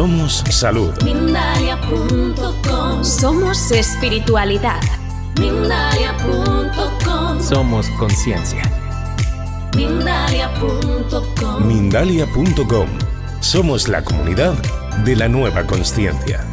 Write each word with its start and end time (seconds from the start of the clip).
Somos 0.00 0.42
salud. 0.48 0.94
Somos 3.02 3.70
espiritualidad. 3.70 4.80
Somos 7.38 7.86
conciencia. 7.98 8.62
Mindalia.com 9.76 11.66
Mindalia.com. 11.66 12.88
Somos 13.40 13.88
la 13.88 14.02
comunidad 14.02 14.54
de 15.04 15.16
la 15.16 15.28
nueva 15.28 15.66
conciencia. 15.66 16.49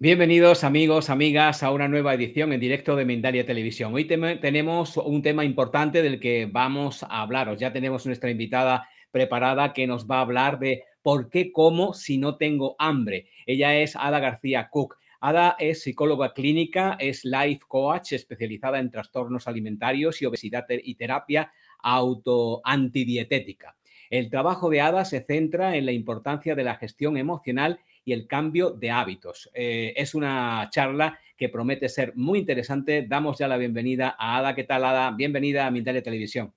Bienvenidos 0.00 0.62
amigos, 0.62 1.10
amigas, 1.10 1.64
a 1.64 1.72
una 1.72 1.88
nueva 1.88 2.14
edición 2.14 2.52
en 2.52 2.60
directo 2.60 2.94
de 2.94 3.04
Mindalia 3.04 3.44
Televisión. 3.44 3.92
Hoy 3.92 4.04
tenemos 4.04 4.96
un 4.96 5.22
tema 5.22 5.44
importante 5.44 6.02
del 6.02 6.20
que 6.20 6.46
vamos 6.48 7.02
a 7.02 7.20
hablaros. 7.20 7.58
Ya 7.58 7.72
tenemos 7.72 8.06
nuestra 8.06 8.30
invitada 8.30 8.88
preparada 9.10 9.72
que 9.72 9.88
nos 9.88 10.06
va 10.06 10.18
a 10.18 10.20
hablar 10.20 10.60
de 10.60 10.84
por 11.02 11.28
qué 11.28 11.50
como 11.50 11.94
si 11.94 12.16
no 12.16 12.36
tengo 12.36 12.76
hambre. 12.78 13.26
Ella 13.44 13.76
es 13.76 13.96
Ada 13.96 14.20
García 14.20 14.68
Cook. 14.70 14.98
Ada 15.20 15.56
es 15.58 15.82
psicóloga 15.82 16.32
clínica, 16.32 16.96
es 17.00 17.24
life 17.24 17.62
coach 17.66 18.12
especializada 18.12 18.78
en 18.78 18.92
trastornos 18.92 19.48
alimentarios 19.48 20.22
y 20.22 20.26
obesidad 20.26 20.64
y 20.68 20.94
terapia 20.94 21.50
auto 21.82 22.60
antidietética. 22.62 23.74
El 24.10 24.30
trabajo 24.30 24.70
de 24.70 24.80
Ada 24.80 25.04
se 25.04 25.22
centra 25.22 25.74
en 25.74 25.86
la 25.86 25.92
importancia 25.92 26.54
de 26.54 26.62
la 26.62 26.76
gestión 26.76 27.16
emocional 27.16 27.80
y 28.08 28.12
el 28.14 28.26
cambio 28.26 28.70
de 28.70 28.90
hábitos. 28.90 29.50
Eh, 29.52 29.92
es 29.94 30.14
una 30.14 30.66
charla 30.70 31.18
que 31.36 31.50
promete 31.50 31.90
ser 31.90 32.14
muy 32.16 32.38
interesante. 32.38 33.04
Damos 33.06 33.38
ya 33.38 33.46
la 33.46 33.58
bienvenida 33.58 34.16
a 34.18 34.38
Ada. 34.38 34.54
¿Qué 34.54 34.64
tal, 34.64 34.82
Ada? 34.86 35.10
Bienvenida 35.10 35.66
a 35.66 35.70
Mindalia 35.70 36.02
Televisión. 36.02 36.54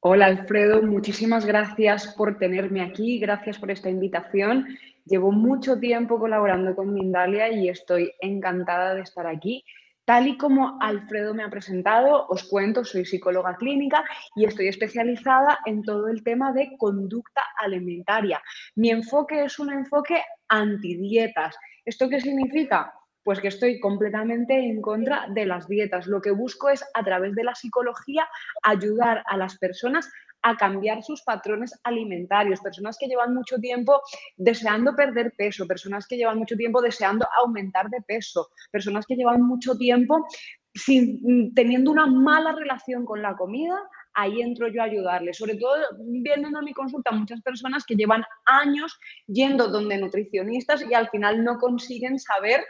Hola 0.00 0.26
Alfredo, 0.26 0.82
muchísimas 0.82 1.46
gracias 1.46 2.08
por 2.14 2.36
tenerme 2.36 2.82
aquí, 2.82 3.18
gracias 3.20 3.58
por 3.58 3.70
esta 3.70 3.88
invitación. 3.88 4.66
Llevo 5.06 5.32
mucho 5.32 5.78
tiempo 5.78 6.18
colaborando 6.18 6.76
con 6.76 6.92
Mindalia 6.92 7.50
y 7.50 7.70
estoy 7.70 8.12
encantada 8.20 8.94
de 8.94 9.00
estar 9.00 9.26
aquí. 9.26 9.64
Tal 10.04 10.26
y 10.26 10.36
como 10.36 10.78
Alfredo 10.80 11.32
me 11.32 11.44
ha 11.44 11.50
presentado, 11.50 12.26
os 12.26 12.42
cuento, 12.44 12.84
soy 12.84 13.04
psicóloga 13.04 13.56
clínica 13.56 14.04
y 14.34 14.44
estoy 14.44 14.66
especializada 14.66 15.60
en 15.64 15.82
todo 15.82 16.08
el 16.08 16.24
tema 16.24 16.52
de 16.52 16.72
conducta 16.76 17.42
alimentaria. 17.56 18.42
Mi 18.74 18.90
enfoque 18.90 19.44
es 19.44 19.60
un 19.60 19.72
enfoque 19.72 20.20
antidietas. 20.48 21.56
¿Esto 21.84 22.08
qué 22.08 22.20
significa? 22.20 22.92
Pues 23.22 23.38
que 23.38 23.48
estoy 23.48 23.78
completamente 23.78 24.58
en 24.58 24.82
contra 24.82 25.28
de 25.28 25.46
las 25.46 25.68
dietas. 25.68 26.08
Lo 26.08 26.20
que 26.20 26.32
busco 26.32 26.68
es, 26.68 26.84
a 26.94 27.04
través 27.04 27.36
de 27.36 27.44
la 27.44 27.54
psicología, 27.54 28.26
ayudar 28.64 29.22
a 29.26 29.36
las 29.36 29.56
personas 29.58 30.10
a 30.42 30.56
cambiar 30.56 31.02
sus 31.02 31.22
patrones 31.22 31.78
alimentarios, 31.84 32.60
personas 32.60 32.96
que 32.98 33.06
llevan 33.06 33.34
mucho 33.34 33.58
tiempo 33.58 34.00
deseando 34.36 34.94
perder 34.94 35.32
peso, 35.36 35.66
personas 35.66 36.06
que 36.06 36.16
llevan 36.16 36.38
mucho 36.38 36.56
tiempo 36.56 36.82
deseando 36.82 37.26
aumentar 37.38 37.88
de 37.88 38.00
peso, 38.02 38.48
personas 38.70 39.06
que 39.06 39.14
llevan 39.14 39.42
mucho 39.42 39.76
tiempo 39.76 40.26
sin, 40.74 41.54
teniendo 41.54 41.90
una 41.90 42.06
mala 42.06 42.52
relación 42.52 43.04
con 43.04 43.22
la 43.22 43.36
comida, 43.36 43.76
ahí 44.14 44.40
entro 44.40 44.68
yo 44.68 44.82
a 44.82 44.86
ayudarles. 44.86 45.36
Sobre 45.38 45.56
todo 45.56 45.74
vienen 46.00 46.56
a 46.56 46.62
mi 46.62 46.72
consulta 46.72 47.12
muchas 47.12 47.40
personas 47.42 47.84
que 47.84 47.94
llevan 47.94 48.24
años 48.46 48.98
yendo 49.26 49.68
donde 49.68 49.98
nutricionistas 49.98 50.84
y 50.88 50.94
al 50.94 51.08
final 51.10 51.44
no 51.44 51.58
consiguen 51.58 52.18
saber 52.18 52.64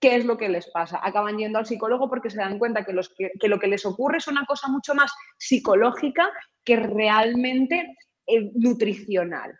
qué 0.00 0.16
es 0.16 0.24
lo 0.24 0.36
que 0.36 0.48
les 0.48 0.70
pasa. 0.70 1.00
Acaban 1.02 1.38
yendo 1.38 1.58
al 1.58 1.66
psicólogo 1.66 2.08
porque 2.08 2.30
se 2.30 2.38
dan 2.38 2.58
cuenta 2.58 2.84
que, 2.84 2.92
lo 2.92 3.58
que 3.58 3.68
les 3.68 3.84
ocurre 3.86 4.18
es 4.18 4.28
una 4.28 4.44
cosa 4.44 4.68
mucho 4.68 4.94
más 4.94 5.12
psicológica 5.38 6.30
que 6.64 6.76
realmente 6.76 7.96
eh, 8.26 8.50
nutricional. 8.54 9.56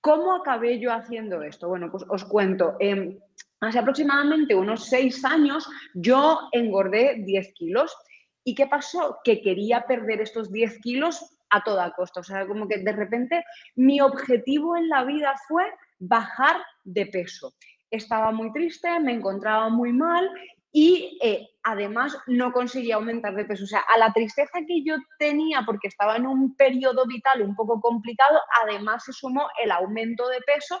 ¿Cómo 0.00 0.34
acabé 0.34 0.78
yo 0.78 0.92
haciendo 0.92 1.42
esto? 1.42 1.68
Bueno, 1.68 1.90
pues 1.90 2.04
os 2.08 2.24
cuento. 2.24 2.76
Eh, 2.80 3.18
hace 3.60 3.78
aproximadamente 3.78 4.54
unos 4.54 4.88
seis 4.88 5.24
años 5.24 5.68
yo 5.94 6.40
engordé 6.52 7.22
10 7.24 7.52
kilos. 7.54 7.96
¿Y 8.44 8.54
qué 8.54 8.66
pasó? 8.66 9.18
Que 9.24 9.42
quería 9.42 9.86
perder 9.86 10.20
estos 10.20 10.52
10 10.52 10.78
kilos 10.80 11.36
a 11.50 11.62
toda 11.62 11.92
costa. 11.92 12.20
O 12.20 12.22
sea, 12.22 12.46
como 12.46 12.68
que 12.68 12.78
de 12.78 12.92
repente 12.92 13.44
mi 13.74 14.00
objetivo 14.00 14.76
en 14.76 14.88
la 14.88 15.04
vida 15.04 15.34
fue 15.48 15.64
bajar 15.98 16.56
de 16.84 17.06
peso 17.06 17.54
estaba 17.90 18.32
muy 18.32 18.52
triste, 18.52 18.98
me 19.00 19.12
encontraba 19.12 19.68
muy 19.68 19.92
mal 19.92 20.28
y 20.76 21.18
eh, 21.22 21.48
además 21.62 22.18
no 22.26 22.52
conseguía 22.52 22.96
aumentar 22.96 23.34
de 23.34 23.46
peso. 23.46 23.64
O 23.64 23.66
sea, 23.66 23.80
a 23.80 23.96
la 23.96 24.12
tristeza 24.12 24.58
que 24.68 24.84
yo 24.84 24.96
tenía 25.18 25.62
porque 25.64 25.88
estaba 25.88 26.16
en 26.16 26.26
un 26.26 26.54
periodo 26.54 27.06
vital 27.06 27.40
un 27.40 27.56
poco 27.56 27.80
complicado, 27.80 28.38
además 28.62 29.02
se 29.04 29.14
sumó 29.14 29.48
el 29.64 29.70
aumento 29.70 30.28
de 30.28 30.42
peso 30.42 30.78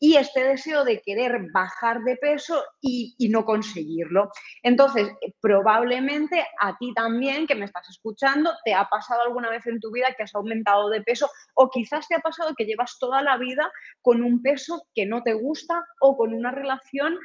y 0.00 0.16
este 0.16 0.44
deseo 0.44 0.82
de 0.82 1.02
querer 1.02 1.42
bajar 1.52 2.00
de 2.04 2.16
peso 2.16 2.64
y, 2.80 3.14
y 3.18 3.28
no 3.28 3.44
conseguirlo. 3.44 4.30
Entonces, 4.62 5.10
probablemente 5.42 6.42
a 6.58 6.78
ti 6.78 6.94
también, 6.94 7.46
que 7.46 7.54
me 7.54 7.66
estás 7.66 7.86
escuchando, 7.90 8.50
te 8.64 8.72
ha 8.72 8.88
pasado 8.88 9.20
alguna 9.20 9.50
vez 9.50 9.66
en 9.66 9.78
tu 9.78 9.92
vida 9.92 10.14
que 10.16 10.22
has 10.22 10.34
aumentado 10.34 10.88
de 10.88 11.02
peso 11.02 11.28
o 11.54 11.68
quizás 11.68 12.08
te 12.08 12.14
ha 12.14 12.20
pasado 12.20 12.54
que 12.56 12.64
llevas 12.64 12.96
toda 12.98 13.20
la 13.22 13.36
vida 13.36 13.70
con 14.00 14.22
un 14.22 14.40
peso 14.40 14.86
que 14.94 15.04
no 15.04 15.22
te 15.22 15.34
gusta 15.34 15.84
o 16.00 16.16
con 16.16 16.32
una 16.32 16.50
relación 16.50 17.18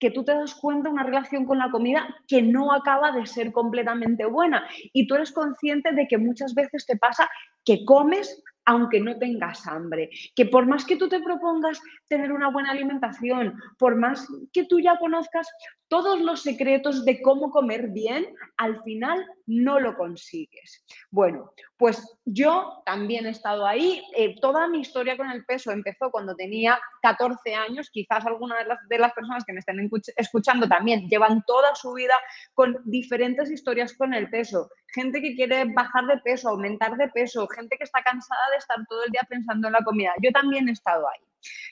que 0.00 0.10
tú 0.10 0.24
te 0.24 0.34
das 0.34 0.54
cuenta, 0.54 0.90
una 0.90 1.04
relación 1.04 1.44
con 1.44 1.58
la 1.58 1.70
comida 1.70 2.16
que 2.26 2.42
no 2.42 2.72
acaba 2.72 3.12
de 3.12 3.26
ser 3.26 3.52
completamente 3.52 4.24
buena. 4.24 4.66
Y 4.92 5.06
tú 5.06 5.14
eres 5.14 5.30
consciente 5.30 5.92
de 5.92 6.08
que 6.08 6.18
muchas 6.18 6.54
veces 6.54 6.86
te 6.86 6.96
pasa 6.96 7.30
que 7.64 7.84
comes 7.84 8.42
aunque 8.66 9.00
no 9.00 9.18
tengas 9.18 9.66
hambre, 9.66 10.10
que 10.36 10.46
por 10.46 10.66
más 10.66 10.84
que 10.84 10.96
tú 10.96 11.08
te 11.08 11.20
propongas 11.20 11.80
tener 12.08 12.30
una 12.30 12.50
buena 12.50 12.70
alimentación, 12.70 13.54
por 13.78 13.96
más 13.96 14.28
que 14.52 14.64
tú 14.64 14.78
ya 14.78 14.98
conozcas 14.98 15.48
todos 15.88 16.20
los 16.20 16.42
secretos 16.42 17.04
de 17.04 17.20
cómo 17.20 17.50
comer 17.50 17.88
bien, 17.88 18.26
al 18.58 18.80
final 18.82 19.26
no 19.46 19.80
lo 19.80 19.96
consigues. 19.96 20.84
Bueno, 21.10 21.52
pues 21.80 22.20
yo 22.26 22.82
también 22.84 23.24
he 23.24 23.30
estado 23.30 23.66
ahí. 23.66 24.04
Eh, 24.14 24.38
toda 24.38 24.68
mi 24.68 24.80
historia 24.80 25.16
con 25.16 25.30
el 25.30 25.46
peso 25.46 25.72
empezó 25.72 26.10
cuando 26.10 26.36
tenía 26.36 26.78
14 27.00 27.54
años. 27.54 27.88
Quizás 27.90 28.26
algunas 28.26 28.58
de 28.90 28.98
las, 28.98 29.14
personas 29.14 29.44
que 29.46 29.54
me 29.54 29.60
estén 29.60 29.90
escuchando 30.16 30.68
también 30.68 31.08
llevan 31.08 31.42
toda 31.46 31.74
su 31.74 31.94
vida 31.94 32.12
con 32.52 32.76
diferentes 32.84 33.50
historias 33.50 33.94
con 33.94 34.12
el 34.12 34.28
peso. 34.28 34.68
Gente 34.88 35.22
que 35.22 35.34
quiere 35.34 35.64
bajar 35.72 36.04
de 36.04 36.18
peso, 36.18 36.50
aumentar 36.50 36.98
de 36.98 37.08
peso, 37.08 37.48
gente 37.48 37.78
que 37.78 37.84
está 37.84 38.02
cansada 38.02 38.50
de 38.50 38.58
estar 38.58 38.76
todo 38.86 39.02
el 39.04 39.10
día 39.10 39.22
pensando 39.26 39.68
en 39.68 39.72
la 39.72 39.82
comida. 39.82 40.12
Yo 40.22 40.30
también 40.32 40.68
he 40.68 40.72
estado 40.72 41.08
ahí. 41.08 41.24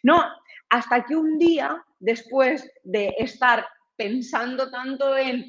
No, 0.02 0.24
hasta 0.70 1.04
que 1.04 1.16
un 1.16 1.38
día, 1.38 1.84
después 1.98 2.66
de 2.82 3.14
estar 3.18 3.66
pensando 3.94 4.70
tanto 4.70 5.18
en 5.18 5.44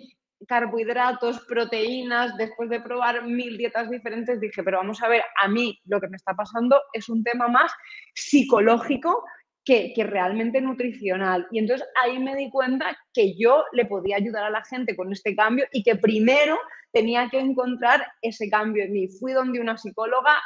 carbohidratos, 0.47 1.41
proteínas, 1.45 2.35
después 2.37 2.69
de 2.69 2.79
probar 2.79 3.25
mil 3.25 3.57
dietas 3.57 3.89
diferentes, 3.89 4.39
dije, 4.39 4.63
pero 4.63 4.77
vamos 4.77 5.01
a 5.03 5.07
ver, 5.07 5.21
a 5.41 5.47
mí 5.47 5.79
lo 5.85 5.99
que 5.99 6.07
me 6.07 6.17
está 6.17 6.33
pasando 6.33 6.81
es 6.93 7.09
un 7.09 7.23
tema 7.23 7.47
más 7.47 7.71
psicológico 8.13 9.23
que, 9.65 9.93
que, 9.93 10.03
realmente 10.03 10.61
nutricional. 10.61 11.47
Y 11.51 11.59
entonces 11.59 11.87
ahí 12.01 12.17
me 12.19 12.35
di 12.35 12.49
cuenta 12.49 12.97
que 13.13 13.35
yo 13.37 13.63
le 13.73 13.85
podía 13.85 14.15
ayudar 14.15 14.45
a 14.45 14.49
la 14.49 14.63
gente 14.63 14.95
con 14.95 15.11
este 15.11 15.35
cambio 15.35 15.65
y 15.71 15.83
que 15.83 15.95
primero 15.95 16.57
tenía 16.91 17.29
que 17.29 17.39
encontrar 17.39 18.05
ese 18.21 18.49
cambio 18.49 18.83
en 18.83 18.93
mí. 18.93 19.07
Fui 19.07 19.33
donde 19.33 19.59
una 19.59 19.77
psicóloga, 19.77 20.37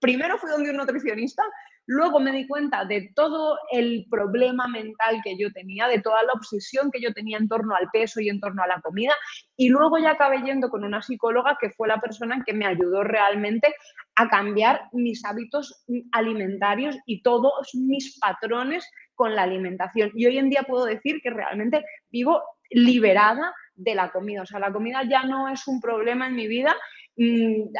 primero 0.00 0.38
fui 0.38 0.50
donde 0.50 0.70
un 0.70 0.76
nutricionista, 0.76 1.42
luego 1.90 2.20
me 2.20 2.30
di 2.30 2.46
cuenta 2.46 2.84
de 2.84 3.10
todo 3.16 3.58
el 3.72 4.06
problema 4.08 4.68
mental 4.68 5.20
que 5.24 5.36
yo 5.36 5.50
tenía, 5.50 5.88
de 5.88 6.00
toda 6.00 6.22
la 6.22 6.32
obsesión 6.34 6.88
que 6.92 7.00
yo 7.00 7.12
tenía 7.12 7.36
en 7.36 7.48
torno 7.48 7.74
al 7.74 7.88
peso 7.92 8.20
y 8.20 8.28
en 8.28 8.38
torno 8.38 8.62
a 8.62 8.68
la 8.68 8.80
comida, 8.80 9.12
y 9.56 9.70
luego 9.70 9.98
ya 9.98 10.12
acabé 10.12 10.40
yendo 10.42 10.70
con 10.70 10.84
una 10.84 11.02
psicóloga 11.02 11.58
que 11.60 11.70
fue 11.70 11.88
la 11.88 12.00
persona 12.00 12.44
que 12.46 12.52
me 12.52 12.64
ayudó 12.64 13.02
realmente 13.02 13.74
a 14.14 14.28
cambiar 14.28 14.82
mis 14.92 15.24
hábitos 15.24 15.84
alimentarios 16.12 16.96
y 17.06 17.22
todos 17.22 17.70
mis 17.74 18.20
patrones 18.20 18.88
con 19.16 19.34
la 19.34 19.42
alimentación. 19.42 20.12
Y 20.14 20.26
hoy 20.26 20.38
en 20.38 20.48
día 20.48 20.62
puedo 20.62 20.84
decir 20.84 21.20
que 21.20 21.30
realmente 21.30 21.84
vivo 22.08 22.40
liberada 22.70 23.52
de 23.74 23.96
la 23.96 24.12
comida. 24.12 24.42
O 24.42 24.46
sea, 24.46 24.60
la 24.60 24.72
comida 24.72 25.02
ya 25.10 25.24
no 25.24 25.48
es 25.48 25.66
un 25.66 25.80
problema 25.80 26.28
en 26.28 26.36
mi 26.36 26.46
vida. 26.46 26.76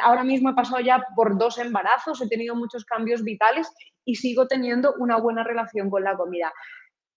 Ahora 0.03 0.25
mismo 0.25 0.49
he 0.49 0.53
pasado 0.53 0.81
ya 0.81 1.01
por 1.15 1.37
dos 1.37 1.57
embarazos, 1.59 2.21
he 2.21 2.27
tenido 2.27 2.55
muchos 2.55 2.83
cambios 2.83 3.23
vitales 3.23 3.71
y 4.05 4.15
sigo 4.15 4.47
teniendo 4.47 4.93
una 4.99 5.17
buena 5.17 5.43
relación 5.43 5.89
con 5.89 6.03
la 6.03 6.15
comida. 6.15 6.51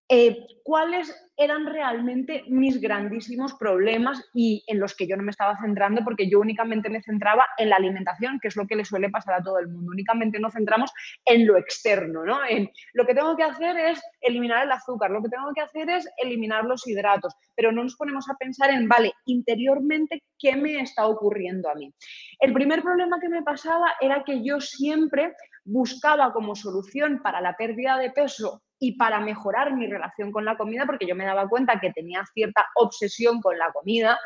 eh, 0.08 0.46
cuáles 0.62 1.14
eran 1.36 1.66
realmente 1.66 2.44
mis 2.46 2.80
grandísimos 2.80 3.54
problemas 3.54 4.22
y 4.34 4.62
en 4.66 4.78
los 4.78 4.94
que 4.94 5.06
yo 5.06 5.16
no 5.16 5.22
me 5.22 5.30
estaba 5.30 5.56
centrando 5.60 6.04
porque 6.04 6.28
yo 6.28 6.40
únicamente 6.40 6.90
me 6.90 7.02
centraba 7.02 7.46
en 7.58 7.70
la 7.70 7.76
alimentación, 7.76 8.38
que 8.38 8.48
es 8.48 8.56
lo 8.56 8.66
que 8.66 8.76
le 8.76 8.84
suele 8.84 9.10
pasar 9.10 9.34
a 9.34 9.42
todo 9.42 9.58
el 9.58 9.68
mundo. 9.68 9.92
Únicamente 9.92 10.38
nos 10.38 10.52
centramos 10.52 10.92
en 11.24 11.46
lo 11.46 11.56
externo, 11.56 12.24
¿no? 12.24 12.38
En 12.48 12.70
lo 12.92 13.06
que 13.06 13.14
tengo 13.14 13.34
que 13.36 13.42
hacer 13.44 13.76
es 13.78 14.00
eliminar 14.20 14.64
el 14.64 14.72
azúcar, 14.72 15.10
lo 15.10 15.22
que 15.22 15.30
tengo 15.30 15.52
que 15.54 15.62
hacer 15.62 15.88
es 15.90 16.08
eliminar 16.18 16.64
los 16.64 16.86
hidratos, 16.86 17.34
pero 17.56 17.72
no 17.72 17.82
nos 17.82 17.96
ponemos 17.96 18.28
a 18.28 18.34
pensar 18.34 18.70
en, 18.70 18.86
vale, 18.88 19.12
interiormente, 19.24 20.22
¿qué 20.38 20.54
me 20.54 20.80
está 20.80 21.06
ocurriendo 21.06 21.68
a 21.70 21.74
mí? 21.74 21.92
El 22.40 22.52
primer 22.52 22.82
problema 22.82 23.18
que 23.20 23.28
me 23.28 23.42
pasaba 23.42 23.94
era 24.00 24.22
que 24.22 24.44
yo 24.44 24.60
siempre 24.60 25.32
buscaba 25.64 26.32
como 26.32 26.54
solución 26.54 27.20
para 27.22 27.40
la 27.40 27.56
pérdida 27.56 27.96
de 27.98 28.10
peso 28.10 28.62
y 28.78 28.96
para 28.96 29.20
mejorar 29.20 29.74
mi 29.74 29.86
relación 29.86 30.30
con 30.30 30.44
la 30.44 30.56
comida, 30.56 30.84
porque 30.86 31.06
yo 31.06 31.14
me 31.14 31.24
daba 31.24 31.48
cuenta 31.48 31.80
que 31.80 31.92
tenía 31.92 32.24
cierta 32.32 32.66
obsesión 32.76 33.40
con 33.40 33.58
la 33.58 33.72
comida, 33.72 34.18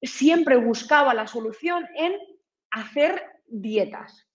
siempre 0.00 0.56
buscaba 0.56 1.14
la 1.14 1.26
solución 1.26 1.86
en 1.96 2.14
hacer 2.70 3.22
dietas. 3.46 4.28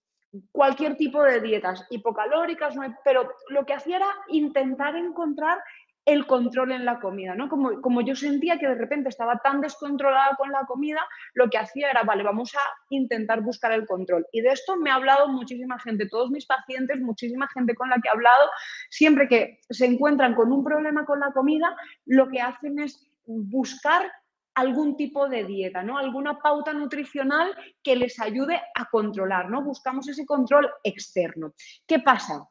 Cualquier 0.52 0.96
tipo 0.96 1.22
de 1.22 1.40
dietas, 1.40 1.86
hipocalóricas, 1.90 2.74
pero 3.04 3.34
lo 3.48 3.64
que 3.66 3.74
hacía 3.74 3.96
era 3.96 4.10
intentar 4.28 4.96
encontrar 4.96 5.58
el 6.04 6.26
control 6.26 6.72
en 6.72 6.84
la 6.84 6.98
comida, 6.98 7.34
¿no? 7.34 7.48
Como, 7.48 7.80
como 7.80 8.00
yo 8.00 8.16
sentía 8.16 8.58
que 8.58 8.66
de 8.66 8.74
repente 8.74 9.08
estaba 9.08 9.38
tan 9.38 9.60
descontrolada 9.60 10.34
con 10.36 10.50
la 10.50 10.64
comida, 10.64 11.00
lo 11.34 11.48
que 11.50 11.58
hacía 11.58 11.90
era, 11.90 12.02
vale, 12.02 12.22
vamos 12.22 12.54
a 12.54 12.60
intentar 12.88 13.42
buscar 13.42 13.72
el 13.72 13.86
control. 13.86 14.26
Y 14.32 14.40
de 14.40 14.50
esto 14.50 14.76
me 14.76 14.90
ha 14.90 14.94
hablado 14.94 15.28
muchísima 15.28 15.78
gente, 15.78 16.08
todos 16.08 16.30
mis 16.30 16.46
pacientes, 16.46 17.00
muchísima 17.00 17.48
gente 17.48 17.74
con 17.74 17.90
la 17.90 17.96
que 17.96 18.08
he 18.08 18.10
hablado, 18.10 18.50
siempre 18.88 19.28
que 19.28 19.60
se 19.68 19.86
encuentran 19.86 20.34
con 20.34 20.52
un 20.52 20.64
problema 20.64 21.04
con 21.04 21.20
la 21.20 21.32
comida, 21.32 21.76
lo 22.06 22.28
que 22.28 22.40
hacen 22.40 22.78
es 22.78 23.06
buscar 23.26 24.10
algún 24.54 24.96
tipo 24.96 25.28
de 25.28 25.44
dieta, 25.44 25.82
¿no? 25.82 25.96
Alguna 25.96 26.38
pauta 26.40 26.72
nutricional 26.72 27.54
que 27.82 27.96
les 27.96 28.18
ayude 28.20 28.60
a 28.74 28.86
controlar, 28.90 29.48
¿no? 29.48 29.62
Buscamos 29.62 30.08
ese 30.08 30.26
control 30.26 30.68
externo. 30.82 31.54
¿Qué 31.86 32.00
pasa? 32.00 32.48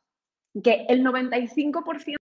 Que 0.63 0.85
el 0.87 1.03
95% 1.03 2.18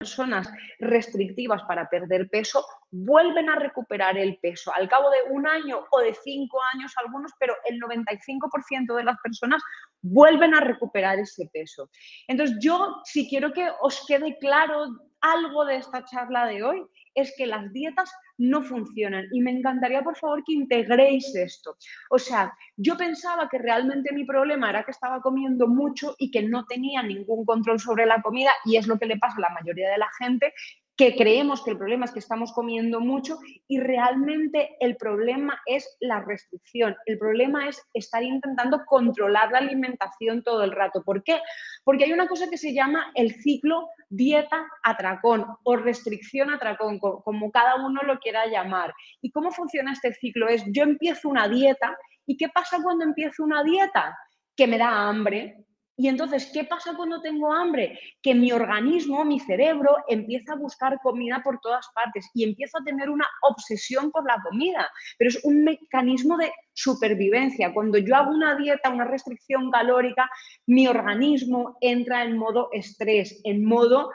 personas 0.00 0.50
restrictivas 0.78 1.62
para 1.64 1.90
perder 1.90 2.30
peso 2.30 2.64
vuelven 2.90 3.50
a 3.50 3.56
recuperar 3.56 4.16
el 4.16 4.38
peso 4.38 4.72
al 4.74 4.88
cabo 4.88 5.10
de 5.10 5.30
un 5.30 5.46
año 5.46 5.84
o 5.90 6.00
de 6.00 6.14
cinco 6.24 6.58
años 6.74 6.94
algunos, 6.96 7.32
pero 7.38 7.54
el 7.68 7.78
95% 7.78 8.96
de 8.96 9.04
las 9.04 9.18
personas 9.20 9.62
vuelven 10.00 10.54
a 10.54 10.60
recuperar 10.60 11.18
ese 11.18 11.50
peso. 11.52 11.90
Entonces 12.26 12.56
yo, 12.62 13.02
si 13.04 13.28
quiero 13.28 13.52
que 13.52 13.68
os 13.82 14.02
quede 14.06 14.38
claro 14.38 14.86
algo 15.20 15.66
de 15.66 15.76
esta 15.76 16.02
charla 16.06 16.46
de 16.46 16.62
hoy, 16.62 16.82
es 17.14 17.34
que 17.36 17.44
las 17.44 17.70
dietas 17.70 18.10
no 18.40 18.62
funcionan 18.62 19.26
y 19.32 19.40
me 19.40 19.50
encantaría 19.50 20.02
por 20.02 20.16
favor 20.16 20.42
que 20.44 20.54
integréis 20.54 21.34
esto. 21.34 21.76
O 22.10 22.18
sea, 22.18 22.56
yo 22.76 22.96
pensaba 22.96 23.48
que 23.48 23.58
realmente 23.58 24.14
mi 24.14 24.24
problema 24.24 24.70
era 24.70 24.82
que 24.82 24.92
estaba 24.92 25.20
comiendo 25.20 25.68
mucho 25.68 26.16
y 26.18 26.30
que 26.30 26.42
no 26.42 26.64
tenía 26.66 27.02
ningún 27.02 27.44
control 27.44 27.78
sobre 27.78 28.06
la 28.06 28.22
comida 28.22 28.50
y 28.64 28.76
es 28.76 28.86
lo 28.86 28.98
que 28.98 29.06
le 29.06 29.18
pasa 29.18 29.36
a 29.36 29.42
la 29.42 29.54
mayoría 29.60 29.90
de 29.90 29.98
la 29.98 30.08
gente 30.18 30.54
que 31.00 31.16
creemos 31.16 31.64
que 31.64 31.70
el 31.70 31.78
problema 31.78 32.04
es 32.04 32.12
que 32.12 32.18
estamos 32.18 32.52
comiendo 32.52 33.00
mucho 33.00 33.38
y 33.66 33.80
realmente 33.80 34.76
el 34.80 34.98
problema 34.98 35.58
es 35.64 35.96
la 35.98 36.20
restricción. 36.20 36.94
El 37.06 37.16
problema 37.16 37.70
es 37.70 37.82
estar 37.94 38.22
intentando 38.22 38.84
controlar 38.84 39.50
la 39.50 39.60
alimentación 39.60 40.42
todo 40.42 40.62
el 40.62 40.72
rato. 40.72 41.02
¿Por 41.02 41.22
qué? 41.24 41.40
Porque 41.84 42.04
hay 42.04 42.12
una 42.12 42.28
cosa 42.28 42.50
que 42.50 42.58
se 42.58 42.74
llama 42.74 43.12
el 43.14 43.32
ciclo 43.36 43.88
dieta-atracón 44.10 45.46
o 45.62 45.76
restricción-atracón, 45.76 46.98
como 46.98 47.50
cada 47.50 47.76
uno 47.76 48.02
lo 48.02 48.18
quiera 48.18 48.44
llamar. 48.48 48.92
¿Y 49.22 49.30
cómo 49.30 49.52
funciona 49.52 49.94
este 49.94 50.12
ciclo? 50.12 50.48
Es 50.48 50.62
yo 50.66 50.82
empiezo 50.82 51.30
una 51.30 51.48
dieta 51.48 51.96
y 52.26 52.36
¿qué 52.36 52.50
pasa 52.50 52.76
cuando 52.82 53.06
empiezo 53.06 53.42
una 53.42 53.64
dieta? 53.64 54.14
Que 54.54 54.66
me 54.66 54.76
da 54.76 55.08
hambre, 55.08 55.64
y 56.00 56.08
entonces, 56.08 56.50
¿qué 56.50 56.64
pasa 56.64 56.96
cuando 56.96 57.20
tengo 57.20 57.52
hambre? 57.52 58.00
Que 58.22 58.34
mi 58.34 58.52
organismo, 58.52 59.22
mi 59.22 59.38
cerebro, 59.38 59.98
empieza 60.08 60.54
a 60.54 60.56
buscar 60.56 60.98
comida 61.02 61.42
por 61.44 61.60
todas 61.60 61.86
partes 61.94 62.30
y 62.32 62.42
empiezo 62.44 62.78
a 62.78 62.84
tener 62.84 63.10
una 63.10 63.28
obsesión 63.42 64.10
por 64.10 64.26
la 64.26 64.40
comida. 64.42 64.88
Pero 65.18 65.28
es 65.28 65.44
un 65.44 65.62
mecanismo 65.62 66.38
de 66.38 66.50
supervivencia. 66.72 67.74
Cuando 67.74 67.98
yo 67.98 68.16
hago 68.16 68.30
una 68.30 68.56
dieta, 68.56 68.88
una 68.88 69.04
restricción 69.04 69.70
calórica, 69.70 70.30
mi 70.64 70.88
organismo 70.88 71.76
entra 71.82 72.24
en 72.24 72.38
modo 72.38 72.70
estrés, 72.72 73.38
en 73.44 73.62
modo 73.62 74.10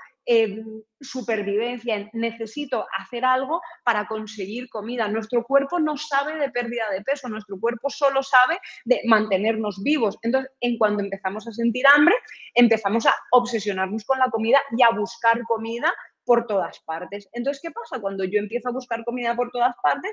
supervivencia, 1.00 2.10
necesito 2.14 2.86
hacer 2.98 3.24
algo 3.26 3.62
para 3.84 4.08
conseguir 4.08 4.70
comida. 4.70 5.08
Nuestro 5.08 5.44
cuerpo 5.44 5.80
no 5.80 5.98
sabe 5.98 6.36
de 6.38 6.50
pérdida 6.50 6.90
de 6.92 7.02
peso, 7.02 7.30
nuestro 7.30 7.60
cuerpo 7.60 7.90
solo 7.90 8.24
sabe 8.24 8.60
de 8.86 9.02
mantenernos 9.06 9.82
vivos. 9.84 10.18
Entonces, 10.24 10.52
en 10.62 10.78
cuando 10.78 11.04
empezamos 11.04 11.48
a 11.48 11.52
sentir 11.52 11.86
hambre, 11.88 12.16
empezamos 12.54 13.06
a 13.06 13.14
obsesionarnos 13.32 14.04
con 14.06 14.20
la 14.20 14.30
comida 14.30 14.60
y 14.78 14.84
a 14.84 14.90
buscar 14.90 15.42
comida 15.44 15.94
por 16.26 16.48
todas 16.48 16.80
partes. 16.80 17.30
Entonces, 17.34 17.62
¿qué 17.62 17.72
pasa? 17.72 18.02
Cuando 18.02 18.24
yo 18.24 18.40
empiezo 18.40 18.70
a 18.70 18.74
buscar 18.74 19.04
comida 19.06 19.36
por 19.36 19.52
todas 19.52 19.76
partes, 19.82 20.12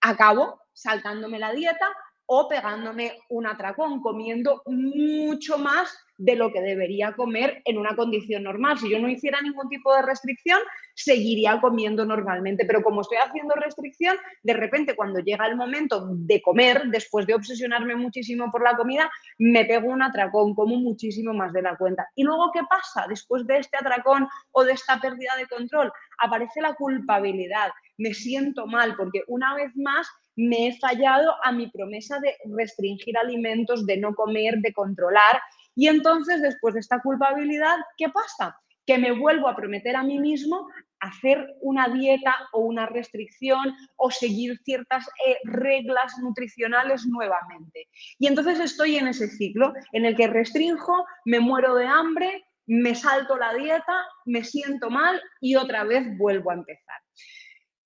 acabo 0.00 0.62
saltándome 0.72 1.38
la 1.38 1.52
dieta 1.52 1.88
o 2.26 2.46
pegándome 2.48 3.18
un 3.30 3.46
atracón, 3.46 4.00
comiendo 4.00 4.62
mucho 4.66 5.58
más 5.58 5.98
de 6.18 6.34
lo 6.34 6.52
que 6.52 6.60
debería 6.60 7.12
comer 7.12 7.62
en 7.64 7.78
una 7.78 7.94
condición 7.94 8.42
normal. 8.42 8.76
Si 8.78 8.90
yo 8.90 8.98
no 8.98 9.08
hiciera 9.08 9.40
ningún 9.40 9.68
tipo 9.68 9.94
de 9.94 10.02
restricción, 10.02 10.58
seguiría 10.94 11.60
comiendo 11.60 12.04
normalmente. 12.04 12.64
Pero 12.66 12.82
como 12.82 13.02
estoy 13.02 13.18
haciendo 13.18 13.54
restricción, 13.54 14.16
de 14.42 14.52
repente 14.52 14.96
cuando 14.96 15.20
llega 15.20 15.46
el 15.46 15.56
momento 15.56 16.08
de 16.10 16.42
comer, 16.42 16.82
después 16.86 17.24
de 17.26 17.34
obsesionarme 17.34 17.94
muchísimo 17.94 18.50
por 18.50 18.64
la 18.64 18.76
comida, 18.76 19.10
me 19.38 19.64
pego 19.64 19.88
un 19.88 20.02
atracón, 20.02 20.54
como 20.54 20.76
muchísimo 20.76 21.32
más 21.32 21.52
de 21.52 21.62
la 21.62 21.76
cuenta. 21.76 22.08
Y 22.16 22.24
luego, 22.24 22.50
¿qué 22.52 22.60
pasa? 22.68 23.06
Después 23.08 23.46
de 23.46 23.58
este 23.58 23.76
atracón 23.76 24.26
o 24.50 24.64
de 24.64 24.72
esta 24.72 25.00
pérdida 25.00 25.30
de 25.38 25.46
control, 25.46 25.92
aparece 26.18 26.60
la 26.60 26.74
culpabilidad. 26.74 27.70
Me 27.96 28.12
siento 28.12 28.66
mal 28.66 28.96
porque 28.96 29.22
una 29.28 29.54
vez 29.54 29.70
más 29.76 30.08
me 30.34 30.68
he 30.68 30.78
fallado 30.78 31.34
a 31.42 31.52
mi 31.52 31.68
promesa 31.68 32.18
de 32.20 32.36
restringir 32.56 33.16
alimentos, 33.18 33.86
de 33.86 33.96
no 33.96 34.14
comer, 34.14 34.58
de 34.58 34.72
controlar 34.72 35.40
y 35.78 35.86
entonces, 35.86 36.42
después 36.42 36.74
de 36.74 36.80
esta 36.80 37.00
culpabilidad, 37.00 37.76
¿qué 37.96 38.08
pasa? 38.08 38.58
Que 38.84 38.98
me 38.98 39.12
vuelvo 39.12 39.46
a 39.46 39.54
prometer 39.54 39.94
a 39.94 40.02
mí 40.02 40.18
mismo 40.18 40.66
hacer 40.98 41.54
una 41.60 41.86
dieta 41.86 42.34
o 42.52 42.62
una 42.62 42.86
restricción 42.86 43.76
o 43.94 44.10
seguir 44.10 44.58
ciertas 44.64 45.06
eh, 45.24 45.36
reglas 45.44 46.18
nutricionales 46.20 47.06
nuevamente. 47.06 47.86
Y 48.18 48.26
entonces 48.26 48.58
estoy 48.58 48.96
en 48.96 49.06
ese 49.06 49.28
ciclo 49.28 49.72
en 49.92 50.04
el 50.04 50.16
que 50.16 50.26
restringo, 50.26 51.06
me 51.24 51.38
muero 51.38 51.76
de 51.76 51.86
hambre, 51.86 52.44
me 52.66 52.96
salto 52.96 53.36
la 53.36 53.54
dieta, 53.54 54.04
me 54.26 54.42
siento 54.42 54.90
mal 54.90 55.22
y 55.40 55.54
otra 55.54 55.84
vez 55.84 56.18
vuelvo 56.18 56.50
a 56.50 56.54
empezar. 56.54 57.00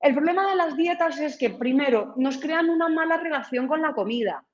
El 0.00 0.15
problema 0.15 0.49
de 0.49 0.56
las 0.56 0.79
dietas 0.79 1.20
es 1.20 1.37
que, 1.37 1.51
primero, 1.51 2.15
nos 2.17 2.39
crean 2.39 2.70
una 2.70 2.89
mala 2.89 3.19
relación 3.19 3.69
con 3.69 3.82
la 3.82 3.93
comida. 3.93 4.46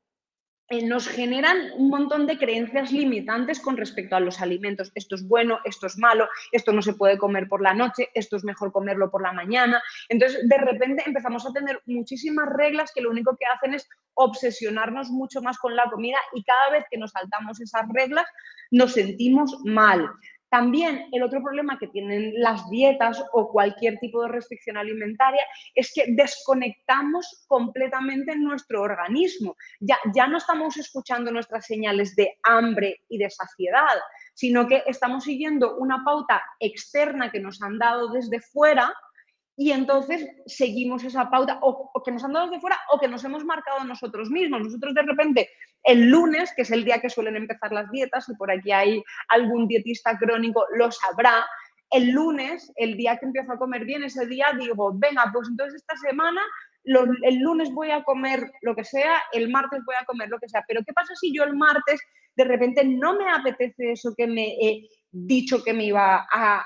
Eh, 0.70 0.84
nos 0.84 1.08
generan 1.08 1.70
un 1.76 1.88
montón 1.88 2.26
de 2.26 2.36
creencias 2.36 2.92
limitantes 2.92 3.58
con 3.58 3.78
respecto 3.78 4.16
a 4.16 4.20
los 4.20 4.42
alimentos. 4.42 4.92
Esto 4.94 5.14
es 5.14 5.26
bueno, 5.26 5.60
esto 5.64 5.86
es 5.86 5.96
malo, 5.96 6.28
esto 6.52 6.72
no 6.72 6.82
se 6.82 6.92
puede 6.92 7.16
comer 7.16 7.48
por 7.48 7.62
la 7.62 7.72
noche, 7.72 8.10
esto 8.12 8.36
es 8.36 8.44
mejor 8.44 8.70
comerlo 8.70 9.10
por 9.10 9.22
la 9.22 9.32
mañana. 9.32 9.82
Entonces, 10.10 10.46
de 10.46 10.58
repente 10.58 11.04
empezamos 11.06 11.46
a 11.46 11.52
tener 11.54 11.80
muchísimas 11.86 12.50
reglas 12.50 12.92
que 12.94 13.00
lo 13.00 13.10
único 13.10 13.34
que 13.38 13.46
hacen 13.46 13.72
es 13.72 13.88
obsesionarnos 14.12 15.08
mucho 15.08 15.40
más 15.40 15.56
con 15.56 15.74
la 15.74 15.88
comida 15.90 16.18
y 16.34 16.44
cada 16.44 16.70
vez 16.70 16.84
que 16.90 16.98
nos 16.98 17.12
saltamos 17.12 17.60
esas 17.62 17.86
reglas 17.94 18.26
nos 18.70 18.92
sentimos 18.92 19.56
mal. 19.64 20.10
También 20.50 21.06
el 21.12 21.22
otro 21.22 21.42
problema 21.42 21.78
que 21.78 21.88
tienen 21.88 22.32
las 22.36 22.68
dietas 22.70 23.22
o 23.32 23.50
cualquier 23.50 23.98
tipo 23.98 24.22
de 24.22 24.28
restricción 24.28 24.76
alimentaria 24.76 25.42
es 25.74 25.92
que 25.94 26.06
desconectamos 26.08 27.44
completamente 27.46 28.34
nuestro 28.36 28.82
organismo. 28.82 29.56
Ya, 29.80 29.98
ya 30.14 30.26
no 30.26 30.38
estamos 30.38 30.76
escuchando 30.76 31.30
nuestras 31.30 31.66
señales 31.66 32.16
de 32.16 32.38
hambre 32.42 33.02
y 33.08 33.18
de 33.18 33.30
saciedad, 33.30 33.98
sino 34.34 34.66
que 34.66 34.82
estamos 34.86 35.24
siguiendo 35.24 35.76
una 35.76 36.02
pauta 36.04 36.42
externa 36.60 37.30
que 37.30 37.40
nos 37.40 37.60
han 37.62 37.78
dado 37.78 38.08
desde 38.08 38.40
fuera 38.40 38.94
y 39.60 39.72
entonces 39.72 40.24
seguimos 40.46 41.02
esa 41.02 41.28
pauta 41.30 41.58
o, 41.62 41.90
que 42.04 42.12
nos 42.12 42.22
han 42.22 42.32
dado 42.32 42.46
desde 42.46 42.60
fuera 42.60 42.78
o 42.92 43.00
que 43.00 43.08
nos 43.08 43.24
hemos 43.24 43.44
marcado 43.44 43.82
nosotros 43.82 44.30
mismos. 44.30 44.62
Nosotros 44.62 44.94
de 44.94 45.02
repente 45.02 45.50
el 45.82 46.08
lunes, 46.08 46.52
que 46.54 46.62
es 46.62 46.70
el 46.70 46.84
día 46.84 47.00
que 47.00 47.10
suelen 47.10 47.34
empezar 47.34 47.72
las 47.72 47.90
dietas, 47.90 48.28
y 48.28 48.36
por 48.36 48.52
aquí 48.52 48.70
hay 48.70 49.02
algún 49.28 49.66
dietista 49.66 50.16
crónico, 50.16 50.64
lo 50.76 50.92
sabrá, 50.92 51.44
el 51.90 52.10
lunes, 52.10 52.72
el 52.76 52.96
día 52.96 53.16
que 53.16 53.26
empiezo 53.26 53.50
a 53.50 53.58
comer 53.58 53.84
bien, 53.84 54.04
ese 54.04 54.26
día 54.26 54.46
digo, 54.56 54.92
venga, 54.94 55.28
pues 55.32 55.48
entonces 55.48 55.80
esta 55.80 55.96
semana 55.96 56.40
el 56.84 57.38
lunes 57.40 57.72
voy 57.72 57.90
a 57.90 58.04
comer 58.04 58.52
lo 58.62 58.76
que 58.76 58.84
sea, 58.84 59.20
el 59.32 59.50
martes 59.50 59.80
voy 59.84 59.96
a 60.00 60.04
comer 60.04 60.28
lo 60.28 60.38
que 60.38 60.48
sea. 60.48 60.64
Pero 60.68 60.82
¿qué 60.86 60.92
pasa 60.92 61.14
si 61.16 61.34
yo 61.34 61.42
el 61.42 61.56
martes 61.56 62.00
de 62.36 62.44
repente 62.44 62.84
no 62.84 63.16
me 63.16 63.28
apetece 63.28 63.90
eso 63.90 64.14
que 64.16 64.28
me, 64.28 64.54
eh, 64.54 64.88
dicho 65.10 65.64
que 65.64 65.74
me 65.74 65.86
iba 65.86 66.28
a, 66.32 66.64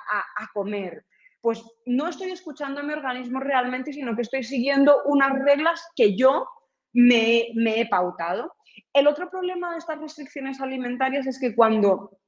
comer? 0.53 1.07
Pues 1.43 1.63
no 1.87 2.09
estoy 2.09 2.31
escuchando 2.31 2.81
a 2.81 2.83
mi 2.85 2.93
organismo 2.93 3.41
realmente, 3.41 3.93
sino 3.93 4.15
que 4.15 4.23
estoy 4.23 4.45
siguiendo 4.45 5.03
unas 5.07 5.33
reglas 5.41 5.85
que 5.97 6.17
yo 6.17 6.47
me, 6.93 7.49
he 7.67 7.89
pautado. 7.89 8.55
El 8.93 9.09
otro 9.09 9.29
problema 9.29 9.73
de 9.73 9.79
estas 9.79 10.01
restricciones 10.01 10.61
alimentarias 10.61 11.27
es 11.27 11.41
que 11.41 11.55
cuando 11.55 12.19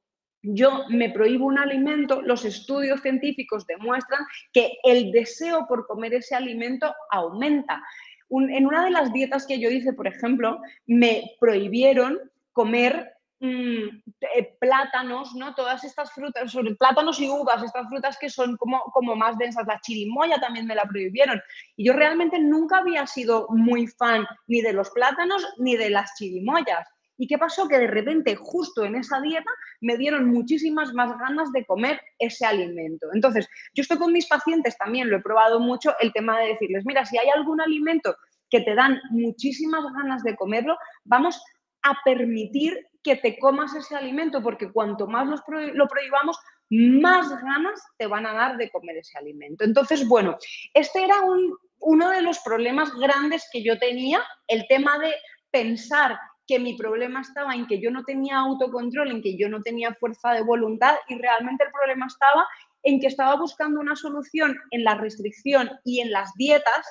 yo 0.41 0.83
me 0.89 1.09
prohíbo 1.09 1.45
un 1.45 1.57
alimento, 1.57 2.21
los 2.21 2.43
estudios 2.45 3.01
científicos 3.01 3.65
demuestran 3.65 4.25
que 4.51 4.73
el 4.83 5.11
deseo 5.11 5.65
por 5.65 5.87
comer 5.87 6.13
ese 6.13 6.35
alimento 6.35 6.93
aumenta. 7.09 7.81
en 8.29 8.65
una 8.67 8.83
de 8.83 8.91
las 8.91 9.13
dietas 9.13 9.47
que 9.47 9.59
yo 9.59 9.69
hice, 9.69 9.93
por 9.93 10.07
ejemplo, 10.07 10.59
me 10.85 11.35
prohibieron 11.39 12.19
comer 12.51 13.14
mm, 13.45 14.01
eh, 14.35 14.57
plátanos, 14.59 15.35
¿no? 15.35 15.53
Todas 15.55 15.83
estas 15.83 16.11
frutas, 16.11 16.51
sobre 16.51 16.75
plátanos 16.75 17.19
y 17.19 17.29
uvas, 17.29 17.63
estas 17.63 17.87
frutas 17.87 18.17
que 18.19 18.29
son 18.29 18.57
como, 18.57 18.81
como 18.93 19.15
más 19.15 19.37
densas, 19.37 19.65
la 19.67 19.79
chirimoya 19.81 20.39
también 20.39 20.65
me 20.65 20.75
la 20.75 20.85
prohibieron. 20.85 21.41
Y 21.75 21.85
yo 21.85 21.93
realmente 21.93 22.39
nunca 22.39 22.79
había 22.79 23.05
sido 23.07 23.47
muy 23.49 23.87
fan 23.87 24.25
ni 24.47 24.61
de 24.61 24.73
los 24.73 24.89
plátanos 24.91 25.45
ni 25.57 25.75
de 25.75 25.89
las 25.89 26.13
chirimoyas. 26.15 26.87
¿Y 27.17 27.27
qué 27.27 27.37
pasó? 27.37 27.67
Que 27.67 27.79
de 27.79 27.87
repente, 27.87 28.35
justo 28.35 28.83
en 28.83 28.95
esa 28.95 29.21
dieta, 29.21 29.49
me 29.81 29.97
dieron 29.97 30.27
muchísimas 30.27 30.93
más 30.93 31.17
ganas 31.17 31.51
de 31.51 31.65
comer 31.65 32.01
ese 32.19 32.45
alimento. 32.45 33.07
Entonces, 33.13 33.47
yo 33.73 33.81
estoy 33.81 33.97
con 33.97 34.11
mis 34.11 34.27
pacientes 34.27 34.77
también, 34.77 35.09
lo 35.09 35.17
he 35.17 35.21
probado 35.21 35.59
mucho, 35.59 35.93
el 36.01 36.11
tema 36.11 36.37
de 36.39 36.47
decirles, 36.47 36.83
mira, 36.85 37.05
si 37.05 37.17
hay 37.17 37.29
algún 37.29 37.61
alimento 37.61 38.15
que 38.49 38.61
te 38.61 38.75
dan 38.75 38.99
muchísimas 39.11 39.83
ganas 39.93 40.23
de 40.23 40.35
comerlo, 40.35 40.77
vamos 41.05 41.41
a 41.83 41.97
permitir 42.03 42.85
que 43.05 43.15
te 43.15 43.37
comas 43.37 43.75
ese 43.75 43.95
alimento, 43.95 44.41
porque 44.41 44.71
cuanto 44.71 45.05
más 45.05 45.27
lo 45.27 45.87
prohibamos, 45.87 46.39
más 46.71 47.29
ganas 47.29 47.79
te 47.99 48.07
van 48.07 48.25
a 48.25 48.33
dar 48.33 48.57
de 48.57 48.71
comer 48.71 48.97
ese 48.97 49.17
alimento. 49.19 49.63
Entonces, 49.63 50.07
bueno, 50.07 50.37
este 50.73 51.03
era 51.03 51.15
uno 51.79 52.09
de 52.09 52.23
los 52.23 52.39
problemas 52.39 52.91
grandes 52.95 53.47
que 53.53 53.63
yo 53.63 53.77
tenía, 53.77 54.23
el 54.47 54.65
tema 54.67 54.97
de 54.97 55.13
pensar 55.51 56.17
que 56.47 56.59
mi 56.59 56.75
problema 56.75 57.21
estaba 57.21 57.53
en 57.53 57.67
que 57.67 57.79
yo 57.79 57.91
no 57.91 58.03
tenía 58.03 58.39
autocontrol, 58.39 59.11
en 59.11 59.21
que 59.21 59.37
yo 59.37 59.49
no 59.49 59.61
tenía 59.61 59.93
fuerza 59.93 60.33
de 60.33 60.41
voluntad 60.41 60.95
y 61.07 61.15
realmente 61.15 61.63
el 61.63 61.71
problema 61.71 62.07
estaba 62.07 62.47
en 62.81 62.99
que 62.99 63.07
estaba 63.07 63.35
buscando 63.35 63.79
una 63.79 63.95
solución 63.95 64.57
en 64.71 64.83
la 64.83 64.95
restricción 64.95 65.69
y 65.83 66.01
en 66.01 66.11
las 66.11 66.33
dietas 66.35 66.85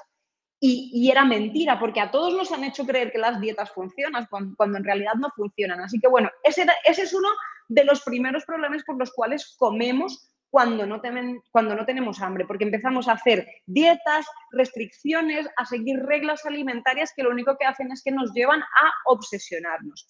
y, 0.67 1.11
era 1.11 1.27
mentira, 1.27 1.79
porque 1.79 2.01
a 2.01 2.11
todos 2.11 2.33
nos 2.33 2.51
han 2.51 2.65
hecho 2.65 2.87
creer 2.87 3.13
que 3.13 3.19
las 3.19 3.39
dietas 3.39 3.71
funcionan 3.73 4.27
cuando, 4.31 4.79
en 4.79 4.85
realidad 4.85 5.13
no 5.19 5.29
funcionan. 5.37 5.81
Así 5.81 6.01
que 6.01 6.09
bueno, 6.09 6.31
ese, 6.43 6.65
ese 6.85 7.03
es 7.03 7.13
uno 7.13 7.29
de 7.69 7.85
los 7.85 8.03
primeros 8.03 8.47
problemas 8.47 8.83
por 8.85 8.99
los 8.99 9.13
cuales 9.13 9.55
comemos 9.59 10.31
cuando 10.55 10.87
no, 10.87 11.03
cuando 11.51 11.75
no 11.75 11.85
tenemos 11.85 12.23
hambre, 12.23 12.45
porque 12.47 12.63
empezamos 12.63 13.09
a 13.09 13.15
hacer 13.15 13.45
dietas, 13.67 14.25
restricciones, 14.53 15.49
a 15.57 15.65
seguir 15.65 15.99
reglas 15.99 16.47
alimentarias 16.47 17.13
que 17.15 17.25
lo 17.25 17.31
único 17.31 17.57
que 17.59 17.67
hacen 17.67 17.91
es 17.91 18.05
que 18.05 18.13
nos 18.13 18.33
llevan 18.33 18.61
a 18.61 18.93
obsesionarnos. 19.07 20.09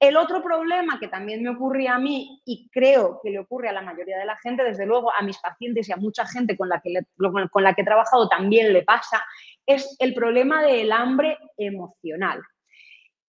El 0.00 0.16
otro 0.16 0.42
problema 0.42 0.98
que 0.98 1.08
también 1.08 1.42
me 1.42 1.50
ocurría 1.50 1.96
a 1.96 1.98
mí 1.98 2.40
y 2.46 2.70
creo 2.72 3.20
que 3.22 3.32
le 3.32 3.40
ocurre 3.40 3.68
a 3.68 3.72
la 3.72 3.82
mayoría 3.82 4.16
de 4.16 4.24
la 4.24 4.38
gente, 4.38 4.64
desde 4.64 4.86
luego 4.86 5.12
a 5.12 5.22
mis 5.22 5.36
pacientes 5.36 5.86
y 5.90 5.92
a 5.92 5.96
mucha 5.96 6.26
gente 6.26 6.56
con 6.56 6.70
la 6.70 6.80
que, 6.80 7.02
con 7.50 7.62
la 7.62 7.74
que 7.74 7.82
he 7.82 7.84
trabajado 7.84 8.30
también 8.30 8.72
le 8.72 8.84
pasa, 8.84 9.22
es 9.66 9.96
el 9.98 10.14
problema 10.14 10.62
del 10.62 10.92
hambre 10.92 11.38
emocional. 11.56 12.42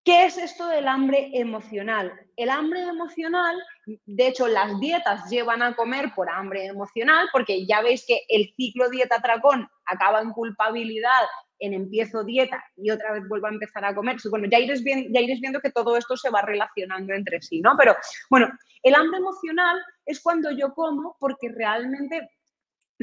¿Qué 0.05 0.25
es 0.25 0.37
esto 0.37 0.67
del 0.67 0.89
hambre 0.89 1.29
emocional? 1.33 2.11
El 2.35 2.49
hambre 2.49 2.81
emocional, 2.81 3.55
de 3.85 4.27
hecho, 4.27 4.49
las 4.49 4.77
dietas 4.81 5.29
llevan 5.29 5.61
a 5.61 5.75
comer 5.75 6.11
por 6.13 6.29
hambre 6.29 6.65
emocional, 6.65 7.29
porque 7.31 7.65
ya 7.65 7.81
veis 7.81 8.03
que 8.05 8.19
el 8.27 8.53
ciclo 8.57 8.89
dieta-tracón 8.89 9.69
acaba 9.85 10.19
en 10.19 10.31
culpabilidad, 10.31 11.23
en 11.59 11.73
empiezo 11.73 12.25
dieta 12.25 12.61
y 12.75 12.91
otra 12.91 13.13
vez 13.13 13.23
vuelvo 13.29 13.47
a 13.47 13.51
empezar 13.51 13.85
a 13.85 13.95
comer. 13.95 14.17
Bueno, 14.29 14.47
ya 14.51 14.59
iréis, 14.59 14.83
ya 14.83 15.21
iréis 15.21 15.39
viendo 15.39 15.61
que 15.61 15.71
todo 15.71 15.95
esto 15.95 16.17
se 16.17 16.29
va 16.29 16.41
relacionando 16.41 17.13
entre 17.13 17.41
sí, 17.41 17.61
¿no? 17.61 17.75
Pero 17.77 17.95
bueno, 18.29 18.51
el 18.81 18.95
hambre 18.95 19.19
emocional 19.19 19.81
es 20.05 20.21
cuando 20.21 20.51
yo 20.51 20.73
como 20.73 21.15
porque 21.17 21.47
realmente 21.47 22.29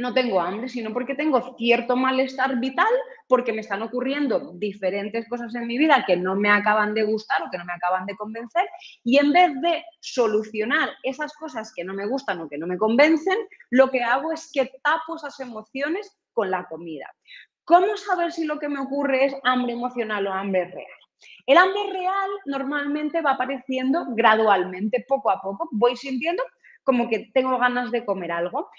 no 0.00 0.14
tengo 0.14 0.40
hambre, 0.40 0.69
sino 0.69 0.92
porque 0.92 1.14
tengo 1.14 1.57
cierto 1.57 1.97
malestar 1.97 2.59
vital, 2.59 2.92
porque 3.28 3.52
me 3.52 3.61
están 3.61 3.83
ocurriendo 3.83 4.52
diferentes 4.54 5.28
cosas 5.28 5.54
en 5.54 5.66
mi 5.66 5.78
vida 5.78 6.04
que 6.07 6.16
no 6.16 6.35
me 6.35 6.50
acaban 6.50 6.95
de 6.95 7.04
gustar 7.04 7.42
o 7.42 7.50
que 7.50 7.59
no 7.59 7.64
me 7.64 7.75
acaban 7.75 8.07
de 8.07 8.16
convencer, 8.16 8.66
y 9.04 9.19
en 9.19 9.33
vez 9.33 9.52
de 9.61 9.85
solucionar 10.00 10.90
esas 11.02 11.33
cosas 11.35 11.73
que 11.75 11.85
no 11.85 11.95
me 11.95 12.07
gustan 12.07 12.40
o 12.40 12.49
que 12.49 12.59
no 12.59 12.66
me 12.66 12.78
convencen, 12.78 13.38
lo 13.71 13.90
que 13.90 14.02
hago 14.02 14.33
es 14.33 14.50
que 14.52 14.73
tapo 14.83 15.16
esas 15.16 15.38
emociones 15.40 16.16
con 16.33 16.50
la 16.50 16.66
comida. 16.66 17.07
¿Cómo 17.64 17.97
saber 17.97 18.33
si 18.33 18.45
lo 18.47 18.59
que 18.59 18.69
me 18.69 18.80
ocurre 18.80 19.26
es 19.26 19.37
hambre 19.45 19.75
emocional 19.75 20.26
o 20.26 20.33
hambre 20.33 20.64
real? 20.64 21.00
El 21.47 21.59
hambre 21.59 21.92
real 21.92 22.30
normalmente 22.47 23.21
va 23.21 23.33
apareciendo 23.33 24.07
gradualmente, 24.11 25.04
poco 25.07 25.30
a 25.30 25.40
poco. 25.40 25.69
Voy 25.73 25.97
sintiendo 25.97 26.42
como 26.83 27.09
que 27.09 27.30
tengo 27.33 27.59
ganas 27.59 27.90
de 27.90 28.04
comer 28.04 28.33
algo. 28.33 28.71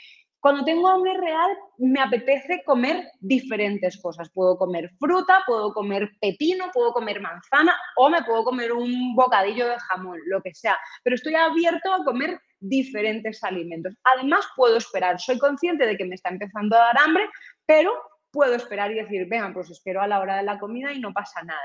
Cuando 0.42 0.66
tengo 0.66 0.90
hambre 0.90 1.16
real, 1.18 1.52
me 1.78 2.02
apetece 2.02 2.64
comer 2.66 3.12
diferentes 3.20 4.02
cosas. 4.02 4.28
Puedo 4.32 4.58
comer 4.58 4.90
fruta, 5.00 5.44
puedo 5.46 5.72
comer 5.72 6.10
pepino, 6.20 6.72
puedo 6.74 6.94
comer 6.94 7.22
manzana 7.22 7.78
o 7.96 8.10
me 8.10 8.24
puedo 8.24 8.44
comer 8.44 8.72
un 8.72 9.16
bocadillo 9.16 9.68
de 9.68 9.78
jamón, 9.80 10.18
lo 10.26 10.42
que 10.42 10.56
sea. 10.56 10.76
Pero 11.04 11.16
estoy 11.16 11.36
abierto 11.36 11.94
a 11.94 12.04
comer 12.04 12.42
diferentes 12.60 13.44
alimentos. 13.44 13.96
Además, 14.16 14.48
puedo 14.56 14.78
esperar. 14.78 15.22
Soy 15.22 15.38
consciente 15.38 15.86
de 15.86 15.96
que 15.96 16.06
me 16.06 16.16
está 16.16 16.30
empezando 16.30 16.76
a 16.76 16.86
dar 16.86 16.98
hambre, 16.98 17.30
pero 17.68 17.92
puedo 18.32 18.56
esperar 18.56 18.92
y 18.92 18.96
decir, 18.96 19.28
venga, 19.30 19.54
pues 19.54 19.70
espero 19.70 20.02
a 20.02 20.08
la 20.08 20.20
hora 20.20 20.38
de 20.38 20.44
la 20.44 20.58
comida 20.58 20.92
y 20.92 21.00
no 21.00 21.14
pasa 21.14 21.44
nada. 21.44 21.60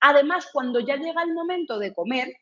Además, 0.00 0.48
cuando 0.52 0.80
ya 0.80 0.96
llega 0.96 1.22
el 1.22 1.32
momento 1.32 1.78
de 1.78 1.94
comer, 1.94 2.34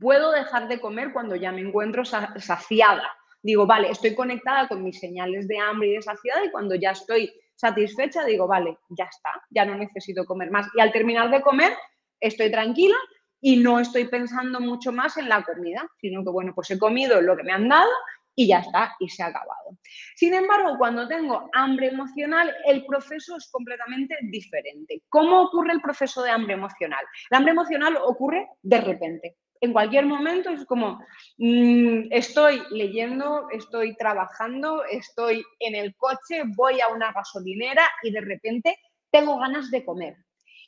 puedo 0.00 0.32
dejar 0.32 0.66
de 0.66 0.80
comer 0.80 1.12
cuando 1.12 1.36
ya 1.36 1.52
me 1.52 1.60
encuentro 1.60 2.04
saciada 2.04 3.08
digo, 3.42 3.66
vale, 3.66 3.90
estoy 3.90 4.14
conectada 4.14 4.68
con 4.68 4.82
mis 4.82 4.98
señales 4.98 5.48
de 5.48 5.58
hambre 5.58 5.88
y 5.88 5.94
de 5.94 6.02
saciedad 6.02 6.42
y 6.44 6.50
cuando 6.50 6.74
ya 6.74 6.90
estoy 6.90 7.32
satisfecha 7.54 8.24
digo, 8.24 8.46
vale, 8.46 8.78
ya 8.90 9.04
está, 9.04 9.30
ya 9.50 9.64
no 9.64 9.74
necesito 9.74 10.24
comer 10.24 10.50
más. 10.50 10.68
Y 10.74 10.80
al 10.80 10.92
terminar 10.92 11.30
de 11.30 11.42
comer 11.42 11.72
estoy 12.20 12.50
tranquila 12.50 12.96
y 13.40 13.56
no 13.56 13.78
estoy 13.78 14.08
pensando 14.08 14.60
mucho 14.60 14.92
más 14.92 15.16
en 15.16 15.28
la 15.28 15.42
comida, 15.42 15.88
sino 16.00 16.24
que, 16.24 16.30
bueno, 16.30 16.52
pues 16.54 16.70
he 16.70 16.78
comido 16.78 17.20
lo 17.20 17.36
que 17.36 17.44
me 17.44 17.52
han 17.52 17.68
dado 17.68 17.90
y 18.34 18.46
ya 18.46 18.60
está, 18.60 18.94
y 19.00 19.08
se 19.08 19.24
ha 19.24 19.26
acabado. 19.26 19.76
Sin 20.14 20.32
embargo, 20.32 20.76
cuando 20.78 21.08
tengo 21.08 21.50
hambre 21.52 21.88
emocional, 21.88 22.54
el 22.66 22.86
proceso 22.86 23.36
es 23.36 23.50
completamente 23.50 24.16
diferente. 24.22 25.02
¿Cómo 25.08 25.42
ocurre 25.42 25.72
el 25.72 25.80
proceso 25.80 26.22
de 26.22 26.30
hambre 26.30 26.54
emocional? 26.54 27.04
El 27.30 27.36
hambre 27.36 27.52
emocional 27.52 27.96
ocurre 27.96 28.48
de 28.62 28.80
repente 28.80 29.36
en 29.60 29.72
cualquier 29.72 30.06
momento 30.06 30.50
es 30.50 30.64
como, 30.64 31.00
mm, 31.38 32.08
estoy 32.10 32.62
leyendo, 32.70 33.48
estoy 33.50 33.96
trabajando, 33.96 34.84
estoy 34.84 35.44
en 35.60 35.74
el 35.74 35.94
coche, 35.96 36.42
voy 36.56 36.80
a 36.80 36.88
una 36.88 37.12
gasolinera 37.12 37.82
y 38.02 38.10
de 38.10 38.20
repente 38.20 38.78
tengo 39.10 39.38
ganas 39.38 39.70
de 39.70 39.84
comer. 39.84 40.16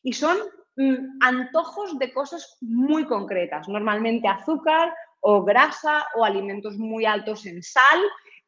Y 0.03 0.13
son 0.13 0.39
mm, 0.77 1.19
antojos 1.21 1.99
de 1.99 2.13
cosas 2.13 2.57
muy 2.61 3.05
concretas, 3.07 3.69
normalmente 3.69 4.29
azúcar 4.29 4.93
o 5.21 5.45
grasa 5.45 6.07
o 6.17 6.25
alimentos 6.25 6.79
muy 6.79 7.05
altos 7.05 7.47
en 7.47 7.63
sal 7.63 8.01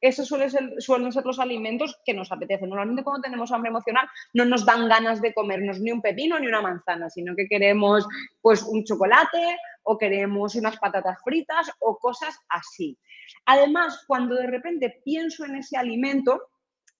esos 0.03 0.27
suelen 0.27 0.51
ser, 0.51 1.25
los 1.25 1.39
alimentos 1.39 1.97
que 2.05 2.13
nos 2.13 2.33
apetecen. 2.33 2.69
Normalmente 2.69 3.05
cuando 3.05 3.23
tenemos 3.23 3.53
hambre 3.53 3.71
emocional 3.71 4.07
no 4.35 4.45
nos 4.45 4.67
dan 4.67 4.89
ganas 4.89 5.23
de 5.23 5.33
comernos 5.33 5.79
ni 5.79 5.93
un 5.93 6.03
pepino 6.03 6.39
ni 6.39 6.49
una 6.49 6.61
manzana, 6.61 7.09
sino 7.09 7.37
que 7.37 7.47
queremos 7.47 8.07
pues 8.43 8.65
un 8.65 8.85
chocolate 8.85 9.57
o 9.83 9.99
queremos 9.99 10.55
unas 10.55 10.79
patatas 10.79 11.19
fritas 11.25 11.71
o 11.81 11.99
cosas 11.99 12.37
así. 12.49 12.99
Además, 13.47 14.05
cuando 14.07 14.35
de 14.37 14.47
repente 14.47 15.01
pienso 15.05 15.45
en 15.45 15.57
ese 15.57 15.77
alimento, 15.77 16.41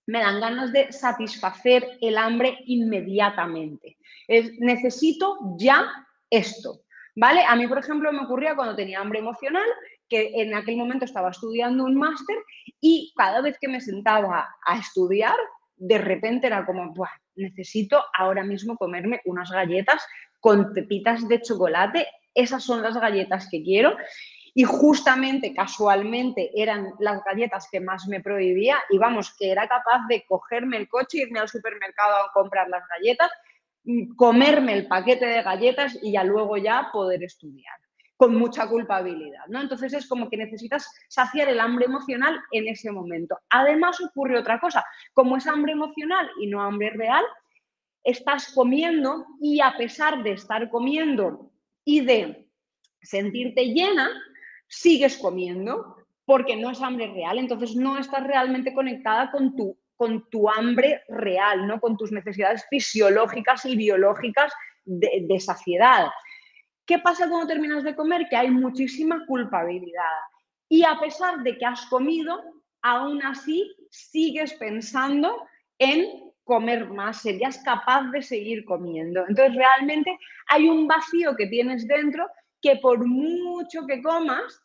me 0.07 0.21
dan 0.21 0.41
ganas 0.41 0.73
de 0.73 0.93
satisfacer 0.93 1.99
el 2.01 2.19
hambre 2.19 2.59
inmediatamente. 2.67 3.97
necesito 4.59 5.39
ya 5.59 5.87
esto. 6.31 6.81
¿Vale? 7.15 7.45
A 7.47 7.55
mí, 7.57 7.69
por 7.69 7.79
ejemplo, 7.79 8.11
me 8.11 8.25
ocurría 8.25 8.57
cuando 8.57 8.75
tenía 8.75 9.01
hambre 9.01 9.19
emocional, 9.19 9.67
que 10.09 10.31
en 10.35 10.55
aquel 10.55 10.77
momento 10.77 11.05
estaba 11.05 11.31
estudiando 11.31 11.85
un 11.85 11.95
máster 11.95 12.37
y 12.81 13.13
cada 13.17 13.43
vez 13.43 13.59
que 13.61 13.69
me 13.69 13.81
sentaba 13.81 14.49
a 14.67 14.79
estudiar, 14.79 15.37
de 15.77 15.99
repente 15.99 16.47
era 16.47 16.65
como, 16.65 16.95
necesito 17.35 18.03
ahora 18.17 18.45
mismo 18.45 18.77
comerme 18.77 19.21
unas 19.27 19.51
galletas 19.51 20.03
con 20.41 20.73
pepitas 20.73 21.29
de 21.29 21.41
chocolate, 21.41 22.07
esas 22.35 22.65
son 22.65 22.83
las 22.83 22.97
galletas 22.97 23.49
que 23.51 23.63
quiero. 23.63 23.97
Y 24.55 24.65
justamente, 24.65 25.55
casualmente, 25.55 26.51
eran 26.55 26.93
las 26.99 27.25
galletas 27.25 27.69
que 27.71 27.81
más 27.81 28.07
me 28.07 28.21
prohibía 28.21 28.77
y 28.91 28.99
vamos, 28.99 29.35
que 29.39 29.51
era 29.51 29.67
capaz 29.67 30.07
de 30.09 30.25
cogerme 30.27 30.77
el 30.77 30.89
coche, 30.89 31.19
irme 31.19 31.41
al 31.41 31.49
supermercado 31.49 32.17
a 32.17 32.33
comprar 32.35 32.69
las 32.69 32.83
galletas, 32.89 33.31
mm, 33.85 34.15
comerme 34.15 34.75
el 34.75 34.87
paquete 34.89 35.25
de 35.25 35.43
galletas 35.43 35.99
y 36.03 36.13
ya 36.13 36.25
luego 36.25 36.57
ya 36.59 36.91
poder 36.93 37.23
estudiar. 37.23 37.75
con 38.15 38.37
mucha 38.37 38.69
culpabilidad, 38.69 39.45
¿no? 39.49 39.61
Entonces 39.61 39.93
es 39.95 40.07
como 40.07 40.31
que 40.31 40.37
necesitas 40.37 40.89
saciar 41.09 41.49
el 41.49 41.59
hambre 41.59 41.87
emocional 41.87 42.41
en 42.53 42.69
ese 42.69 42.93
momento. 42.93 43.37
Además 43.51 44.01
ocurre 44.01 44.39
otra 44.39 44.61
cosa, 44.61 44.85
como 45.13 45.37
es 45.37 45.47
hambre 45.49 45.73
emocional 45.73 46.31
y 46.41 46.47
no 46.47 46.63
hambre 46.63 46.91
real, 46.91 47.25
estás 48.05 48.53
comiendo 48.55 49.27
y 49.41 49.61
a 49.61 49.77
pesar 49.77 50.23
de 50.23 50.33
estar 50.33 50.71
comiendo 50.71 51.52
y 51.85 52.01
de 52.01 52.49
sentirte 53.03 53.67
llena, 53.67 54.09
sigues 54.69 55.19
comiendo 55.19 55.97
porque 56.25 56.57
no 56.57 56.71
es 56.71 56.81
hambre 56.81 57.09
real, 57.13 57.39
entonces 57.39 57.75
no 57.75 57.99
estás 57.99 58.25
realmente 58.25 58.73
conectada 58.73 59.31
con 59.31 59.57
tu, 59.57 59.77
con 59.97 60.29
tu 60.31 60.49
hambre 60.49 61.03
real, 61.09 61.67
¿no? 61.67 61.81
con 61.81 61.97
tus 61.97 62.13
necesidades 62.13 62.65
fisiológicas 62.71 63.65
y 63.65 63.77
biológicas 63.77 64.53
de, 64.85 65.27
de 65.29 65.41
saciedad. 65.41 66.07
¿Qué 66.87 66.99
pasa 66.99 67.29
cuando 67.29 67.49
terminas 67.49 67.85
de 67.85 67.95
comer? 67.95 68.29
Que 68.29 68.37
hay 68.37 68.51
muchísima 68.51 69.25
culpabilidad. 69.27 70.03
Y 70.69 70.85
a 70.85 70.99
pesar 70.99 71.43
de 71.43 71.59
que 71.59 71.65
has 71.67 71.87
comido, 71.87 72.41
aún 72.83 73.23
así 73.23 73.75
sigues 73.91 74.55
pensando 74.55 75.47
en 75.79 76.32
comer 76.45 76.89
más, 76.89 77.23
serías 77.23 77.59
capaz 77.59 78.11
de 78.11 78.23
seguir 78.23 78.65
comiendo. 78.65 79.25
Entonces, 79.29 79.55
realmente 79.55 80.19
hay 80.49 80.69
un 80.69 80.87
vacío 80.87 81.37
que 81.37 81.47
tienes 81.47 81.87
dentro 81.87 82.27
que 82.61 82.77
por 82.77 83.05
mucho 83.07 83.87
que 83.87 84.03
comas, 84.03 84.63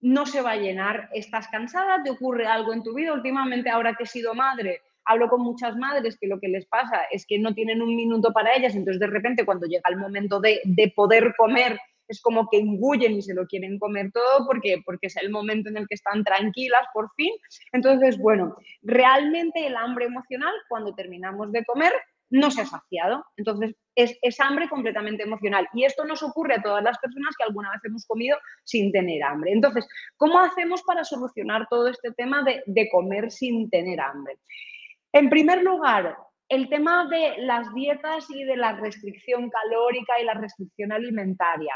no 0.00 0.26
se 0.26 0.40
va 0.40 0.52
a 0.52 0.56
llenar. 0.56 1.08
Estás 1.12 1.48
cansada, 1.48 2.02
te 2.02 2.10
ocurre 2.10 2.46
algo 2.46 2.72
en 2.72 2.82
tu 2.82 2.94
vida. 2.94 3.12
Últimamente, 3.12 3.70
ahora 3.70 3.94
que 3.94 4.04
he 4.04 4.06
sido 4.06 4.34
madre, 4.34 4.80
hablo 5.04 5.28
con 5.28 5.42
muchas 5.42 5.76
madres 5.76 6.18
que 6.18 6.26
lo 6.26 6.38
que 6.38 6.48
les 6.48 6.66
pasa 6.66 7.00
es 7.10 7.26
que 7.26 7.38
no 7.38 7.54
tienen 7.54 7.82
un 7.82 7.96
minuto 7.96 8.32
para 8.32 8.54
ellas, 8.54 8.74
entonces 8.74 9.00
de 9.00 9.06
repente 9.06 9.44
cuando 9.44 9.66
llega 9.66 9.88
el 9.88 9.96
momento 9.96 10.40
de, 10.40 10.60
poder 10.94 11.34
comer 11.36 11.78
es 12.10 12.20
como 12.20 12.48
que 12.50 12.58
engullen 12.58 13.12
y 13.12 13.22
se 13.22 13.34
lo 13.34 13.46
quieren 13.46 13.78
comer 13.78 14.10
todo 14.12 14.46
porque, 14.46 14.82
porque 14.84 15.06
es 15.06 15.16
el 15.16 15.30
momento 15.30 15.70
en 15.70 15.76
el 15.76 15.86
que 15.86 15.94
están 15.94 16.24
tranquilas 16.24 16.86
por 16.92 17.08
fin. 17.14 17.32
Entonces, 17.72 18.18
bueno, 18.18 18.56
realmente 18.82 19.66
el 19.66 19.76
hambre 19.76 20.06
emocional 20.06 20.52
cuando 20.68 20.92
terminamos 20.94 21.52
de 21.52 21.64
comer 21.64 21.92
no 22.30 22.50
se 22.50 22.62
ha 22.62 22.66
saciado. 22.66 23.24
Entonces, 23.36 23.74
es, 23.94 24.16
es, 24.22 24.40
hambre 24.40 24.68
completamente 24.68 25.22
emocional. 25.22 25.68
Y 25.72 25.84
esto 25.84 26.04
nos 26.04 26.22
ocurre 26.22 26.54
a 26.54 26.62
todas 26.62 26.82
las 26.82 26.98
personas 26.98 27.34
que 27.36 27.44
alguna 27.44 27.70
vez 27.70 27.80
hemos 27.84 28.06
comido 28.06 28.38
sin 28.64 28.90
tener 28.92 29.22
hambre. 29.22 29.52
Entonces, 29.52 29.86
¿cómo 30.16 30.40
hacemos 30.40 30.82
para 30.82 31.04
solucionar 31.04 31.66
todo 31.68 31.88
este 31.88 32.12
tema 32.12 32.42
de, 32.42 32.62
de 32.66 32.88
comer 32.90 33.30
sin 33.30 33.70
tener 33.70 34.00
hambre? 34.00 34.38
En 35.12 35.28
primer 35.28 35.62
lugar, 35.62 36.16
el 36.48 36.68
tema 36.68 37.08
de 37.08 37.38
las 37.38 37.72
dietas 37.74 38.28
y 38.28 38.44
de 38.44 38.56
la 38.56 38.72
restricción 38.72 39.48
calórica 39.50 40.20
y 40.20 40.24
la 40.24 40.34
restricción 40.34 40.92
alimentaria. 40.92 41.74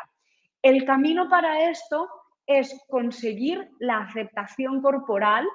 El 0.65 0.87
camino 0.87 1.29
para 1.29 1.69
esto 1.69 2.09
es 2.47 2.75
conseguir 2.89 3.69
la 3.81 3.99
aceptación 3.99 4.81
corporal 4.81 5.47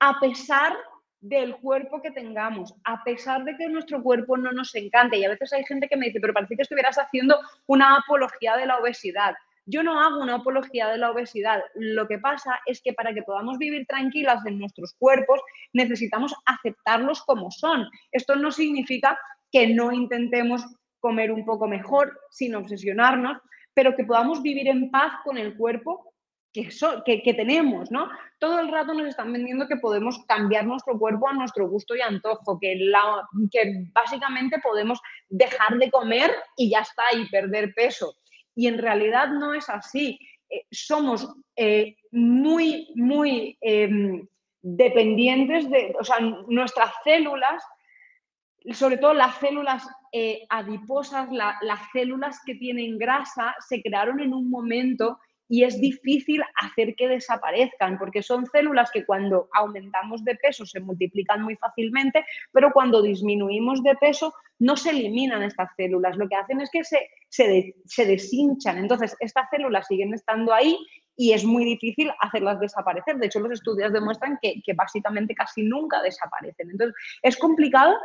a 0.00 0.18
pesar 0.18 0.76
del 1.20 1.54
cuerpo 1.58 2.02
que 2.02 2.10
tengamos, 2.10 2.74
a 2.82 3.04
pesar 3.04 3.44
de 3.44 3.56
que 3.56 3.68
nuestro 3.68 4.02
cuerpo 4.02 4.36
no 4.36 4.50
nos 4.50 4.74
encante. 4.74 5.16
Y 5.16 5.24
a 5.24 5.28
veces 5.28 5.52
hay 5.52 5.64
gente 5.64 5.86
que 5.86 5.96
me 5.96 6.06
dice, 6.06 6.18
pero 6.20 6.34
parece 6.34 6.56
que 6.56 6.62
estuvieras 6.62 6.96
haciendo 6.96 7.38
una 7.68 7.98
apología 7.98 8.56
de 8.56 8.66
la 8.66 8.78
obesidad. 8.78 9.36
Yo 9.64 9.84
no 9.84 10.00
hago 10.00 10.20
una 10.20 10.34
apología 10.34 10.88
de 10.88 10.98
la 10.98 11.12
obesidad. 11.12 11.62
Lo 11.76 12.08
que 12.08 12.18
pasa 12.18 12.58
es 12.66 12.82
que 12.82 12.94
para 12.94 13.14
que 13.14 13.22
podamos 13.22 13.58
vivir 13.58 13.86
tranquilas 13.86 14.44
en 14.44 14.58
nuestros 14.58 14.92
cuerpos 14.98 15.40
necesitamos 15.72 16.34
aceptarlos 16.46 17.22
como 17.22 17.52
son. 17.52 17.86
Esto 18.10 18.34
no 18.34 18.50
significa 18.50 19.16
que 19.52 19.68
no 19.68 19.92
intentemos 19.92 20.66
comer 20.98 21.30
un 21.30 21.44
poco 21.44 21.68
mejor 21.68 22.18
sin 22.30 22.56
obsesionarnos, 22.56 23.38
pero 23.78 23.94
que 23.94 24.02
podamos 24.02 24.42
vivir 24.42 24.66
en 24.66 24.90
paz 24.90 25.12
con 25.22 25.38
el 25.38 25.56
cuerpo 25.56 26.12
que, 26.52 27.34
tenemos, 27.36 27.92
¿no? 27.92 28.10
Todo 28.40 28.58
el 28.58 28.72
rato 28.72 28.92
nos 28.92 29.06
están 29.06 29.32
vendiendo 29.32 29.68
que 29.68 29.76
podemos 29.76 30.18
cambiar 30.26 30.66
nuestro 30.66 30.98
cuerpo 30.98 31.28
a 31.28 31.32
nuestro 31.34 31.68
gusto 31.68 31.94
y 31.94 32.00
antojo, 32.00 32.58
que 32.58 33.86
básicamente 33.94 34.58
podemos 34.60 35.00
dejar 35.28 35.78
de 35.78 35.92
comer 35.92 36.32
y 36.56 36.70
ya 36.70 36.80
está, 36.80 37.04
y 37.14 37.28
perder 37.28 37.72
peso 37.72 38.16
y 38.56 38.66
en 38.66 38.78
realidad 38.78 39.28
no 39.28 39.54
es 39.54 39.68
así. 39.70 40.18
Eh, 40.50 40.64
somos 40.72 41.32
eh, 41.54 41.94
muy, 42.10 42.92
muy 42.96 43.56
em, 43.60 44.26
dependientes 44.60 45.70
de, 45.70 45.94
o 46.00 46.02
sea, 46.02 46.18
nuestras 46.18 46.90
células, 47.04 47.62
sobre 48.72 48.96
todo 48.96 49.14
las 49.14 49.36
células 49.36 49.86
eh, 50.12 50.46
adiposas, 50.48 51.28
las 51.30 51.80
células 51.92 52.40
que 52.44 52.54
tienen 52.54 52.98
grasa, 52.98 53.54
se 53.68 53.82
crearon 53.82 54.20
en 54.20 54.34
un 54.34 54.50
momento 54.50 55.18
y 55.48 55.64
es 55.64 55.80
difícil 55.80 56.42
hacer 56.60 56.94
que 56.94 57.08
desaparezcan, 57.08 57.98
porque 57.98 58.22
son 58.22 58.46
células 58.46 58.90
que 58.90 59.06
cuando 59.06 59.48
aumentamos 59.54 60.22
de 60.24 60.34
peso 60.36 60.66
se 60.66 60.80
multiplican 60.80 61.42
muy 61.42 61.56
fácilmente, 61.56 62.24
pero 62.52 62.70
cuando 62.72 63.00
disminuimos 63.00 63.82
de 63.82 63.94
peso 63.96 64.34
no 64.58 64.76
se 64.76 64.90
eliminan 64.90 65.42
estas 65.42 65.70
células, 65.76 66.16
lo 66.16 66.28
que 66.28 66.36
hacen 66.36 66.60
es 66.60 66.70
que 66.70 66.84
se, 66.84 67.08
se, 67.28 68.04
deshinchan. 68.04 68.76
Entonces, 68.76 69.16
estas 69.20 69.48
células 69.50 69.86
siguen 69.86 70.12
estando 70.12 70.52
ahí 70.52 70.76
y 71.16 71.32
es 71.32 71.44
muy 71.44 71.64
difícil 71.64 72.10
hacerlas 72.20 72.60
desaparecer. 72.60 73.16
De 73.16 73.26
hecho, 73.26 73.40
los 73.40 73.52
estudios 73.52 73.92
demuestran 73.92 74.38
que, 74.42 74.60
que 74.64 74.74
básicamente 74.74 75.34
casi 75.34 75.62
nunca 75.62 76.02
desaparecen. 76.02 76.70
Entonces, 76.70 76.94
es 77.22 77.36
complicado 77.38 77.96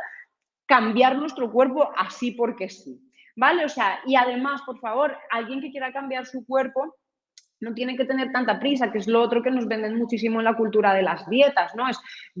cambiar 0.66 1.16
nuestro 1.16 1.50
cuerpo 1.50 1.90
así 1.96 2.32
porque 2.32 2.68
sí. 2.68 3.00
¿Vale? 3.36 3.64
O 3.64 3.68
sea, 3.68 3.98
y 4.06 4.14
además, 4.14 4.62
por 4.62 4.78
favor, 4.78 5.16
alguien 5.30 5.60
que 5.60 5.70
quiera 5.70 5.92
cambiar 5.92 6.24
su 6.24 6.46
cuerpo, 6.46 6.94
no 7.60 7.74
tiene 7.74 7.96
que 7.96 8.04
tener 8.04 8.30
tanta 8.30 8.60
prisa, 8.60 8.92
que 8.92 8.98
es 8.98 9.08
lo 9.08 9.20
otro 9.22 9.42
que 9.42 9.50
nos 9.50 9.66
venden 9.66 9.98
muchísimo 9.98 10.38
en 10.38 10.44
la 10.44 10.56
cultura 10.56 10.94
de 10.94 11.02
las 11.02 11.28
dietas, 11.28 11.74
¿no? 11.74 11.88
Es 11.88 11.98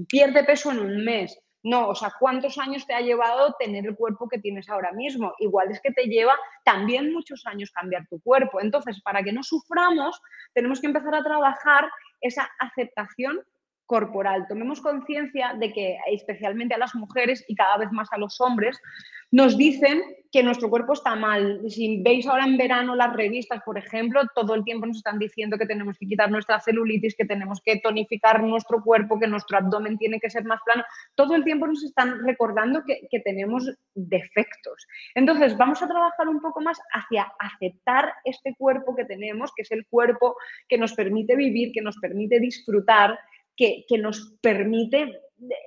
pierde 0.08 0.44
peso 0.44 0.70
en 0.70 0.80
un 0.80 1.04
mes. 1.04 1.40
No, 1.62 1.88
o 1.88 1.94
sea, 1.94 2.12
¿cuántos 2.20 2.58
años 2.58 2.86
te 2.86 2.92
ha 2.92 3.00
llevado 3.00 3.54
tener 3.58 3.86
el 3.86 3.96
cuerpo 3.96 4.28
que 4.28 4.38
tienes 4.38 4.68
ahora 4.68 4.92
mismo? 4.92 5.32
Igual 5.38 5.70
es 5.70 5.80
que 5.80 5.92
te 5.92 6.04
lleva 6.04 6.34
también 6.62 7.10
muchos 7.10 7.46
años 7.46 7.70
cambiar 7.70 8.06
tu 8.08 8.20
cuerpo. 8.20 8.60
Entonces, 8.60 9.00
para 9.00 9.22
que 9.22 9.32
no 9.32 9.42
suframos, 9.42 10.20
tenemos 10.52 10.78
que 10.80 10.88
empezar 10.88 11.14
a 11.14 11.24
trabajar 11.24 11.88
esa 12.20 12.50
aceptación 12.58 13.40
corporal. 13.86 14.46
Tomemos 14.48 14.80
conciencia 14.80 15.54
de 15.58 15.72
que 15.72 15.98
especialmente 16.10 16.74
a 16.74 16.78
las 16.78 16.94
mujeres 16.94 17.44
y 17.48 17.54
cada 17.54 17.76
vez 17.76 17.92
más 17.92 18.08
a 18.12 18.18
los 18.18 18.40
hombres 18.40 18.80
nos 19.30 19.56
dicen 19.58 20.00
que 20.30 20.42
nuestro 20.42 20.70
cuerpo 20.70 20.92
está 20.92 21.16
mal. 21.16 21.60
Si 21.68 22.02
veis 22.02 22.26
ahora 22.26 22.44
en 22.44 22.56
verano 22.56 22.94
las 22.94 23.12
revistas, 23.12 23.60
por 23.64 23.76
ejemplo, 23.76 24.22
todo 24.34 24.54
el 24.54 24.64
tiempo 24.64 24.86
nos 24.86 24.98
están 24.98 25.18
diciendo 25.18 25.58
que 25.58 25.66
tenemos 25.66 25.98
que 25.98 26.06
quitar 26.06 26.30
nuestra 26.30 26.60
celulitis, 26.60 27.16
que 27.16 27.24
tenemos 27.24 27.60
que 27.64 27.80
tonificar 27.80 28.42
nuestro 28.42 28.82
cuerpo, 28.82 29.18
que 29.18 29.26
nuestro 29.26 29.58
abdomen 29.58 29.98
tiene 29.98 30.20
que 30.20 30.30
ser 30.30 30.44
más 30.44 30.60
plano. 30.64 30.84
Todo 31.14 31.34
el 31.34 31.44
tiempo 31.44 31.66
nos 31.66 31.82
están 31.82 32.24
recordando 32.24 32.82
que, 32.84 33.08
que 33.10 33.20
tenemos 33.20 33.68
defectos. 33.94 34.86
Entonces, 35.14 35.56
vamos 35.56 35.82
a 35.82 35.88
trabajar 35.88 36.28
un 36.28 36.40
poco 36.40 36.60
más 36.60 36.78
hacia 36.92 37.32
aceptar 37.38 38.12
este 38.24 38.54
cuerpo 38.56 38.94
que 38.94 39.04
tenemos, 39.04 39.52
que 39.54 39.62
es 39.62 39.70
el 39.72 39.86
cuerpo 39.86 40.36
que 40.68 40.78
nos 40.78 40.94
permite 40.94 41.36
vivir, 41.36 41.72
que 41.72 41.82
nos 41.82 41.96
permite 41.98 42.40
disfrutar 42.40 43.18
que, 43.56 43.84
nos 43.98 44.36
permite 44.40 45.20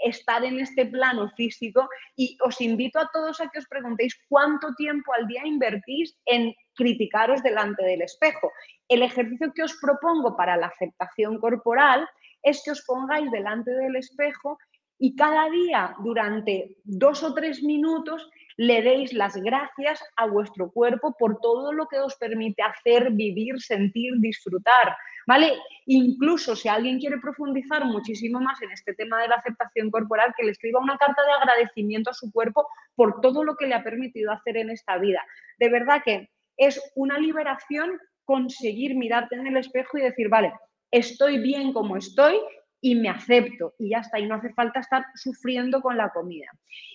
estar 0.04 0.44
en 0.44 0.60
este 0.60 0.86
plano 0.86 1.30
físico 1.36 1.88
y 2.16 2.38
os 2.44 2.60
invito 2.62 3.00
a 3.00 3.10
todos 3.14 3.40
a 3.40 3.50
que 3.50 3.60
os 3.60 3.68
preguntéis 3.68 4.16
cuánto 4.30 4.74
tiempo 4.76 5.14
al 5.14 5.28
día 5.28 5.46
invertís 5.46 6.18
en 6.26 6.54
criticaros 6.76 7.44
delante 7.44 7.84
del 7.84 8.02
espejo. 8.02 8.52
El 8.88 9.04
ejercicio 9.04 9.52
que 9.54 9.64
os 9.64 9.78
propongo 9.82 10.36
para 10.36 10.58
la 10.58 10.68
aceptación 10.68 11.40
corporal 11.40 12.08
es 12.44 12.62
que 12.64 12.72
os 12.72 12.84
pongáis 12.86 13.30
delante 13.32 13.72
del 13.72 13.96
espejo 13.96 14.58
y 15.00 15.16
cada 15.16 15.50
día 15.50 15.96
durante 16.04 16.78
dos 16.84 17.24
o 17.24 17.34
tres 17.34 17.64
minutos 17.64 18.30
le 18.58 18.82
deis 18.82 19.14
las 19.14 19.36
gracias 19.36 20.04
a 20.16 20.26
vuestro 20.26 20.72
cuerpo 20.72 21.16
por 21.18 21.40
todo 21.40 21.72
lo 21.72 21.88
que 21.88 22.00
os 22.00 22.16
permite 22.16 22.64
hacer, 22.64 23.12
vivir, 23.12 23.62
sentir, 23.62 24.14
disfrutar. 24.18 24.96
¿vale? 25.28 25.54
Incluso 25.86 26.56
si 26.56 26.68
alguien 26.68 27.00
quiere 27.00 27.20
profundizar 27.20 27.86
muchísimo 27.86 28.40
más 28.40 28.60
en 28.62 28.72
este 28.72 28.94
tema 28.96 29.22
de 29.22 29.28
la 29.28 29.36
aceptación 29.36 29.92
corporal, 29.92 30.34
que 30.36 30.46
le 30.46 30.52
escriba 30.52 30.80
una 30.80 30.98
carta 30.98 31.22
de 31.24 31.32
agradecimiento 31.34 32.10
a 32.10 32.14
su 32.14 32.32
cuerpo 32.32 32.68
por 32.96 33.22
todo 33.22 33.44
lo 33.44 33.56
que 33.56 33.68
le 33.68 33.76
ha 33.76 33.84
permitido 33.84 34.32
hacer 34.32 34.58
en 34.58 34.72
esta 34.72 34.98
vida. 34.98 35.22
De 35.60 35.70
verdad 35.70 36.02
que 36.04 36.30
es 36.56 36.82
una 36.96 37.20
liberación 37.20 38.00
conseguir 38.24 38.96
mirarte 38.96 39.36
en 39.36 39.46
el 39.46 39.58
espejo 39.58 39.98
y 39.98 40.02
decir, 40.02 40.30
vale, 40.30 40.54
estoy 40.90 41.38
bien 41.38 41.74
como 41.74 41.98
estoy 41.98 42.40
y 42.82 42.96
me 42.96 43.10
acepto 43.10 43.74
y 43.80 43.90
ya 43.90 44.00
está, 44.00 44.20
y 44.20 44.28
no 44.28 44.36
hace 44.36 44.54
falta 44.54 44.80
estar 44.80 45.06
sufriendo 45.16 45.82
con 45.82 45.98
la 45.98 46.10
comida. 46.10 46.48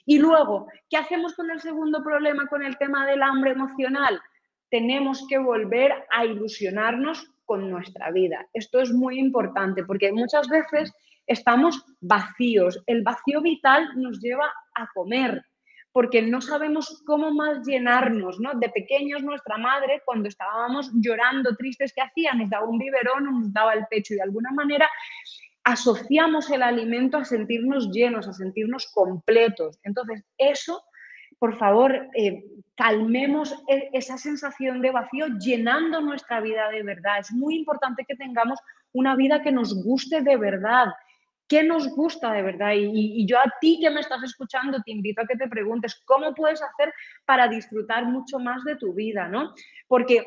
Y 0.06 0.18
luego, 0.18 0.68
¿qué 0.88 0.96
hacemos 0.96 1.34
con 1.34 1.50
el 1.50 1.60
segundo 1.60 2.02
problema, 2.02 2.46
con 2.46 2.62
el 2.62 2.78
tema 2.78 3.06
del 3.06 3.22
hambre 3.22 3.52
emocional? 3.52 4.20
Tenemos 4.70 5.26
que 5.28 5.38
volver 5.38 5.92
a 6.10 6.24
ilusionarnos 6.24 7.30
con 7.44 7.70
nuestra 7.70 8.10
vida. 8.10 8.46
Esto 8.52 8.80
es 8.80 8.92
muy 8.92 9.18
importante 9.18 9.84
porque 9.84 10.12
muchas 10.12 10.48
veces 10.48 10.92
estamos 11.26 11.84
vacíos. 12.00 12.82
El 12.86 13.02
vacío 13.02 13.42
vital 13.42 13.88
nos 13.96 14.20
lleva 14.20 14.52
a 14.74 14.86
comer. 14.94 15.44
porque 15.92 16.22
no 16.22 16.40
sabemos 16.40 17.02
cómo 17.06 17.30
más 17.32 17.66
llenarnos, 17.66 18.40
¿no? 18.40 18.54
De 18.54 18.70
pequeños 18.70 19.22
nuestra 19.22 19.58
madre, 19.58 20.00
cuando 20.04 20.28
estábamos 20.28 20.90
llorando, 20.94 21.54
tristes, 21.54 21.92
¿qué 21.94 22.00
hacía? 22.00 22.32
Nos 22.32 22.48
daba 22.48 22.66
un 22.66 22.78
biberón, 22.78 23.24
nos 23.24 23.52
daba 23.52 23.74
el 23.74 23.86
pecho 23.90 24.14
y 24.14 24.16
de 24.16 24.22
alguna 24.22 24.50
manera 24.52 24.88
asociamos 25.64 26.50
el 26.50 26.62
alimento 26.62 27.18
a 27.18 27.24
sentirnos 27.24 27.90
llenos, 27.90 28.28
a 28.28 28.32
sentirnos 28.32 28.90
completos. 28.92 29.78
Entonces, 29.84 30.24
eso, 30.38 30.82
por 31.38 31.56
favor, 31.56 32.08
eh, 32.14 32.44
calmemos 32.74 33.54
e, 33.68 33.90
esa 33.92 34.18
sensación 34.18 34.80
de 34.80 34.90
vacío 34.90 35.26
llenando 35.38 36.00
nuestra 36.00 36.40
vida 36.40 36.68
de 36.70 36.82
verdad. 36.82 37.20
Es 37.20 37.32
muy 37.32 37.56
importante 37.56 38.04
que 38.06 38.16
tengamos 38.16 38.58
una 38.92 39.16
vida 39.16 39.42
que 39.42 39.52
nos 39.52 39.82
guste 39.84 40.20
de 40.22 40.36
verdad, 40.36 40.88
¿Qué 41.52 41.62
nos 41.62 41.86
gusta 41.94 42.32
de 42.32 42.40
verdad? 42.40 42.72
Y, 42.74 43.26
yo 43.26 43.38
a 43.38 43.52
ti 43.60 43.78
que 43.78 43.90
me 43.90 44.00
estás 44.00 44.22
escuchando 44.22 44.80
te 44.82 44.90
invito 44.90 45.20
a 45.20 45.26
que 45.26 45.36
te 45.36 45.48
preguntes 45.48 46.00
cómo 46.06 46.32
puedes 46.34 46.62
hacer 46.62 46.94
para 47.26 47.46
disfrutar 47.46 48.06
mucho 48.06 48.38
más 48.38 48.64
de 48.64 48.76
tu 48.76 48.94
vida, 48.94 49.28
¿no? 49.28 49.52
Porque 49.86 50.24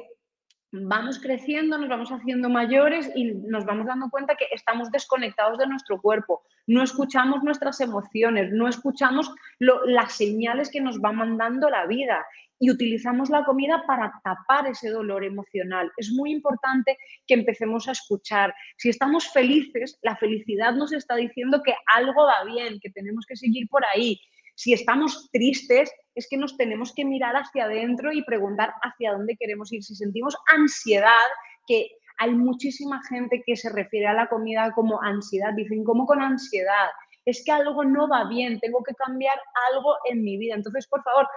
vamos 0.84 1.20
creciendo, 1.20 1.78
nos 1.78 1.90
vamos 1.90 2.12
haciendo 2.12 2.50
mayores 2.50 3.12
y 3.16 3.34
nos 3.34 3.66
vamos 3.66 3.88
dando 3.88 4.10
cuenta 4.10 4.36
que 4.36 4.48
estamos 4.52 4.92
desconectados 4.92 5.58
de 5.58 5.68
nuestro 5.68 6.02
cuerpo, 6.02 6.44
no 6.68 6.84
escuchamos 6.84 7.44
nuestras 7.44 7.80
emociones, 7.82 8.52
no 8.52 8.68
escuchamos 8.68 9.34
las 9.60 10.14
señales 10.14 10.70
que 10.70 10.82
nos 10.82 11.00
va 11.00 11.12
mandando 11.12 11.70
la 11.70 11.86
vida 11.86 12.26
y 12.60 12.72
utilizamos 12.72 13.30
la 13.30 13.44
comida 13.44 13.84
para 13.86 14.14
tapar 14.24 14.68
ese 14.68 14.90
dolor 14.90 15.24
emocional. 15.24 15.92
Es 15.98 16.12
muy 16.12 16.32
importante 16.32 16.98
que 17.28 17.34
empecemos 17.34 17.88
a 17.88 17.92
escuchar. 17.92 18.54
Si 18.78 18.90
estamos 18.90 19.28
felices, 19.32 20.00
la 20.02 20.16
felicidad 20.16 20.74
nos 20.74 20.94
está 20.94 21.16
diciendo 21.16 21.62
que 21.64 21.76
algo 21.94 22.26
va 22.26 22.44
bien, 22.46 22.80
que 22.80 22.90
tenemos 22.90 23.26
que 23.26 23.36
seguir 23.36 23.68
por 23.68 23.84
ahí. 23.94 24.20
Si 24.56 24.74
estamos 24.74 25.30
tristes, 25.32 25.92
es 26.16 26.28
que 26.30 26.38
nos 26.38 26.58
tenemos 26.58 26.94
que 26.94 27.06
mirar 27.06 27.36
hacia 27.36 27.66
adentro 27.66 28.12
y 28.12 28.24
preguntar 28.24 28.74
hacia 28.82 29.12
dónde 29.12 29.36
queremos 29.38 29.72
ir. 29.74 29.84
Si 29.84 29.96
sentimos 29.96 30.36
ansiedad, 30.48 31.28
que 31.68 31.90
hay 32.18 32.32
muchísima 32.32 33.02
gente 33.10 33.44
que 33.46 33.56
se 33.56 33.70
refiere 33.70 34.08
a 34.08 34.14
la 34.14 34.28
comida 34.28 34.72
como 34.74 35.02
ansiedad, 35.02 35.54
dicen, 35.56 35.84
¿cómo 35.84 36.06
con 36.06 36.22
ansiedad? 36.22 36.88
Es 37.26 37.44
que 37.44 37.52
algo 37.52 37.84
no 37.84 38.08
va 38.08 38.30
bien, 38.30 38.60
tengo 38.60 38.82
que 38.84 38.94
cambiar 38.96 39.38
algo 39.72 39.96
en 40.10 40.24
mi 40.24 40.38
vida. 40.38 40.56
Entonces, 40.56 40.88
por 40.88 41.04
favor, 41.04 41.28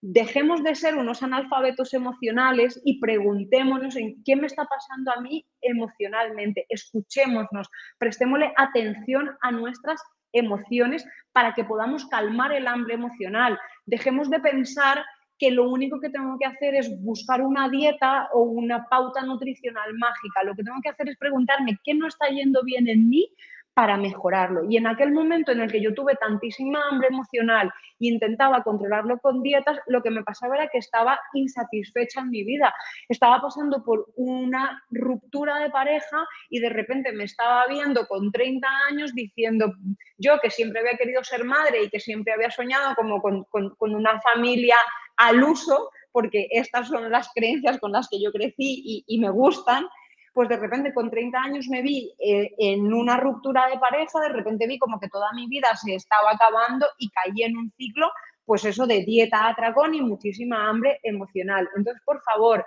dejemos 0.00 0.62
de 0.62 0.74
ser 0.74 0.96
unos 0.96 1.22
analfabetos 1.22 1.94
emocionales 1.94 2.80
y 2.84 2.98
preguntémonos 3.00 3.96
en 3.96 4.22
qué 4.24 4.36
me 4.36 4.46
está 4.46 4.64
pasando 4.64 5.12
a 5.12 5.20
mí 5.20 5.46
emocionalmente. 5.62 6.66
Escuchémonos, 6.68 7.70
prestémosle 7.98 8.52
atención 8.56 9.36
a 9.40 9.50
nuestras 9.52 10.00
emociones 10.34 11.06
para 11.32 11.54
que 11.54 11.64
podamos 11.64 12.04
calmar 12.06 12.52
el 12.52 12.66
hambre 12.66 12.94
emocional. 12.94 13.58
Dejemos 13.86 14.28
de 14.28 14.40
pensar 14.40 15.04
que 15.38 15.50
lo 15.50 15.68
único 15.70 16.00
que 16.00 16.10
tengo 16.10 16.36
que 16.38 16.46
hacer 16.46 16.74
es 16.74 17.02
buscar 17.02 17.40
una 17.40 17.68
dieta 17.68 18.28
o 18.32 18.42
una 18.42 18.86
pauta 18.88 19.22
nutricional 19.22 19.94
mágica. 19.94 20.44
Lo 20.44 20.54
que 20.54 20.62
tengo 20.62 20.80
que 20.82 20.90
hacer 20.90 21.08
es 21.08 21.16
preguntarme 21.16 21.78
qué 21.82 21.94
no 21.94 22.06
está 22.06 22.28
yendo 22.28 22.62
bien 22.62 22.88
en 22.88 23.08
mí 23.08 23.28
para 23.74 23.96
mejorarlo. 23.96 24.64
Y 24.70 24.76
en 24.76 24.86
aquel 24.86 25.12
momento 25.12 25.50
en 25.50 25.60
el 25.60 25.70
que 25.70 25.82
yo 25.82 25.92
tuve 25.92 26.14
tantísima 26.14 26.80
hambre 26.88 27.08
emocional 27.08 27.72
e 28.00 28.06
intentaba 28.06 28.62
controlarlo 28.62 29.18
con 29.18 29.42
dietas, 29.42 29.78
lo 29.88 30.00
que 30.00 30.10
me 30.10 30.22
pasaba 30.22 30.54
era 30.54 30.68
que 30.68 30.78
estaba 30.78 31.18
insatisfecha 31.34 32.20
en 32.20 32.30
mi 32.30 32.44
vida. 32.44 32.72
Estaba 33.08 33.40
pasando 33.40 33.84
por 33.84 34.06
una 34.14 34.82
ruptura 34.90 35.58
de 35.58 35.70
pareja 35.70 36.24
y 36.48 36.60
de 36.60 36.68
repente 36.68 37.12
me 37.12 37.24
estaba 37.24 37.66
viendo 37.66 38.06
con 38.06 38.30
30 38.30 38.68
años 38.88 39.12
diciendo, 39.12 39.72
yo 40.18 40.38
que 40.40 40.50
siempre 40.50 40.80
había 40.80 40.96
querido 40.96 41.24
ser 41.24 41.44
madre 41.44 41.82
y 41.82 41.90
que 41.90 41.98
siempre 41.98 42.32
había 42.32 42.50
soñado 42.50 42.94
como 42.94 43.20
con, 43.20 43.44
una 43.80 44.20
familia 44.20 44.76
al 45.16 45.42
uso, 45.42 45.90
porque 46.12 46.46
estas 46.50 46.88
son 46.88 47.10
las 47.10 47.28
creencias 47.34 47.78
con 47.80 47.90
las 47.90 48.08
que 48.08 48.22
yo 48.22 48.30
crecí 48.30 48.82
y, 48.84 49.04
y 49.06 49.18
me 49.18 49.30
gustan, 49.30 49.86
pues 50.34 50.48
de 50.48 50.56
repente 50.56 50.92
con 50.92 51.10
30 51.10 51.38
años 51.38 51.68
me 51.68 51.80
vi 51.80 52.12
eh, 52.18 52.52
en 52.58 52.92
una 52.92 53.16
ruptura 53.16 53.68
de 53.68 53.78
pareja, 53.78 54.20
de 54.20 54.30
repente 54.30 54.66
vi 54.66 54.78
como 54.78 54.98
que 54.98 55.08
toda 55.08 55.32
mi 55.32 55.46
vida 55.46 55.68
se 55.76 55.94
estaba 55.94 56.32
acabando 56.32 56.86
y 56.98 57.08
caí 57.10 57.44
en 57.44 57.56
un 57.56 57.70
ciclo, 57.76 58.10
pues 58.44 58.64
eso 58.64 58.84
de 58.86 59.04
dieta, 59.04 59.46
atracón 59.46 59.94
y 59.94 60.02
muchísima 60.02 60.68
hambre 60.68 60.98
emocional. 61.04 61.68
Entonces, 61.76 62.02
por 62.04 62.20
favor, 62.22 62.66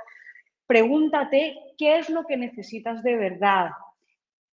pregúntate 0.66 1.58
qué 1.78 2.00
es 2.00 2.10
lo 2.10 2.24
que 2.24 2.38
necesitas 2.38 3.04
de 3.04 3.18
verdad, 3.18 3.72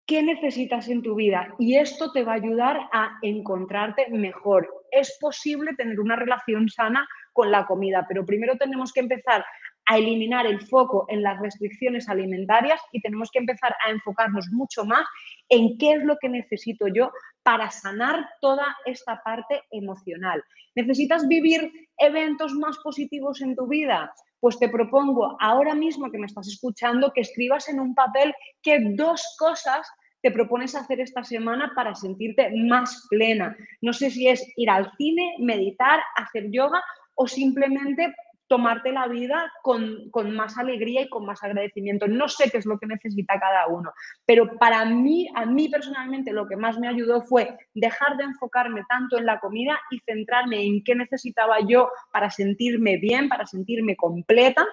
qué 0.06 0.22
necesitas 0.22 0.88
en 0.88 1.02
tu 1.02 1.16
vida 1.16 1.52
y 1.58 1.76
esto 1.76 2.12
te 2.12 2.22
va 2.22 2.32
a 2.32 2.36
ayudar 2.36 2.78
a 2.92 3.18
encontrarte 3.22 4.08
mejor. 4.10 4.72
Es 4.92 5.18
posible 5.20 5.74
tener 5.74 5.98
una 5.98 6.14
relación 6.14 6.68
sana 6.68 7.08
con 7.32 7.50
la 7.50 7.66
comida, 7.66 8.06
pero 8.08 8.24
primero 8.24 8.56
tenemos 8.56 8.92
que 8.92 9.00
empezar 9.00 9.44
a 9.86 9.98
eliminar 9.98 10.46
el 10.46 10.60
foco 10.66 11.06
en 11.08 11.22
las 11.22 11.40
restricciones 11.40 12.08
alimentarias 12.08 12.80
y 12.92 13.00
tenemos 13.00 13.30
que 13.32 13.40
empezar 13.40 13.74
a 13.84 13.90
enfocarnos 13.90 14.48
mucho 14.52 14.84
más 14.84 15.06
en 15.48 15.78
qué 15.78 15.92
es 15.92 16.04
lo 16.04 16.16
que 16.18 16.28
necesito 16.28 16.86
yo 16.88 17.10
para 17.42 17.70
sanar 17.70 18.28
toda 18.40 18.76
esta 18.84 19.20
parte 19.24 19.62
emocional. 19.70 20.42
¿Necesitas 20.74 21.26
vivir 21.26 21.72
eventos 21.98 22.52
más 22.54 22.78
positivos 22.78 23.40
en 23.40 23.56
tu 23.56 23.66
vida? 23.66 24.12
Pues 24.38 24.58
te 24.58 24.68
propongo 24.68 25.36
ahora 25.40 25.74
mismo 25.74 26.10
que 26.10 26.18
me 26.18 26.26
estás 26.26 26.48
escuchando 26.48 27.12
que 27.12 27.22
escribas 27.22 27.68
en 27.68 27.80
un 27.80 27.94
papel 27.94 28.34
qué 28.62 28.78
dos 28.94 29.36
cosas 29.38 29.86
te 30.22 30.30
propones 30.30 30.74
hacer 30.74 31.00
esta 31.00 31.24
semana 31.24 31.72
para 31.74 31.94
sentirte 31.94 32.50
más 32.68 33.06
plena. 33.08 33.56
No 33.80 33.92
sé 33.92 34.10
si 34.10 34.28
es 34.28 34.46
ir 34.56 34.70
al 34.70 34.92
cine, 34.96 35.34
meditar, 35.38 36.00
hacer 36.16 36.50
yoga 36.50 36.82
o 37.14 37.26
simplemente 37.26 38.14
tomarte 38.50 38.90
la 38.90 39.06
vida 39.06 39.52
con, 39.62 40.10
más 40.34 40.58
alegría 40.58 41.02
y 41.02 41.08
con 41.08 41.24
más 41.24 41.40
agradecimiento. 41.44 42.08
No 42.08 42.28
sé 42.28 42.50
qué 42.50 42.58
es 42.58 42.66
lo 42.66 42.80
que 42.80 42.88
necesita 42.88 43.38
cada 43.38 43.68
uno, 43.68 43.92
pero 44.26 44.58
para 44.58 44.84
mí, 44.84 45.28
a 45.36 45.46
mí 45.46 45.68
personalmente, 45.68 46.32
lo 46.32 46.48
que 46.48 46.56
más 46.56 46.76
me 46.76 46.88
ayudó 46.88 47.22
fue 47.22 47.56
dejar 47.74 48.16
de 48.16 48.24
enfocarme 48.24 48.82
tanto 48.88 49.18
en 49.18 49.26
la 49.26 49.38
comida 49.38 49.78
y 49.92 50.00
centrarme 50.00 50.64
en 50.64 50.82
qué 50.82 50.96
necesitaba 50.96 51.58
yo 51.64 51.90
para 52.12 52.28
sentirme 52.28 52.96
bien, 52.96 53.28
para 53.28 53.46
sentirme 53.46 53.94
completa 53.94 54.66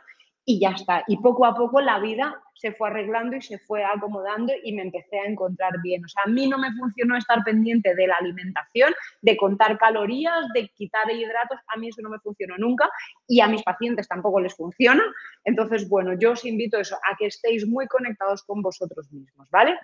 y 0.50 0.62
ya 0.62 0.70
está. 0.70 1.04
Y 1.08 1.18
poco 1.18 1.46
a 1.46 1.54
poco 1.54 1.82
la 1.82 2.00
vida 2.00 2.42
se 2.54 2.72
fue 2.72 2.88
arreglando 2.88 3.36
y 3.36 3.42
se 3.42 3.60
fue 3.60 3.84
acomodando 3.84 4.54
y 4.64 4.72
me 4.72 4.82
empecé 4.82 5.20
a 5.20 5.26
encontrar 5.26 5.74
bien. 5.84 6.06
O 6.06 6.08
sea, 6.08 6.24
a 6.24 6.30
mí 6.30 6.48
no 6.48 6.58
me 6.58 6.72
funcionó 6.72 7.18
estar 7.18 7.44
pendiente 7.44 7.94
de 7.94 8.08
la 8.08 8.16
alimentación, 8.16 8.94
de 9.22 9.36
contar 9.36 9.78
calorías, 9.78 10.48
de 10.54 10.70
quitar 10.70 11.12
hidratos, 11.12 11.60
a 11.68 11.78
mí 11.78 11.90
eso 11.90 12.02
no 12.02 12.10
me 12.10 12.20
funcionó 12.20 12.58
nunca 12.58 12.90
y 13.28 13.42
a 13.42 13.48
mis 13.50 13.62
pacientes 13.62 14.08
tampoco 14.08 14.40
les 14.40 14.56
funciona. 14.56 15.04
Entonces, 15.44 15.90
bueno, 15.90 16.14
yo 16.18 16.32
os 16.32 16.46
invito 16.46 16.80
eso, 16.80 16.96
a 16.96 17.18
que 17.18 17.26
estéis 17.26 17.68
muy 17.68 17.86
conectados 17.88 18.42
con 18.44 18.62
vosotros 18.62 19.12
mismos, 19.12 19.50
¿vale? 19.52 19.78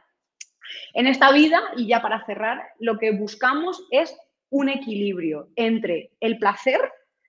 En 0.94 1.08
esta 1.08 1.34
vida, 1.34 1.62
y 1.76 1.88
ya 1.88 2.02
para 2.02 2.26
cerrar, 2.26 2.64
lo 2.80 2.98
que 2.98 3.12
buscamos 3.12 3.86
es 3.92 4.18
un 4.50 4.70
equilibrio 4.70 5.50
entre 5.58 6.12
el 6.22 6.38
placer, 6.38 6.80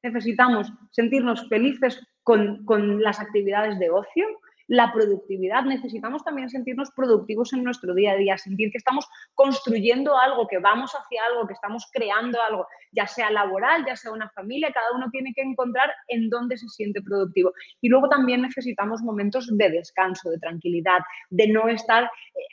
necesitamos 0.04 0.72
sentirnos 0.92 1.48
felices 1.48 2.00
con, 2.24 3.02
las 3.02 3.20
actividades 3.20 3.78
de 3.78 3.90
ocio, 3.90 4.26
la 4.66 4.90
productividad. 4.94 5.64
Necesitamos 5.64 6.24
también 6.24 6.48
sentirnos 6.48 6.90
productivos 6.92 7.52
en 7.52 7.62
nuestro 7.62 7.94
día 7.94 8.12
a 8.12 8.16
día, 8.16 8.38
sentir 8.38 8.70
que 8.72 8.78
estamos 8.78 9.06
construyendo 9.34 10.16
algo, 10.18 10.48
que 10.48 10.58
vamos 10.58 10.92
hacia 10.92 11.20
algo, 11.30 11.46
que 11.46 11.52
estamos 11.52 11.86
creando 11.92 12.40
algo, 12.40 12.66
ya 12.92 13.06
sea 13.06 13.30
laboral, 13.30 13.84
ya 13.86 13.94
sea 13.94 14.10
una 14.10 14.30
familia, 14.30 14.72
cada 14.72 14.96
uno 14.96 15.10
tiene 15.10 15.34
que 15.34 15.42
encontrar 15.42 15.92
en 16.08 16.30
dónde 16.30 16.56
se 16.56 16.66
siente 16.68 17.02
productivo. 17.02 17.52
Y 17.82 17.90
luego 17.90 18.08
también 18.08 18.40
necesitamos 18.40 19.02
momentos 19.02 19.54
de 19.54 19.68
descanso, 19.68 20.30
de 20.30 20.38
tranquilidad, 20.38 21.00
de 21.28 21.48
no 21.48 21.68
estar 21.68 22.04
eh, 22.04 22.08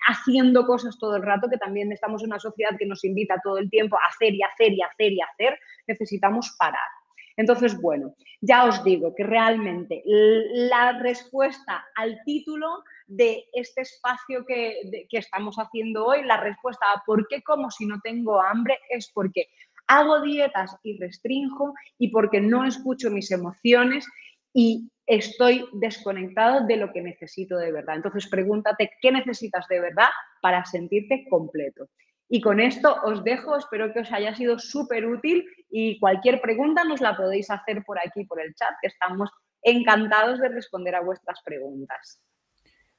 haciendo 0.09 0.65
cosas 0.65 0.99
todo 0.99 1.15
el 1.15 1.23
rato, 1.23 1.47
que 1.49 1.57
también 1.57 1.93
estamos 1.93 2.23
en 2.23 2.27
una 2.27 2.39
sociedad 2.39 2.77
que 2.77 2.85
nos 2.85 3.05
invita 3.05 3.39
todo 3.41 3.57
el 3.57 3.69
tiempo 3.69 3.95
a 3.95 4.09
hacer 4.09 4.33
y 4.33 4.41
hacer 4.43 4.73
y 4.73 4.81
hacer 4.81 5.13
y 5.13 5.21
hacer. 5.21 5.57
Necesitamos 5.87 6.53
parar. 6.59 7.00
Entonces, 7.37 7.79
bueno, 7.79 8.13
ya 8.41 8.65
os 8.65 8.83
digo 8.83 9.13
que 9.15 9.23
realmente 9.23 10.01
la 10.05 10.99
respuesta 10.99 11.85
al 11.95 12.19
título 12.25 12.83
de 13.07 13.45
este 13.53 13.81
espacio 13.81 14.45
que, 14.45 14.75
estamos 15.11 15.57
haciendo 15.57 16.05
hoy, 16.05 16.23
la 16.23 16.37
respuesta 16.37 16.85
a 16.93 17.03
por 17.05 17.27
qué 17.27 17.41
como 17.41 17.69
si 17.71 17.85
no 17.85 17.99
tengo 18.01 18.41
hambre 18.41 18.77
es 18.89 19.11
porque 19.13 19.47
hago 19.87 20.21
dietas 20.21 20.75
y 20.83 20.97
restringo 20.97 21.73
y 21.97 22.09
porque 22.09 22.39
no 22.39 22.65
escucho 22.65 23.11
mis 23.11 23.31
emociones 23.31 24.07
y 24.53 24.89
estoy 25.05 25.65
desconectado 25.73 26.65
de 26.65 26.77
lo 26.77 26.91
que 26.93 27.01
necesito 27.01 27.57
de 27.57 27.71
verdad. 27.71 27.97
Entonces 27.97 28.27
pregúntate 28.29 28.91
qué 29.01 29.11
necesitas 29.11 29.67
de 29.67 29.81
verdad 29.81 30.09
para 30.41 30.63
sentirte 30.63 31.25
completo. 31.29 31.89
Y 32.33 32.39
con 32.39 32.61
esto 32.61 32.95
os 33.03 33.25
dejo, 33.25 33.57
espero 33.57 33.91
que 33.91 33.99
os 33.99 34.11
haya 34.13 34.33
sido 34.33 34.57
súper 34.57 35.05
útil 35.05 35.45
y 35.69 35.99
cualquier 35.99 36.39
pregunta 36.39 36.85
nos 36.85 37.01
la 37.01 37.17
podéis 37.17 37.51
hacer 37.51 37.83
por 37.83 37.99
aquí, 37.99 38.23
por 38.23 38.39
el 38.39 38.55
chat, 38.55 38.69
que 38.81 38.87
estamos 38.87 39.29
encantados 39.61 40.39
de 40.39 40.47
responder 40.47 40.95
a 40.95 41.01
vuestras 41.01 41.41
preguntas. 41.43 42.21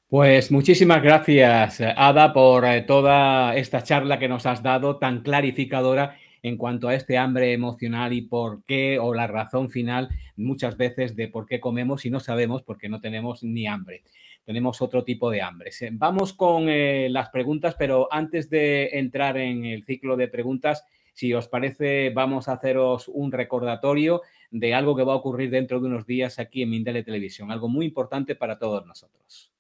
Pues 0.07 0.53
muchísimas 0.53 1.03
gracias, 1.03 1.81
Ada, 1.81 2.35
por 2.35 2.67
eh, 2.67 2.83
toda 2.83 3.57
esta 3.57 3.83
charla 3.83 4.19
que 4.19 4.29
nos 4.29 4.45
has 4.45 4.63
dado 4.63 4.99
tan 4.99 5.23
clarificadora 5.23 6.15
en 6.43 6.59
cuanto 6.59 6.89
a 6.89 6.95
este 6.95 7.17
hambre 7.17 7.55
emocional 7.55 8.13
y 8.13 8.21
por 8.21 8.63
qué, 8.67 8.99
o 8.99 9.15
la 9.15 9.29
razón 9.29 9.71
final 9.71 10.11
muchas 10.37 10.77
veces 10.77 11.17
de 11.17 11.29
por 11.29 11.47
qué 11.47 11.59
comemos 11.59 12.05
y 12.05 12.11
no 12.11 12.21
sabemos 12.21 12.63
porque 12.65 12.91
no 12.91 13.01
tenemos 13.01 13.43
ni 13.43 13.67
hambre. 13.67 14.03
Tenemos 14.45 14.83
otro 14.83 15.05
tipo 15.05 15.31
de 15.31 15.43
hambre. 15.43 15.71
Vamos 15.93 16.33
con 16.33 16.69
eh, 16.69 17.09
las 17.11 17.31
preguntas, 17.31 17.77
pero 17.79 18.09
antes 18.11 18.51
de 18.51 18.91
entrar 18.99 19.37
en 19.37 19.65
el 19.65 19.85
ciclo 19.85 20.17
de 20.17 20.29
preguntas, 20.29 20.85
si 21.13 21.33
os 21.35 21.49
parece, 21.49 22.11
vamos 22.11 22.49
a 22.49 22.55
haceros 22.55 23.09
un 23.09 23.33
recordatorio 23.33 24.23
de 24.51 24.75
algo 24.75 24.97
que 24.97 25.05
va 25.05 25.13
a 25.13 25.17
ocurrir 25.17 25.51
dentro 25.51 25.81
de 25.81 25.87
unos 25.87 26.07
días 26.07 26.39
aquí 26.39 26.63
en 26.63 26.71
Mindele 26.71 27.03
Televisión, 27.03 27.51
algo 27.51 27.69
muy 27.69 27.87
importante 27.87 28.35
para 28.35 28.59
todos 28.59 28.87
nosotros. 28.87 29.53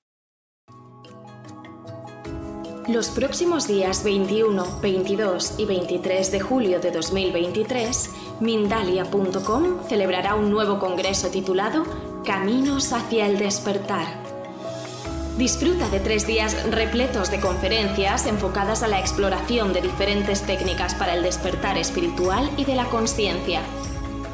Los 2.88 3.10
próximos 3.10 3.68
días 3.68 4.02
21, 4.02 4.80
22 4.80 5.60
y 5.60 5.66
23 5.66 6.32
de 6.32 6.40
julio 6.40 6.80
de 6.80 6.90
2023, 6.90 8.10
Mindalia.com 8.40 9.84
celebrará 9.88 10.34
un 10.34 10.50
nuevo 10.50 10.80
congreso 10.80 11.30
titulado 11.30 11.84
Caminos 12.24 12.92
hacia 12.92 13.26
el 13.26 13.38
despertar. 13.38 14.21
Disfruta 15.38 15.88
de 15.88 15.98
tres 15.98 16.26
días 16.26 16.54
repletos 16.70 17.30
de 17.30 17.40
conferencias 17.40 18.26
enfocadas 18.26 18.82
a 18.82 18.88
la 18.88 19.00
exploración 19.00 19.72
de 19.72 19.80
diferentes 19.80 20.42
técnicas 20.42 20.94
para 20.94 21.14
el 21.14 21.22
despertar 21.22 21.78
espiritual 21.78 22.50
y 22.58 22.66
de 22.66 22.74
la 22.74 22.84
conciencia. 22.84 23.62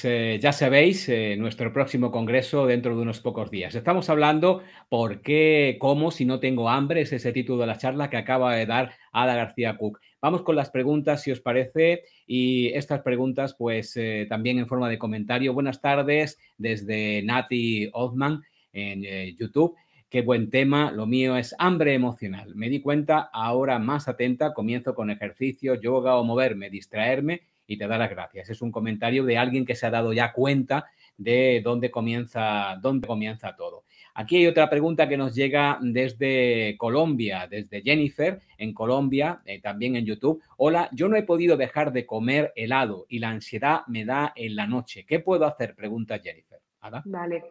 Eh, 0.04 0.40
ya 0.42 0.52
sabéis, 0.52 1.08
eh, 1.10 1.36
nuestro 1.38 1.72
próximo 1.72 2.12
congreso 2.12 2.66
dentro 2.66 2.96
de 2.96 3.02
unos 3.02 3.22
pocos 3.22 3.52
días. 3.52 3.76
Estamos 3.76 4.10
hablando 4.10 4.64
por 4.90 5.22
qué, 5.22 5.78
cómo, 5.80 6.12
si 6.12 6.26
no 6.26 6.40
tengo 6.40 6.70
hambre, 6.70 7.02
es 7.02 7.14
ese 7.14 7.32
título 7.32 7.62
de 7.62 7.68
la 7.68 7.78
charla 7.78 8.10
que 8.10 8.18
acaba 8.18 8.56
de 8.56 8.66
dar 8.66 8.94
Ada 9.12 9.36
García 9.36 9.78
Cook. 9.78 10.00
Vamos 10.22 10.42
con 10.42 10.56
las 10.56 10.72
preguntas, 10.72 11.22
si 11.22 11.32
os 11.32 11.40
parece, 11.40 12.04
y 12.26 12.70
estas 12.70 13.02
preguntas, 13.02 13.56
pues 13.58 13.96
eh, 13.96 14.26
también 14.28 14.58
en 14.58 14.68
forma 14.68 14.90
de 14.90 14.98
comentario. 14.98 15.54
Buenas 15.54 15.80
tardes 15.82 16.40
desde 16.58 17.22
Nati 17.24 17.90
Othman 17.94 18.44
en 18.74 19.04
YouTube. 19.38 19.76
Qué 20.10 20.22
buen 20.22 20.50
tema. 20.50 20.92
Lo 20.92 21.06
mío 21.06 21.38
es 21.38 21.56
hambre 21.60 21.94
emocional. 21.94 22.56
Me 22.56 22.70
di 22.70 22.82
cuenta 22.82 23.30
ahora 23.32 23.80
más 23.80 24.08
atenta. 24.08 24.54
Comienzo 24.54 24.96
con 24.96 25.12
ejercicio, 25.12 25.76
yoga 25.76 26.18
o 26.18 26.24
moverme, 26.24 26.70
distraerme 26.70 27.44
y 27.68 27.78
te 27.78 27.88
da 27.88 27.98
las 27.98 28.10
gracias. 28.10 28.50
Es 28.50 28.62
un 28.62 28.72
comentario 28.72 29.24
de 29.24 29.38
alguien 29.38 29.66
que 29.66 29.76
se 29.76 29.86
ha 29.86 29.92
dado 29.92 30.14
ya 30.14 30.32
cuenta 30.34 30.86
de 31.18 31.62
dónde 31.64 31.92
comienza, 31.92 32.78
dónde 32.82 33.08
comienza 33.08 33.56
todo. 33.56 33.84
Aquí 34.14 34.38
hay 34.38 34.48
otra 34.48 34.70
pregunta 34.70 35.10
que 35.10 35.18
nos 35.18 35.36
llega 35.36 35.78
desde 35.82 36.76
Colombia, 36.78 37.48
desde 37.50 37.82
Jennifer, 37.82 38.40
en 38.58 38.74
Colombia, 38.74 39.42
eh, 39.46 39.60
también 39.62 39.96
en 39.96 40.06
YouTube. 40.06 40.42
Hola, 40.58 40.90
yo 40.94 41.10
no 41.10 41.18
he 41.18 41.24
podido 41.24 41.58
dejar 41.58 41.92
de 41.92 42.06
comer 42.06 42.54
helado 42.56 43.06
y 43.10 43.20
la 43.20 43.30
ansiedad 43.30 43.82
me 43.88 44.06
da 44.06 44.32
en 44.36 44.56
la 44.56 44.68
noche. 44.68 45.06
¿Qué 45.06 45.20
puedo 45.20 45.46
hacer? 45.46 45.76
Pregunta 45.76 46.20
Jennifer. 46.20 46.60
Vale. 47.06 47.44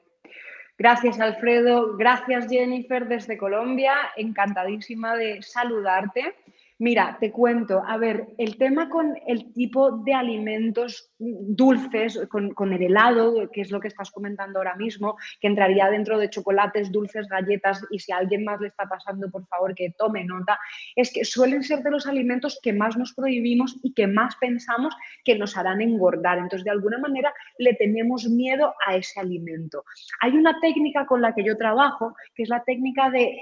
Gracias, 0.77 1.20
Alfredo. 1.20 1.96
Gracias, 1.96 2.48
Jennifer, 2.48 3.07
desde 3.07 3.37
Colombia. 3.37 3.94
Encantadísima 4.16 5.16
de 5.16 5.42
saludarte. 5.42 6.35
Mira, 6.78 7.16
te 7.20 7.30
cuento, 7.30 7.84
a 7.87 7.96
ver, 7.98 8.26
el 8.37 8.58
tema 8.58 8.88
con 8.88 9.16
el 9.28 9.52
tipo 9.52 9.92
de 9.98 10.12
alimentos 10.12 11.12
dulces, 11.18 12.20
con, 12.28 12.72
el 12.72 12.82
helado, 12.82 13.48
que 13.52 13.60
es 13.60 13.70
lo 13.70 13.78
que 13.78 13.87
estás 13.87 14.10
comentando 14.10 14.58
ahora 14.58 14.74
mismo, 14.74 15.16
que 15.40 15.46
entraría 15.46 15.88
dentro 15.88 16.18
de 16.18 16.28
chocolates, 16.28 16.90
dulces, 16.90 17.28
galletas, 17.28 17.84
y 17.90 18.00
si 18.00 18.10
a 18.10 18.16
alguien 18.16 18.44
más 18.44 18.60
le 18.60 18.68
está 18.68 18.88
pasando, 18.88 19.30
por 19.30 19.46
favor, 19.46 19.72
que 19.76 19.94
tome 19.96 20.24
nota, 20.24 20.58
es 20.96 21.12
que 21.12 21.24
suelen 21.24 21.62
ser 21.62 21.80
de 21.84 21.92
los 21.92 22.08
alimentos 22.08 22.58
que 22.60 22.72
más 22.72 22.96
nos 22.96 23.14
prohibimos 23.14 23.78
y 23.84 23.94
que 23.94 24.08
más 24.08 24.34
pensamos 24.40 24.96
que 25.24 25.38
nos 25.38 25.56
harán 25.56 25.80
engordar. 25.80 26.38
Entonces, 26.38 26.64
de 26.64 26.72
alguna 26.72 26.98
manera, 26.98 27.32
le 27.56 27.74
tenemos 27.74 28.28
miedo 28.28 28.74
a 28.84 28.96
ese 28.96 29.20
alimento. 29.20 29.84
Hay 30.20 30.32
una 30.32 30.58
técnica 30.60 31.06
con 31.06 31.22
la 31.22 31.34
que 31.34 31.44
yo 31.44 31.56
trabajo, 31.56 32.16
que 32.34 32.42
es 32.42 32.48
la 32.48 32.64
técnica 32.64 33.10
de, 33.10 33.37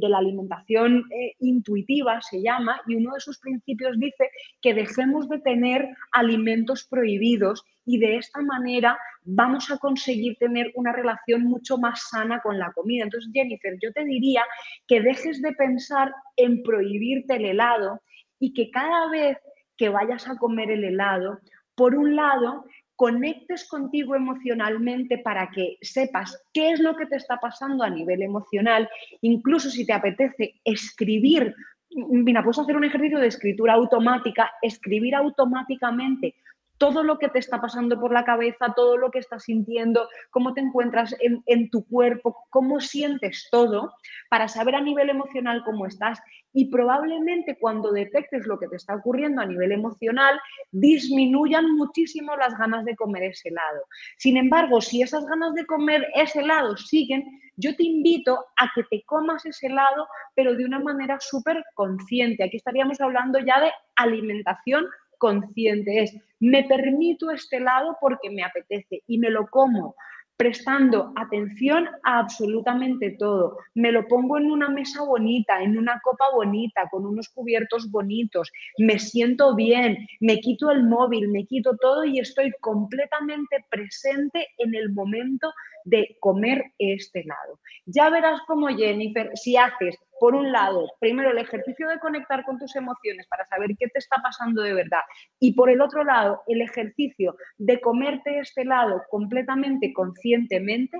la 0.00 0.18
alimentación 0.18 1.04
eh, 1.10 1.34
intuitiva, 1.40 2.20
se 2.22 2.42
llama, 2.42 2.69
y 2.86 2.96
uno 2.96 3.14
de 3.14 3.20
sus 3.20 3.38
principios 3.38 3.98
dice 3.98 4.30
que 4.60 4.74
dejemos 4.74 5.28
de 5.28 5.40
tener 5.40 5.88
alimentos 6.12 6.86
prohibidos 6.88 7.64
y 7.84 7.98
de 7.98 8.16
esta 8.16 8.40
manera 8.42 8.98
vamos 9.22 9.70
a 9.70 9.78
conseguir 9.78 10.36
tener 10.38 10.70
una 10.74 10.92
relación 10.92 11.42
mucho 11.44 11.78
más 11.78 12.08
sana 12.10 12.40
con 12.40 12.58
la 12.58 12.72
comida. 12.72 13.04
Entonces, 13.04 13.30
Jennifer, 13.32 13.76
yo 13.82 13.92
te 13.92 14.04
diría 14.04 14.42
que 14.86 15.00
dejes 15.00 15.42
de 15.42 15.52
pensar 15.52 16.12
en 16.36 16.62
prohibirte 16.62 17.36
el 17.36 17.46
helado 17.46 18.00
y 18.38 18.52
que 18.52 18.70
cada 18.70 19.10
vez 19.10 19.38
que 19.76 19.88
vayas 19.88 20.28
a 20.28 20.36
comer 20.36 20.70
el 20.70 20.84
helado, 20.84 21.38
por 21.74 21.94
un 21.94 22.14
lado, 22.14 22.64
conectes 23.00 23.66
contigo 23.66 24.14
emocionalmente 24.14 25.16
para 25.16 25.50
que 25.50 25.78
sepas 25.80 26.36
qué 26.52 26.72
es 26.72 26.80
lo 26.80 26.94
que 26.96 27.06
te 27.06 27.16
está 27.16 27.38
pasando 27.38 27.82
a 27.82 27.88
nivel 27.88 28.20
emocional, 28.20 28.90
incluso 29.22 29.70
si 29.70 29.86
te 29.86 29.94
apetece 29.94 30.60
escribir 30.64 31.54
mira, 31.90 32.42
puedes 32.42 32.58
hacer 32.58 32.76
un 32.76 32.84
ejercicio 32.84 33.18
de 33.18 33.26
escritura 33.26 33.74
automática, 33.74 34.50
escribir 34.62 35.14
automáticamente 35.14 36.34
todo 36.80 37.04
lo 37.04 37.18
que 37.18 37.28
te 37.28 37.38
está 37.38 37.60
pasando 37.60 38.00
por 38.00 38.10
la 38.10 38.24
cabeza, 38.24 38.72
todo 38.74 38.96
lo 38.96 39.10
que 39.10 39.18
estás 39.18 39.44
sintiendo, 39.44 40.08
cómo 40.30 40.54
te 40.54 40.62
encuentras 40.62 41.14
en, 41.20 41.68
tu 41.68 41.86
cuerpo, 41.86 42.46
cómo 42.48 42.80
sientes 42.80 43.48
todo, 43.50 43.92
para 44.30 44.48
saber 44.48 44.74
a 44.74 44.80
nivel 44.80 45.10
emocional 45.10 45.62
cómo 45.62 45.84
estás. 45.84 46.22
Y 46.54 46.70
probablemente 46.70 47.58
cuando 47.60 47.92
detectes 47.92 48.46
lo 48.46 48.58
que 48.58 48.66
te 48.66 48.76
está 48.76 48.94
ocurriendo 48.94 49.42
a 49.42 49.46
nivel 49.46 49.72
emocional, 49.72 50.40
disminuyan 50.72 51.70
muchísimo 51.76 52.34
las 52.36 52.56
ganas 52.56 52.86
de 52.86 52.96
comer 52.96 53.24
ese 53.24 53.50
helado. 53.50 53.82
Sin 54.16 54.38
embargo, 54.38 54.80
si 54.80 55.02
esas 55.02 55.26
ganas 55.26 55.52
de 55.52 55.66
comer 55.66 56.06
ese 56.14 56.40
helado 56.40 56.78
siguen, 56.78 57.24
yo 57.56 57.76
te 57.76 57.84
invito 57.84 58.46
a 58.56 58.70
que 58.74 58.84
te 58.84 59.02
comas 59.04 59.44
ese 59.44 59.66
helado, 59.66 60.08
pero 60.34 60.54
de 60.54 60.64
una 60.64 60.78
manera 60.78 61.18
súper 61.20 61.62
consciente. 61.74 62.42
Aquí 62.42 62.56
estaríamos 62.56 63.02
hablando 63.02 63.38
ya 63.38 63.60
de 63.60 63.70
alimentación 63.96 64.86
consciente, 65.20 66.02
es 66.02 66.16
me 66.40 66.64
permito 66.64 67.30
este 67.30 67.58
helado 67.58 67.96
porque 68.00 68.30
me 68.30 68.42
apetece 68.42 69.02
y 69.06 69.18
me 69.18 69.30
lo 69.30 69.46
como 69.46 69.94
prestando 70.40 71.12
atención 71.16 71.86
a 72.02 72.20
absolutamente 72.20 73.14
todo. 73.18 73.58
Me 73.74 73.92
lo 73.92 74.08
pongo 74.08 74.38
en 74.38 74.50
una 74.50 74.70
mesa 74.70 75.04
bonita, 75.04 75.62
en 75.62 75.76
una 75.76 76.00
copa 76.02 76.24
bonita, 76.34 76.88
con 76.90 77.04
unos 77.04 77.28
cubiertos 77.28 77.90
bonitos, 77.90 78.50
me 78.78 78.98
siento 78.98 79.54
bien, 79.54 79.98
me 80.20 80.40
quito 80.40 80.70
el 80.70 80.84
móvil, 80.84 81.28
me 81.28 81.44
quito 81.44 81.76
todo 81.76 82.06
y 82.06 82.20
estoy 82.20 82.54
completamente 82.62 83.66
presente 83.68 84.46
en 84.56 84.74
el 84.74 84.90
momento 84.94 85.52
de 85.84 86.16
comer 86.20 86.62
este 86.78 87.20
helado. 87.20 87.60
Ya 87.84 88.08
verás 88.08 88.40
como 88.46 88.68
Jennifer, 88.68 89.30
si 89.34 89.58
haces 89.58 89.98
por 90.20 90.34
un 90.34 90.52
lado, 90.52 90.86
primero 91.00 91.30
el 91.30 91.38
ejercicio 91.38 91.88
de 91.88 91.98
conectar 91.98 92.44
con 92.44 92.58
tus 92.58 92.76
emociones 92.76 93.26
para 93.26 93.46
saber 93.46 93.70
qué 93.78 93.88
te 93.88 93.98
está 93.98 94.16
pasando 94.22 94.60
de 94.62 94.74
verdad 94.74 95.00
y 95.40 95.54
por 95.54 95.70
el 95.70 95.80
otro 95.80 96.04
lado, 96.04 96.42
el 96.46 96.60
ejercicio 96.60 97.36
de 97.56 97.80
comerte 97.80 98.38
este 98.38 98.62
helado 98.62 99.02
completamente 99.10 99.94
conscientemente, 99.94 100.98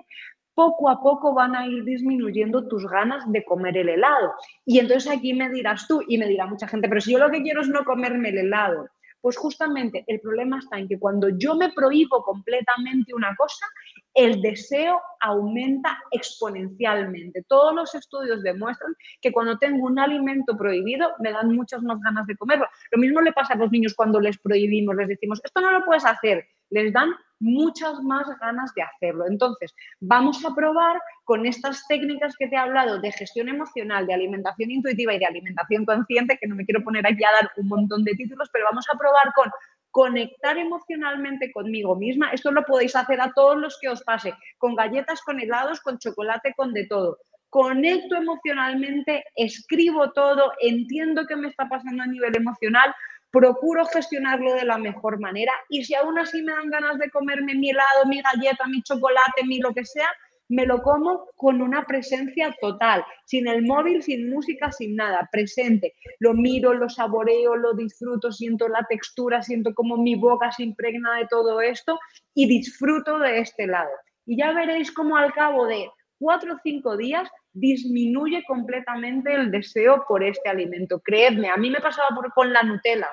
poco 0.54 0.88
a 0.88 1.00
poco 1.02 1.34
van 1.34 1.54
a 1.54 1.66
ir 1.66 1.84
disminuyendo 1.84 2.66
tus 2.66 2.86
ganas 2.86 3.30
de 3.30 3.44
comer 3.44 3.76
el 3.76 3.90
helado. 3.90 4.32
Y 4.64 4.78
entonces 4.78 5.10
aquí 5.10 5.32
me 5.34 5.50
dirás 5.50 5.86
tú 5.86 6.02
y 6.08 6.18
me 6.18 6.26
dirá 6.26 6.46
mucha 6.46 6.66
gente, 6.66 6.88
pero 6.88 7.00
si 7.00 7.12
yo 7.12 7.18
lo 7.18 7.30
que 7.30 7.42
quiero 7.42 7.60
es 7.60 7.68
no 7.68 7.84
comerme 7.84 8.30
el 8.30 8.38
helado. 8.38 8.88
Pues 9.20 9.36
justamente 9.36 10.02
el 10.06 10.18
problema 10.20 10.58
está 10.58 10.78
en 10.78 10.88
que 10.88 10.98
cuando 10.98 11.28
yo 11.28 11.54
me 11.54 11.70
prohíbo 11.72 12.22
completamente 12.22 13.14
una 13.14 13.36
cosa, 13.36 13.66
el 14.14 14.42
deseo 14.42 15.00
aumenta 15.20 15.98
exponencialmente. 16.10 17.44
Todos 17.48 17.74
los 17.74 17.94
estudios 17.94 18.42
demuestran 18.42 18.94
que 19.20 19.32
cuando 19.32 19.58
tengo 19.58 19.86
un 19.86 19.98
alimento 19.98 20.56
prohibido 20.56 21.10
me 21.20 21.32
dan 21.32 21.54
muchas 21.54 21.82
más 21.82 22.00
ganas 22.00 22.26
de 22.26 22.36
comerlo. 22.36 22.66
Lo 22.90 22.98
mismo 22.98 23.20
le 23.20 23.32
pasa 23.32 23.54
a 23.54 23.56
los 23.56 23.70
niños 23.70 23.94
cuando 23.94 24.20
les 24.20 24.38
prohibimos, 24.38 24.96
les 24.96 25.08
decimos, 25.08 25.40
esto 25.44 25.60
no 25.60 25.70
lo 25.70 25.84
puedes 25.84 26.04
hacer, 26.04 26.46
les 26.70 26.92
dan 26.92 27.10
muchas 27.40 28.00
más 28.02 28.26
ganas 28.38 28.72
de 28.74 28.82
hacerlo. 28.82 29.26
Entonces, 29.26 29.74
vamos 30.00 30.44
a 30.44 30.54
probar 30.54 31.00
con 31.24 31.46
estas 31.46 31.86
técnicas 31.88 32.34
que 32.38 32.48
te 32.48 32.54
he 32.54 32.58
hablado 32.58 33.00
de 33.00 33.12
gestión 33.12 33.48
emocional, 33.48 34.06
de 34.06 34.14
alimentación 34.14 34.70
intuitiva 34.70 35.14
y 35.14 35.18
de 35.18 35.26
alimentación 35.26 35.86
consciente, 35.86 36.38
que 36.38 36.46
no 36.46 36.54
me 36.54 36.64
quiero 36.64 36.84
poner 36.84 37.06
aquí 37.06 37.24
a 37.24 37.32
dar 37.32 37.50
un 37.56 37.68
montón 37.68 38.04
de 38.04 38.12
títulos, 38.12 38.50
pero 38.52 38.66
vamos 38.66 38.86
a 38.92 38.98
probar 38.98 39.32
con 39.34 39.50
conectar 39.90 40.56
emocionalmente 40.58 41.52
conmigo 41.52 41.96
misma. 41.96 42.30
Esto 42.30 42.50
lo 42.50 42.64
podéis 42.64 42.94
hacer 42.96 43.20
a 43.20 43.32
todos 43.34 43.56
los 43.56 43.78
que 43.80 43.88
os 43.88 44.02
pase, 44.02 44.34
con 44.58 44.74
galletas, 44.74 45.20
con 45.22 45.40
helados, 45.40 45.80
con 45.80 45.98
chocolate, 45.98 46.54
con 46.56 46.72
de 46.72 46.86
todo. 46.86 47.18
Conecto 47.48 48.14
emocionalmente, 48.14 49.24
escribo 49.34 50.12
todo, 50.12 50.52
entiendo 50.60 51.26
qué 51.26 51.34
me 51.34 51.48
está 51.48 51.68
pasando 51.68 52.04
a 52.04 52.06
nivel 52.06 52.36
emocional, 52.36 52.94
procuro 53.32 53.84
gestionarlo 53.86 54.54
de 54.54 54.64
la 54.64 54.78
mejor 54.78 55.20
manera 55.20 55.52
y 55.68 55.84
si 55.84 55.94
aún 55.94 56.18
así 56.18 56.42
me 56.42 56.52
dan 56.52 56.70
ganas 56.70 56.98
de 56.98 57.10
comerme 57.10 57.54
mi 57.54 57.70
helado, 57.70 58.06
mi 58.06 58.20
galleta, 58.20 58.66
mi 58.66 58.82
chocolate, 58.82 59.44
mi 59.46 59.58
lo 59.58 59.72
que 59.72 59.84
sea, 59.84 60.08
me 60.50 60.66
lo 60.66 60.82
como 60.82 61.28
con 61.36 61.62
una 61.62 61.84
presencia 61.84 62.54
total, 62.60 63.04
sin 63.24 63.46
el 63.46 63.62
móvil, 63.62 64.02
sin 64.02 64.28
música, 64.28 64.72
sin 64.72 64.96
nada, 64.96 65.28
presente. 65.30 65.94
Lo 66.18 66.34
miro, 66.34 66.74
lo 66.74 66.88
saboreo, 66.88 67.54
lo 67.54 67.72
disfruto, 67.74 68.32
siento 68.32 68.68
la 68.68 68.84
textura, 68.88 69.42
siento 69.42 69.72
como 69.74 69.96
mi 69.96 70.16
boca 70.16 70.50
se 70.50 70.64
impregna 70.64 71.18
de 71.18 71.28
todo 71.28 71.60
esto 71.60 71.98
y 72.34 72.48
disfruto 72.48 73.20
de 73.20 73.38
este 73.38 73.68
lado. 73.68 73.90
Y 74.26 74.38
ya 74.38 74.52
veréis 74.52 74.90
cómo 74.90 75.16
al 75.16 75.32
cabo 75.32 75.66
de 75.66 75.88
cuatro 76.18 76.54
o 76.54 76.58
cinco 76.64 76.96
días 76.96 77.28
disminuye 77.52 78.42
completamente 78.44 79.32
el 79.32 79.52
deseo 79.52 80.04
por 80.08 80.24
este 80.24 80.48
alimento. 80.48 81.00
Creedme, 81.00 81.48
a 81.48 81.56
mí 81.56 81.70
me 81.70 81.80
pasaba 81.80 82.08
por, 82.08 82.32
con 82.32 82.52
la 82.52 82.64
Nutella. 82.64 83.08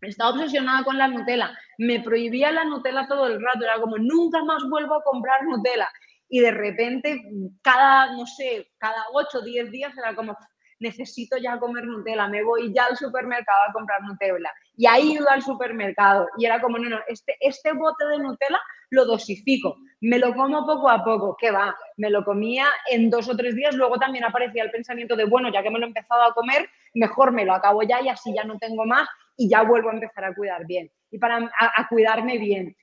Estaba 0.00 0.30
obsesionada 0.30 0.82
con 0.82 0.98
la 0.98 1.06
Nutella. 1.06 1.56
Me 1.78 2.00
prohibía 2.00 2.50
la 2.50 2.64
Nutella 2.64 3.06
todo 3.06 3.28
el 3.28 3.40
rato. 3.40 3.62
Era 3.62 3.80
como, 3.80 3.96
nunca 3.96 4.42
más 4.42 4.64
vuelvo 4.68 4.96
a 4.96 5.04
comprar 5.04 5.44
Nutella 5.44 5.88
y 6.28 6.40
de 6.40 6.50
repente 6.50 7.22
cada, 7.62 8.12
no 8.14 8.26
sé, 8.26 8.68
cada 8.78 9.04
8 9.12 9.38
o 9.38 9.42
10 9.42 9.70
días 9.70 9.92
era 9.96 10.14
como, 10.14 10.36
necesito 10.80 11.36
ya 11.38 11.58
comer 11.58 11.84
Nutella, 11.84 12.28
me 12.28 12.42
voy 12.42 12.72
ya 12.74 12.86
al 12.86 12.96
supermercado 12.96 13.58
a 13.68 13.72
comprar 13.72 14.02
Nutella. 14.02 14.52
Y 14.76 14.86
ahí 14.86 15.12
iba 15.12 15.32
al 15.32 15.42
supermercado 15.42 16.26
y 16.36 16.46
era 16.46 16.60
como, 16.60 16.78
no, 16.78 16.88
no, 16.88 16.98
este, 17.08 17.36
este 17.40 17.72
bote 17.72 18.06
de 18.06 18.18
Nutella 18.18 18.60
lo 18.90 19.04
dosifico, 19.04 19.76
me 20.00 20.18
lo 20.18 20.34
como 20.34 20.66
poco 20.66 20.88
a 20.88 21.02
poco, 21.02 21.36
¿qué 21.38 21.50
va? 21.50 21.74
Me 21.96 22.10
lo 22.10 22.24
comía 22.24 22.66
en 22.90 23.10
dos 23.10 23.28
o 23.28 23.36
tres 23.36 23.54
días, 23.56 23.74
luego 23.74 23.98
también 23.98 24.24
aparecía 24.24 24.62
el 24.62 24.70
pensamiento 24.70 25.16
de, 25.16 25.24
bueno, 25.24 25.50
ya 25.52 25.62
que 25.62 25.70
me 25.70 25.78
lo 25.78 25.86
he 25.86 25.88
empezado 25.88 26.22
a 26.22 26.34
comer, 26.34 26.68
mejor 26.94 27.32
me 27.32 27.44
lo 27.44 27.54
acabo 27.54 27.82
ya 27.82 28.00
y 28.00 28.08
así 28.08 28.32
ya 28.34 28.44
no 28.44 28.58
tengo 28.58 28.84
más 28.84 29.08
y 29.36 29.48
ya 29.48 29.62
vuelvo 29.62 29.90
a 29.90 29.94
empezar 29.94 30.24
a 30.24 30.34
cuidar 30.34 30.66
bien 30.66 30.90
y 31.10 31.18
para 31.18 31.38
a 31.38 31.88
cuidarme 31.88 32.38
bien. 32.38 32.76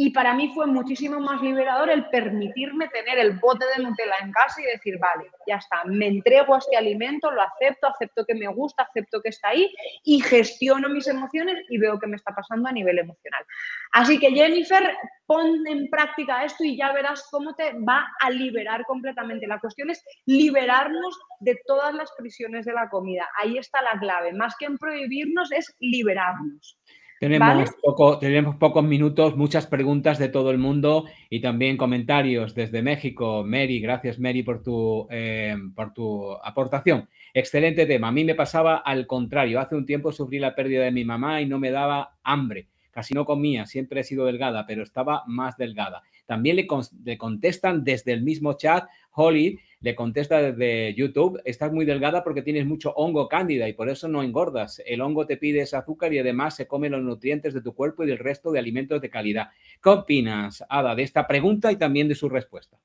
Y 0.00 0.10
para 0.10 0.32
mí 0.32 0.52
fue 0.54 0.68
muchísimo 0.68 1.18
más 1.18 1.42
liberador 1.42 1.90
el 1.90 2.08
permitirme 2.08 2.86
tener 2.86 3.18
el 3.18 3.32
bote 3.40 3.64
de 3.66 3.82
Nutella 3.82 4.14
en 4.22 4.30
casa 4.30 4.62
y 4.62 4.66
decir, 4.66 4.96
vale, 5.00 5.28
ya 5.44 5.56
está, 5.56 5.82
me 5.86 6.06
entrego 6.06 6.54
a 6.54 6.58
este 6.58 6.76
alimento, 6.76 7.32
lo 7.32 7.42
acepto, 7.42 7.88
acepto 7.88 8.24
que 8.24 8.36
me 8.36 8.46
gusta, 8.46 8.84
acepto 8.84 9.20
que 9.20 9.30
está 9.30 9.48
ahí 9.48 9.74
y 10.04 10.20
gestiono 10.20 10.88
mis 10.88 11.08
emociones 11.08 11.64
y 11.68 11.78
veo 11.78 11.98
qué 11.98 12.06
me 12.06 12.14
está 12.14 12.32
pasando 12.32 12.68
a 12.68 12.72
nivel 12.72 12.96
emocional. 13.00 13.44
Así 13.90 14.20
que 14.20 14.30
Jennifer, 14.30 14.96
pon 15.26 15.66
en 15.66 15.90
práctica 15.90 16.44
esto 16.44 16.62
y 16.62 16.76
ya 16.76 16.92
verás 16.92 17.26
cómo 17.32 17.56
te 17.56 17.72
va 17.80 18.06
a 18.20 18.30
liberar 18.30 18.84
completamente. 18.84 19.48
La 19.48 19.58
cuestión 19.58 19.90
es 19.90 20.04
liberarnos 20.26 21.18
de 21.40 21.58
todas 21.66 21.92
las 21.92 22.12
prisiones 22.16 22.66
de 22.66 22.72
la 22.72 22.88
comida. 22.88 23.28
Ahí 23.36 23.58
está 23.58 23.82
la 23.82 23.98
clave. 23.98 24.32
Más 24.32 24.54
que 24.60 24.66
en 24.66 24.78
prohibirnos 24.78 25.50
es 25.50 25.74
liberarnos. 25.80 26.78
Tenemos, 27.18 27.70
poco, 27.82 28.18
tenemos 28.18 28.56
pocos 28.56 28.84
minutos, 28.84 29.36
muchas 29.36 29.66
preguntas 29.66 30.18
de 30.18 30.28
todo 30.28 30.52
el 30.52 30.58
mundo 30.58 31.06
y 31.28 31.40
también 31.40 31.76
comentarios 31.76 32.54
desde 32.54 32.80
México. 32.80 33.42
Mary, 33.44 33.80
gracias 33.80 34.20
Mary 34.20 34.44
por 34.44 34.62
tu, 34.62 35.08
eh, 35.10 35.56
por 35.74 35.92
tu 35.92 36.32
aportación. 36.32 37.08
Excelente 37.34 37.86
tema. 37.86 38.08
A 38.08 38.12
mí 38.12 38.24
me 38.24 38.36
pasaba 38.36 38.76
al 38.76 39.06
contrario. 39.06 39.58
Hace 39.58 39.74
un 39.74 39.84
tiempo 39.84 40.12
sufrí 40.12 40.38
la 40.38 40.54
pérdida 40.54 40.84
de 40.84 40.92
mi 40.92 41.04
mamá 41.04 41.40
y 41.40 41.46
no 41.46 41.58
me 41.58 41.72
daba 41.72 42.16
hambre. 42.22 42.68
Casi 42.92 43.14
no 43.14 43.24
comía, 43.24 43.66
siempre 43.66 44.00
he 44.00 44.04
sido 44.04 44.24
delgada, 44.24 44.66
pero 44.66 44.82
estaba 44.82 45.22
más 45.26 45.56
delgada. 45.56 46.02
También 46.28 46.56
le, 46.56 46.68
le 47.04 47.16
contestan 47.16 47.84
desde 47.84 48.12
el 48.12 48.22
mismo 48.22 48.52
chat, 48.52 48.86
Holly, 49.12 49.58
le 49.80 49.94
contesta 49.94 50.42
desde 50.42 50.94
YouTube, 50.94 51.40
estás 51.46 51.72
muy 51.72 51.86
delgada 51.86 52.22
porque 52.22 52.42
tienes 52.42 52.66
mucho 52.66 52.92
hongo 52.96 53.28
cándida 53.28 53.66
y 53.66 53.72
por 53.72 53.88
eso 53.88 54.08
no 54.08 54.22
engordas. 54.22 54.82
El 54.84 55.00
hongo 55.00 55.26
te 55.26 55.38
pide 55.38 55.62
ese 55.62 55.76
azúcar 55.76 56.12
y 56.12 56.18
además 56.18 56.54
se 56.54 56.66
come 56.66 56.90
los 56.90 57.02
nutrientes 57.02 57.54
de 57.54 57.62
tu 57.62 57.74
cuerpo 57.74 58.04
y 58.04 58.08
del 58.08 58.18
resto 58.18 58.52
de 58.52 58.58
alimentos 58.58 59.00
de 59.00 59.08
calidad. 59.08 59.48
¿Qué 59.82 59.88
opinas, 59.88 60.62
Ada, 60.68 60.94
de 60.94 61.04
esta 61.04 61.26
pregunta 61.26 61.72
y 61.72 61.76
también 61.76 62.08
de 62.08 62.14
su 62.14 62.28
respuesta? 62.28 62.78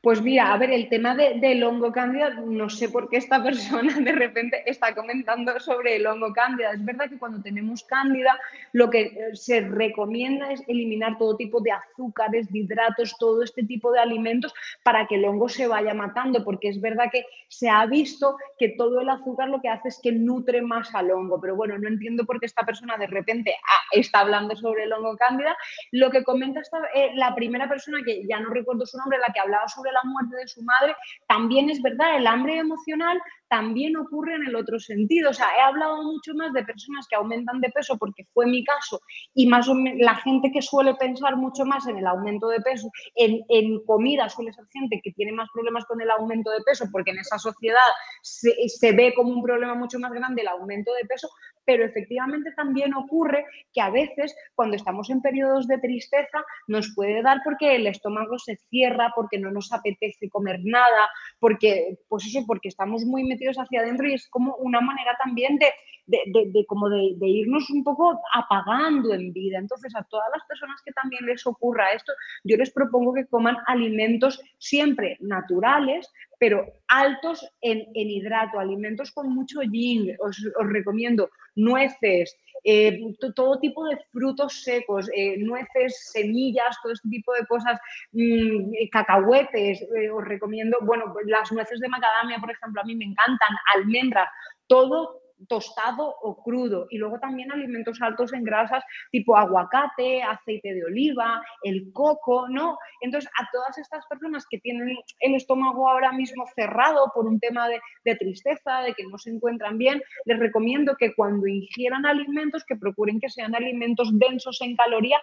Pues 0.00 0.22
mira, 0.22 0.52
a 0.52 0.56
ver, 0.58 0.70
el 0.70 0.88
tema 0.88 1.16
de, 1.16 1.40
del 1.40 1.64
hongo 1.64 1.90
cándida, 1.90 2.30
no 2.30 2.70
sé 2.70 2.88
por 2.88 3.08
qué 3.08 3.16
esta 3.16 3.42
persona 3.42 3.98
de 3.98 4.12
repente 4.12 4.62
está 4.64 4.94
comentando 4.94 5.58
sobre 5.58 5.96
el 5.96 6.06
hongo 6.06 6.32
cándida. 6.32 6.70
Es 6.70 6.84
verdad 6.84 7.08
que 7.08 7.18
cuando 7.18 7.42
tenemos 7.42 7.82
cándida, 7.82 8.38
lo 8.72 8.90
que 8.90 9.00
eh, 9.02 9.34
se 9.34 9.60
recomienda 9.60 10.52
es 10.52 10.62
eliminar 10.68 11.18
todo 11.18 11.36
tipo 11.36 11.60
de 11.60 11.72
azúcares, 11.72 12.48
de 12.52 12.60
hidratos, 12.60 13.16
todo 13.18 13.42
este 13.42 13.64
tipo 13.64 13.90
de 13.90 13.98
alimentos 13.98 14.54
para 14.84 15.04
que 15.08 15.16
el 15.16 15.24
hongo 15.24 15.48
se 15.48 15.66
vaya 15.66 15.94
matando, 15.94 16.44
porque 16.44 16.68
es 16.68 16.80
verdad 16.80 17.10
que 17.10 17.24
se 17.48 17.68
ha 17.68 17.84
visto 17.86 18.36
que 18.56 18.68
todo 18.68 19.00
el 19.00 19.08
azúcar 19.08 19.48
lo 19.48 19.60
que 19.60 19.68
hace 19.68 19.88
es 19.88 19.98
que 20.00 20.12
nutre 20.12 20.62
más 20.62 20.94
al 20.94 21.10
hongo. 21.10 21.40
Pero 21.40 21.56
bueno, 21.56 21.76
no 21.76 21.88
entiendo 21.88 22.24
por 22.24 22.38
qué 22.38 22.46
esta 22.46 22.64
persona 22.64 22.96
de 22.98 23.08
repente 23.08 23.52
ah, 23.64 23.82
está 23.90 24.20
hablando 24.20 24.54
sobre 24.54 24.84
el 24.84 24.92
hongo 24.92 25.16
cándida. 25.16 25.56
Lo 25.90 26.08
que 26.12 26.22
comenta 26.22 26.60
esta, 26.60 26.78
eh, 26.94 27.10
la 27.16 27.34
primera 27.34 27.68
persona, 27.68 27.98
que 28.04 28.24
ya 28.28 28.38
no 28.38 28.50
recuerdo 28.50 28.86
su 28.86 28.96
nombre, 28.96 29.18
la 29.18 29.32
que 29.32 29.40
hablaba 29.40 29.66
sobre 29.66 29.87
la 29.92 30.02
muerte 30.04 30.36
de 30.36 30.48
su 30.48 30.62
madre, 30.62 30.94
también 31.26 31.70
es 31.70 31.80
verdad, 31.82 32.16
el 32.16 32.26
hambre 32.26 32.58
emocional 32.58 33.20
también 33.48 33.96
ocurre 33.96 34.34
en 34.34 34.46
el 34.46 34.56
otro 34.56 34.78
sentido. 34.78 35.30
O 35.30 35.32
sea, 35.32 35.46
he 35.56 35.60
hablado 35.60 36.02
mucho 36.02 36.34
más 36.34 36.52
de 36.52 36.64
personas 36.64 37.06
que 37.08 37.16
aumentan 37.16 37.60
de 37.60 37.70
peso 37.70 37.96
porque 37.98 38.24
fue 38.32 38.46
mi 38.46 38.64
caso 38.64 39.00
y 39.34 39.46
más 39.46 39.68
o 39.68 39.74
menos 39.74 39.98
la 40.00 40.14
gente 40.16 40.50
que 40.52 40.62
suele 40.62 40.94
pensar 40.94 41.36
mucho 41.36 41.64
más 41.64 41.86
en 41.86 41.98
el 41.98 42.06
aumento 42.06 42.48
de 42.48 42.60
peso, 42.60 42.90
en, 43.14 43.40
en 43.48 43.84
comida 43.84 44.28
suele 44.28 44.52
ser 44.52 44.64
gente 44.72 45.00
que 45.02 45.12
tiene 45.12 45.32
más 45.32 45.48
problemas 45.52 45.84
con 45.86 46.00
el 46.00 46.10
aumento 46.10 46.50
de 46.50 46.60
peso 46.62 46.86
porque 46.92 47.10
en 47.10 47.18
esa 47.18 47.38
sociedad 47.38 47.78
se, 48.22 48.52
se 48.68 48.92
ve 48.92 49.14
como 49.14 49.30
un 49.30 49.42
problema 49.42 49.74
mucho 49.74 49.98
más 49.98 50.12
grande 50.12 50.42
el 50.42 50.48
aumento 50.48 50.92
de 50.94 51.06
peso, 51.06 51.28
pero 51.68 51.84
efectivamente 51.84 52.50
también 52.56 52.94
ocurre 52.94 53.44
que 53.74 53.82
a 53.82 53.90
veces 53.90 54.34
cuando 54.54 54.74
estamos 54.74 55.10
en 55.10 55.20
periodos 55.20 55.68
de 55.68 55.76
tristeza 55.76 56.42
nos 56.66 56.94
puede 56.94 57.20
dar 57.20 57.42
porque 57.44 57.76
el 57.76 57.86
estómago 57.86 58.38
se 58.38 58.56
cierra, 58.70 59.12
porque 59.14 59.38
no 59.38 59.50
nos 59.50 59.70
apetece 59.70 60.30
comer 60.30 60.60
nada, 60.64 61.10
porque 61.38 61.98
pues 62.08 62.24
eso, 62.24 62.42
porque 62.46 62.68
estamos 62.68 63.04
muy 63.04 63.22
hacia 63.58 63.80
adentro 63.80 64.08
y 64.08 64.14
es 64.14 64.30
como 64.30 64.56
una 64.56 64.80
manera 64.80 65.14
también 65.22 65.58
de, 65.58 65.70
de, 66.06 66.64
como 66.66 66.88
de, 66.88 67.14
irnos 67.20 67.68
un 67.68 67.84
poco 67.84 68.18
apagando 68.32 69.12
en 69.12 69.30
vida. 69.34 69.58
Entonces, 69.58 69.94
a 69.94 70.04
todas 70.04 70.28
las 70.34 70.46
personas 70.48 70.80
que 70.82 70.92
también 70.92 71.26
les 71.26 71.46
ocurra 71.46 71.92
esto, 71.92 72.14
yo 72.44 72.56
les 72.56 72.70
propongo 72.70 73.12
que 73.12 73.26
coman 73.26 73.58
alimentos 73.66 74.40
siempre 74.56 75.18
naturales, 75.20 76.10
pero 76.38 76.64
altos 76.88 77.44
en, 77.60 77.84
hidrato, 77.94 78.58
alimentos 78.58 79.12
con 79.12 79.34
mucho 79.34 79.60
yin. 79.62 80.16
Os, 80.20 80.40
recomiendo 80.60 81.30
nueces, 81.56 82.36
eh, 82.64 83.00
todo 83.34 83.58
tipo 83.58 83.84
de 83.86 83.98
frutos 84.12 84.62
secos, 84.62 85.08
eh, 85.14 85.36
nueces, 85.38 86.10
semillas, 86.12 86.76
todo 86.82 86.92
este 86.92 87.08
tipo 87.08 87.32
de 87.34 87.46
cosas, 87.46 87.78
mm, 88.12 88.72
cacahuetes. 88.90 89.82
Eh, 89.82 90.10
os 90.10 90.24
recomiendo, 90.24 90.78
bueno, 90.82 91.12
las 91.26 91.50
nueces 91.52 91.80
de 91.80 91.88
macadamia, 91.88 92.38
por 92.38 92.50
ejemplo, 92.50 92.80
a 92.80 92.84
mí 92.84 92.94
me 92.94 93.04
encantan, 93.04 93.56
almendras, 93.74 94.28
todo 94.66 95.27
tostado 95.46 96.14
o 96.22 96.42
crudo. 96.42 96.86
Y 96.90 96.98
luego 96.98 97.18
también 97.18 97.52
alimentos 97.52 98.00
altos 98.02 98.32
en 98.32 98.44
grasas 98.44 98.84
tipo 99.10 99.36
aguacate, 99.36 100.22
aceite 100.22 100.74
de 100.74 100.84
oliva, 100.84 101.42
el 101.62 101.92
coco, 101.92 102.48
¿no? 102.48 102.78
Entonces, 103.00 103.30
a 103.38 103.48
todas 103.52 103.78
estas 103.78 104.06
personas 104.06 104.46
que 104.50 104.58
tienen 104.58 104.96
el 105.20 105.34
estómago 105.34 105.88
ahora 105.88 106.12
mismo 106.12 106.44
cerrado 106.54 107.10
por 107.14 107.26
un 107.26 107.38
tema 107.38 107.68
de, 107.68 108.14
tristeza, 108.16 108.80
de 108.80 108.94
que 108.94 109.04
no 109.04 109.18
se 109.18 109.30
encuentran 109.30 109.78
bien, 109.78 110.02
les 110.24 110.38
recomiendo 110.38 110.96
que 110.96 111.14
cuando 111.14 111.46
ingieran 111.46 112.06
alimentos, 112.06 112.64
que 112.64 112.76
procuren 112.76 113.20
que 113.20 113.28
sean 113.28 113.54
alimentos 113.54 114.10
densos 114.18 114.60
en 114.62 114.76
caloría 114.76 115.18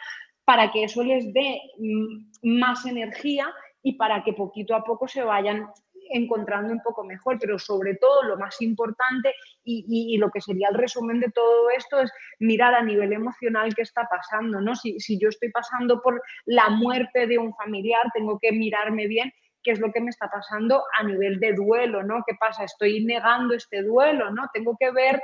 para 0.46 0.72
que 0.72 0.84
eso 0.84 1.04
les 1.04 1.34
dé 1.34 1.60
mm, 1.80 2.58
más 2.60 2.86
energía 2.86 3.52
y 3.82 3.94
para 3.94 4.24
que 4.24 4.34
poquito 4.34 4.76
a 4.76 4.84
poco 4.84 5.08
se 5.08 5.24
vayan 5.24 5.68
encontrando 6.10 6.74
un 6.74 6.82
poco 6.82 7.04
mejor, 7.04 7.38
pero 7.40 7.60
sobre 7.60 7.96
todo 7.96 8.24
lo 8.24 8.38
más 8.38 8.62
importante 8.62 9.34
y, 9.64 10.18
lo 10.18 10.30
que 10.32 10.42
sería 10.42 10.70
el 10.70 10.76
resumen 10.76 11.20
de 11.20 11.32
todo 11.32 11.70
esto 11.70 12.00
es 12.00 12.12
mirar 12.40 12.74
a 12.74 12.84
nivel 12.84 13.14
emocional 13.14 13.74
qué 13.76 13.82
está 13.82 14.08
pasando, 14.10 14.62
¿no? 14.62 14.76
Si, 14.76 15.00
si 15.00 15.20
yo 15.20 15.30
estoy 15.30 15.52
pasando 15.52 16.02
por 16.02 16.22
la 16.46 16.70
muerte 16.70 17.28
de 17.28 17.38
un 17.38 17.54
familiar, 17.56 18.04
tengo 18.14 18.40
que 18.40 18.52
mirarme 18.52 19.08
bien 19.08 19.32
qué 19.66 19.72
es 19.72 19.80
lo 19.80 19.92
que 19.92 20.00
me 20.00 20.12
está 20.12 20.30
pasando 20.30 20.84
a 20.98 21.04
nivel 21.04 21.40
de 21.40 21.54
duelo, 21.54 22.04
¿no? 22.04 22.24
¿Qué 22.26 22.36
pasa? 22.40 22.64
Estoy 22.64 23.04
negando 23.04 23.56
este 23.56 23.82
duelo, 23.82 24.30
¿no? 24.30 24.48
Tengo 24.54 24.78
que 24.80 24.92
ver 24.92 25.22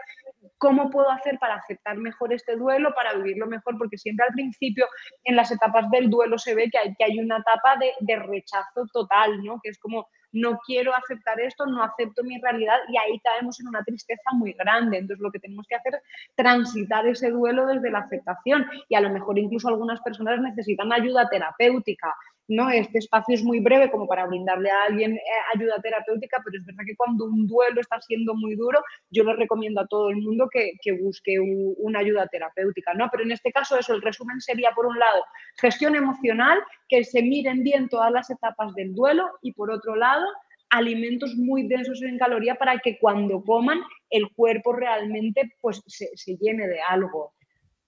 cómo 0.58 0.89
puedo 0.89 1.12
hacer 1.12 1.38
para 1.38 1.55
aceptar 1.55 1.95
mejor 1.97 2.34
este 2.34 2.55
duelo, 2.55 2.93
para 2.95 3.14
vivirlo 3.14 3.45
mejor, 3.45 3.78
porque 3.78 3.99
siempre 3.99 4.26
al 4.26 4.34
principio 4.34 4.88
en 5.24 5.36
las 5.36 5.51
etapas 5.51 5.89
del 5.91 6.10
duelo 6.10 6.39
se 6.39 6.55
ve 6.55 6.70
que 6.72 6.80
hay, 6.80 6.95
que 6.95 7.03
hay 7.03 7.20
una 7.20 7.38
etapa 7.38 7.78
de, 7.78 7.91
de 7.99 8.16
rechazo 8.18 8.88
total, 8.91 9.43
¿no? 9.43 9.60
Que 9.62 9.70
es 9.70 9.78
como 9.78 10.08
no 10.32 10.59
quiero 10.65 10.95
aceptar 10.95 11.39
esto, 11.39 11.65
no 11.65 11.84
acepto 11.84 12.23
mi 12.23 12.39
realidad 12.39 12.77
y 12.88 12.97
ahí 12.97 13.19
caemos 13.19 13.59
en 13.59 13.67
una 13.67 13.84
tristeza 13.84 14.32
muy 14.34 14.53
grande. 14.53 14.97
Entonces 14.97 15.21
lo 15.21 15.32
que 15.32 15.39
tenemos 15.39 15.65
que 15.67 15.75
hacer 15.75 15.95
es 15.95 16.01
transitar 16.36 17.05
ese 17.07 17.29
duelo 17.29 17.65
desde 17.65 17.91
la 17.91 17.99
aceptación 17.99 18.65
y 18.89 18.95
a 18.95 19.01
lo 19.01 19.09
mejor 19.09 19.38
incluso 19.38 19.67
algunas 19.67 20.01
personas 20.01 20.39
necesitan 20.41 20.91
ayuda 20.93 21.29
terapéutica. 21.29 22.15
¿No? 22.48 22.70
Este 22.70 23.00
espacio 23.00 23.36
es 23.36 23.44
muy 23.44 23.60
breve 23.60 23.89
como 23.89 24.08
para 24.08 24.26
brindarle 24.26 24.70
a 24.70 24.84
alguien 24.88 25.14
eh, 25.14 25.22
ayuda 25.56 25.82
terapéutica, 25.82 26.42
pero 26.44 26.58
es 26.58 26.66
verdad 26.66 26.84
que 26.86 26.96
cuando 26.96 27.26
un 27.26 27.48
duelo 27.48 27.82
está 27.82 28.00
siendo 28.02 28.36
muy 28.36 28.56
duro, 28.56 28.84
yo 29.10 29.24
le 29.24 29.36
recomiendo 29.36 29.82
a 29.82 29.88
todo 29.88 30.10
el 30.10 30.18
mundo 30.18 30.50
que, 30.52 30.72
busque 31.02 31.39
una 31.39 32.00
ayuda 32.00 32.28
terapéutica, 32.28 32.94
¿no? 32.94 33.08
Pero 33.12 33.24
en 33.24 33.32
este 33.32 33.52
caso 33.52 33.78
eso, 33.78 33.94
el 33.94 34.02
resumen 34.02 34.42
sería 34.42 34.72
por 34.76 34.86
un 34.86 35.00
lado 35.00 35.24
gestión 35.60 35.96
emocional, 35.96 36.60
que 36.89 37.04
se 37.04 37.22
miren 37.22 37.64
bien 37.64 37.88
todas 37.88 38.12
las 38.12 38.30
etapas 38.30 38.74
del 38.76 38.94
duelo 38.94 39.30
y 39.42 39.54
por 39.54 39.72
otro 39.72 39.96
lado 39.96 40.26
alimentos 40.72 41.36
muy 41.36 41.68
densos 41.68 42.02
en 42.02 42.18
caloría 42.18 42.56
para 42.56 42.80
que 42.80 42.98
cuando 42.98 43.44
coman 43.44 43.82
el 44.10 44.32
cuerpo 44.34 44.74
realmente 44.74 45.54
pues 45.62 45.82
se, 45.86 46.38
llene 46.38 46.68
de 46.68 46.82
algo. 46.82 47.34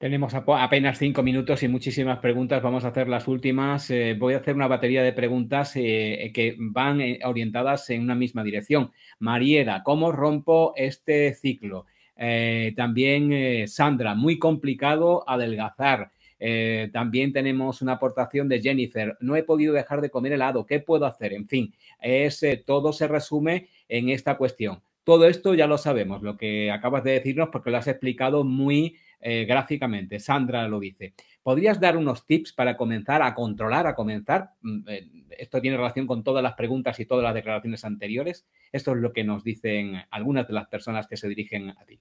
Tenemos 0.04 0.34
apenas 0.34 0.98
cinco 0.98 1.24
minutos 1.24 1.64
y 1.64 1.70
muchísimas 1.70 2.20
preguntas. 2.20 2.62
Vamos 2.62 2.84
a 2.84 2.90
hacer 2.90 3.08
las 3.08 3.26
últimas. 3.30 3.90
Eh, 3.90 4.18
voy 4.20 4.34
a 4.34 4.40
hacer 4.40 4.54
una 4.54 4.68
batería 4.68 5.02
de 5.02 5.14
preguntas 5.14 5.78
eh, 5.78 6.30
que 6.34 6.58
van 6.60 7.00
eh, 7.00 7.20
orientadas 7.24 7.90
en 7.90 8.02
una 8.02 8.14
misma 8.14 8.44
dirección. 8.44 8.92
Mariela, 9.20 9.82
¿cómo 9.82 10.12
rompo 10.12 10.74
este 10.76 11.34
ciclo? 11.34 11.86
también 12.76 13.66
Sandra, 13.70 14.14
muy 14.14 14.38
complicado 14.38 15.24
adelgazar. 15.26 16.12
Eh, 16.46 16.90
también 16.92 17.32
tenemos 17.32 17.82
una 17.82 17.94
aportación 17.94 18.50
de 18.50 18.62
Jennifer. 18.62 19.16
No 19.22 19.38
he 19.38 19.44
podido 19.44 19.74
dejar 19.74 20.02
de 20.02 20.10
comer 20.10 20.34
helado. 20.34 20.66
¿Qué 20.66 20.82
puedo 20.82 21.06
hacer? 21.06 21.32
En 21.32 21.48
fin, 21.48 21.74
eh, 22.02 22.30
todo 22.66 22.92
se 22.92 23.08
resume 23.08 23.70
en 23.88 24.10
esta 24.10 24.36
cuestión. 24.36 24.82
Todo 25.06 25.26
esto 25.30 25.54
ya 25.54 25.68
lo 25.68 25.78
sabemos, 25.78 26.22
lo 26.22 26.36
que 26.36 26.70
acabas 26.70 27.06
de 27.06 27.12
decirnos, 27.12 27.48
porque 27.50 27.72
lo 27.72 27.78
has 27.78 27.88
explicado 27.88 28.44
muy 28.44 28.98
eh, 29.26 29.46
gráficamente. 29.46 30.20
Sandra 30.20 30.68
lo 30.68 30.82
dice. 30.82 31.14
¿Podrías 31.42 31.80
dar 31.80 31.96
unos 31.96 32.26
tips 32.26 32.52
para 32.52 32.76
comenzar 32.76 33.22
a 33.22 33.34
controlar, 33.34 33.88
a 33.88 33.96
comenzar? 33.96 34.50
Mm, 34.62 34.82
esto 35.38 35.62
tiene 35.62 35.78
relación 35.78 36.06
con 36.06 36.26
todas 36.26 36.44
las 36.44 36.56
preguntas 36.56 37.00
y 37.00 37.06
todas 37.06 37.24
las 37.24 37.34
declaraciones 37.34 37.86
anteriores. 37.86 38.46
Esto 38.72 38.92
es 38.92 38.98
lo 38.98 39.14
que 39.14 39.24
nos 39.24 39.44
dicen 39.46 39.96
algunas 40.12 40.46
de 40.46 40.54
las 40.54 40.68
personas 40.68 41.08
que 41.08 41.16
se 41.16 41.30
dirigen 41.30 41.70
a 41.70 41.86
ti. 41.86 42.00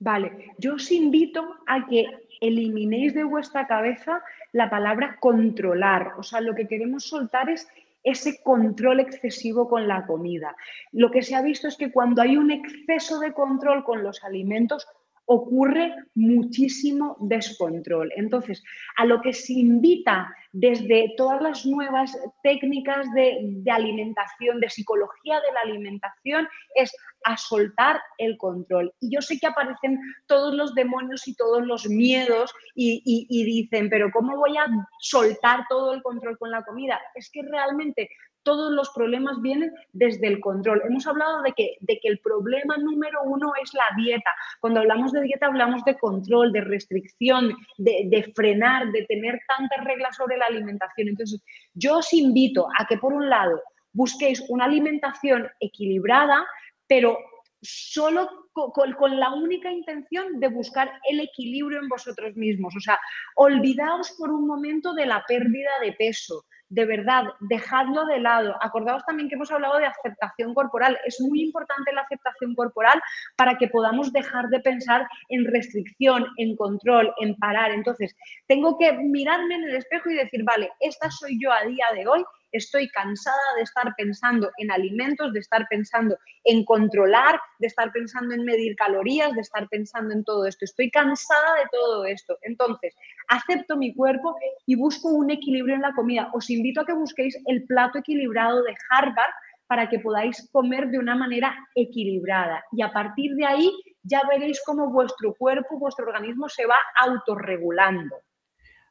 Vale, 0.00 0.54
yo 0.58 0.74
os 0.74 0.90
invito 0.90 1.56
a 1.66 1.86
que 1.86 2.06
eliminéis 2.40 3.14
de 3.14 3.22
vuestra 3.22 3.68
cabeza 3.68 4.20
la 4.52 4.68
palabra 4.68 5.18
controlar. 5.20 6.14
O 6.18 6.24
sea, 6.24 6.40
lo 6.40 6.54
que 6.54 6.66
queremos 6.66 7.04
soltar 7.04 7.48
es 7.48 7.68
ese 8.02 8.42
control 8.42 9.00
excesivo 9.00 9.68
con 9.68 9.86
la 9.86 10.06
comida. 10.06 10.56
Lo 10.90 11.10
que 11.10 11.22
se 11.22 11.34
ha 11.34 11.42
visto 11.42 11.68
es 11.68 11.76
que 11.76 11.92
cuando 11.92 12.22
hay 12.22 12.36
un 12.36 12.50
exceso 12.50 13.20
de 13.20 13.32
control 13.32 13.84
con 13.84 14.02
los 14.02 14.24
alimentos, 14.24 14.86
ocurre 15.32 15.94
muchísimo 16.16 17.16
descontrol. 17.20 18.10
Entonces, 18.16 18.64
a 18.96 19.04
lo 19.04 19.20
que 19.20 19.32
se 19.32 19.52
invita 19.52 20.28
desde 20.50 21.14
todas 21.16 21.40
las 21.40 21.64
nuevas 21.64 22.18
técnicas 22.42 23.06
de, 23.14 23.62
alimentación, 23.70 24.58
de 24.58 24.68
psicología 24.68 25.36
de 25.36 25.52
la 25.52 25.60
alimentación, 25.70 26.48
es 26.74 26.92
a 27.22 27.36
soltar 27.36 28.00
el 28.18 28.36
control. 28.38 28.92
Y 28.98 29.14
yo 29.14 29.22
sé 29.22 29.38
que 29.38 29.46
aparecen 29.46 30.00
todos 30.26 30.52
los 30.52 30.74
demonios 30.74 31.28
y 31.28 31.36
todos 31.36 31.64
los 31.64 31.88
miedos 31.88 32.52
y, 32.74 33.44
dicen, 33.44 33.88
pero 33.88 34.10
¿cómo 34.10 34.36
voy 34.36 34.56
a 34.56 34.66
soltar 34.98 35.64
todo 35.68 35.94
el 35.94 36.02
control 36.02 36.38
con 36.38 36.50
la 36.50 36.64
comida? 36.64 37.00
Es 37.14 37.30
que 37.30 37.42
realmente 37.42 38.10
todos 38.42 38.72
los 38.72 38.90
problemas 38.90 39.40
vienen 39.40 39.72
desde 39.92 40.26
el 40.26 40.40
control. 40.40 40.82
Hemos 40.84 41.06
hablado 41.06 41.42
de 41.42 41.52
que, 41.52 41.76
de 41.80 41.98
que 42.00 42.08
el 42.08 42.18
problema 42.18 42.76
número 42.76 43.22
uno 43.24 43.52
es 43.62 43.72
la 43.74 43.84
dieta. 43.96 44.30
Cuando 44.60 44.80
hablamos 44.80 45.12
de 45.12 45.22
dieta 45.22 45.46
hablamos 45.46 45.84
de 45.84 45.98
control, 45.98 46.52
de 46.52 46.62
restricción, 46.62 47.54
de, 47.78 48.04
de 48.06 48.32
frenar, 48.34 48.90
de 48.92 49.04
tener 49.06 49.40
tantas 49.46 49.84
reglas 49.84 50.16
sobre 50.16 50.36
la 50.36 50.46
alimentación. 50.46 51.08
Entonces, 51.08 51.42
yo 51.74 51.98
os 51.98 52.12
invito 52.12 52.66
a 52.78 52.86
que 52.86 52.98
por 52.98 53.12
un 53.12 53.28
lado 53.28 53.60
busquéis 53.92 54.44
una 54.48 54.64
alimentación 54.64 55.48
equilibrada, 55.60 56.46
pero 56.86 57.18
solo 57.62 58.28
con, 58.52 59.18
la 59.18 59.32
única 59.32 59.70
intención 59.70 60.40
de 60.40 60.48
buscar 60.48 60.90
el 61.08 61.20
equilibrio 61.20 61.80
en 61.80 61.88
vosotros 61.88 62.34
mismos. 62.36 62.74
O 62.76 62.80
sea, 62.80 62.98
olvidaos 63.36 64.12
por 64.18 64.30
un 64.30 64.46
momento 64.46 64.94
de 64.94 65.06
la 65.06 65.24
pérdida 65.26 65.70
de 65.82 65.92
peso. 65.92 66.44
De 66.70 66.84
verdad, 66.84 67.24
dejadlo 67.40 68.06
de 68.06 68.20
lado. 68.20 68.56
Acordaos 68.60 69.04
también 69.04 69.28
que 69.28 69.34
hemos 69.34 69.50
hablado 69.50 69.78
de 69.78 69.86
aceptación 69.86 70.54
corporal. 70.54 70.96
Es 71.04 71.20
muy 71.20 71.42
importante 71.42 71.92
la 71.92 72.02
aceptación 72.02 72.54
corporal 72.54 73.02
para 73.36 73.58
que 73.58 73.68
podamos 73.68 74.12
dejar 74.12 74.48
de 74.48 74.60
pensar 74.60 75.06
en 75.28 75.44
restricción, 75.46 76.26
en 76.36 76.56
control, 76.56 77.12
en 77.20 77.34
parar. 77.36 77.72
Entonces, 77.72 78.16
tengo 78.46 78.78
que 78.78 78.92
mirarme 78.92 79.56
en 79.56 79.64
el 79.64 79.76
espejo 79.76 80.10
y 80.10 80.14
decir, 80.14 80.44
vale, 80.44 80.70
esta 80.80 81.10
soy 81.10 81.38
yo 81.42 81.52
a 81.52 81.64
día 81.64 81.86
de 81.94 82.06
hoy 82.06 82.24
estoy 82.52 82.88
cansada 82.90 83.36
de 83.56 83.62
estar 83.62 83.94
pensando 83.96 84.50
en 84.58 84.70
alimentos, 84.70 85.32
de 85.32 85.40
estar 85.40 85.66
pensando 85.68 86.18
en 86.44 86.64
controlar, 86.64 87.40
de 87.58 87.66
estar 87.66 87.92
pensando 87.92 88.34
en 88.34 88.44
medir 88.44 88.76
calorías, 88.76 89.32
de 89.34 89.40
estar 89.40 89.68
pensando 89.68 90.14
en 90.14 90.24
todo 90.24 90.46
esto. 90.46 90.64
Estoy 90.64 90.90
cansada 90.90 91.54
de 91.56 91.68
todo 91.72 92.04
esto. 92.04 92.38
Entonces, 92.42 92.94
acepto 93.28 93.76
mi 93.76 93.94
cuerpo 93.94 94.36
y 94.66 94.76
busco 94.76 95.08
un 95.08 95.30
equilibrio 95.30 95.74
en 95.74 95.82
la 95.82 95.94
comida. 95.94 96.30
Os 96.32 96.50
invito 96.50 96.80
a 96.80 96.86
que 96.86 96.92
busquéis 96.92 97.36
el 97.46 97.64
plato 97.64 97.98
equilibrado 97.98 98.62
de 98.62 98.74
Harvard 98.90 99.32
para 99.66 99.88
que 99.88 100.00
podáis 100.00 100.48
comer 100.50 100.88
de 100.88 100.98
una 100.98 101.14
manera 101.14 101.56
equilibrada. 101.76 102.64
Y 102.72 102.82
a 102.82 102.92
partir 102.92 103.36
de 103.36 103.46
ahí 103.46 103.72
ya 104.02 104.20
veréis 104.28 104.60
cómo 104.66 104.90
vuestro 104.90 105.34
cuerpo, 105.34 105.78
vuestro 105.78 106.06
organismo 106.06 106.48
se 106.48 106.66
va 106.66 106.74
autorregulando. 107.00 108.16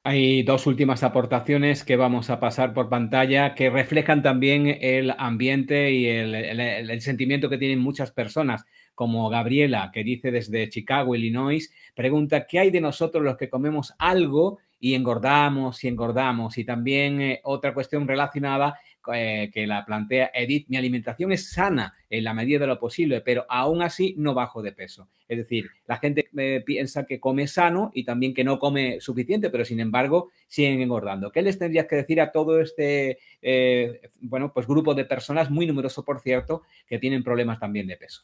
Hay 0.04 0.44
dos 0.44 0.66
últimas 0.66 1.04
aportaciones 1.04 1.84
que 1.84 1.98
vamos 1.98 2.30
a 2.30 2.40
pasar 2.40 2.74
por 2.74 2.88
pantalla 2.88 3.54
que 3.54 3.70
reflejan 3.70 4.22
también 4.22 4.78
el 4.80 5.14
ambiente 5.18 5.92
y 5.92 6.08
el, 6.08 7.02
sentimiento 7.02 7.50
que 7.50 7.58
tienen 7.58 7.80
muchas 7.80 8.12
personas, 8.12 8.66
como 8.96 9.30
Gabriela, 9.30 9.92
que 9.94 10.06
dice 10.06 10.32
desde 10.32 10.70
Chicago, 10.70 11.16
Illinois, 11.16 11.70
pregunta, 11.96 12.48
¿qué 12.48 12.60
hay 12.60 12.72
de 12.72 12.80
nosotros 12.80 13.22
los 13.22 13.36
que 13.36 13.50
comemos 13.50 13.94
algo 14.00 14.60
y 14.80 14.94
engordamos 14.94 15.84
y 15.84 15.90
engordamos? 15.90 16.58
Y 16.58 16.64
también 16.64 17.22
eh, 17.22 17.42
otra 17.44 17.74
cuestión 17.74 18.08
relacionada 18.08 18.80
eh, 19.14 19.50
que 19.54 19.66
la 19.66 19.86
plantea 19.86 20.32
Edith, 20.34 20.68
mi 20.68 20.78
alimentación 20.78 21.32
es 21.32 21.52
sana 21.52 21.94
en 22.10 22.24
la 22.24 22.34
medida 22.34 22.60
de 22.60 22.68
lo 22.68 22.80
posible, 22.80 23.22
pero 23.22 23.46
aún 23.50 23.82
así 23.82 24.16
no 24.18 24.34
bajo 24.34 24.62
de 24.62 24.72
peso. 24.72 25.10
Es 25.28 25.38
decir, 25.38 25.70
la 25.88 25.98
gente 25.98 26.30
eh, 26.38 26.64
piensa 26.66 27.06
que 27.06 27.20
come 27.20 27.48
sano 27.48 27.92
y 27.94 28.04
también 28.04 28.34
que 28.34 28.44
no 28.44 28.60
come 28.60 29.00
suficiente, 29.00 29.50
pero 29.50 29.64
sin 29.64 29.80
embargo 29.80 30.32
siguen 30.48 30.82
engordando. 30.82 31.32
¿Qué 31.32 31.42
les 31.42 31.58
tendrías 31.58 31.88
que 31.88 31.98
decir 31.98 32.20
a 32.20 32.32
todo 32.32 32.60
este, 32.60 33.20
eh, 33.42 34.02
bueno, 34.22 34.52
pues 34.54 34.68
grupo 34.68 34.94
de 34.94 35.06
personas, 35.06 35.50
muy 35.50 35.68
numeroso 35.68 36.04
por 36.04 36.20
cierto, 36.20 36.64
que 36.88 37.00
tienen 37.00 37.24
problemas 37.24 37.60
también 37.60 37.88
de 37.88 37.98
peso? 37.98 38.24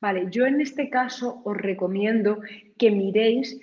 Vale, 0.00 0.26
yo 0.30 0.46
en 0.46 0.60
este 0.60 0.90
caso 0.90 1.42
os 1.44 1.56
recomiendo 1.56 2.40
que 2.78 2.90
miréis 2.90 3.58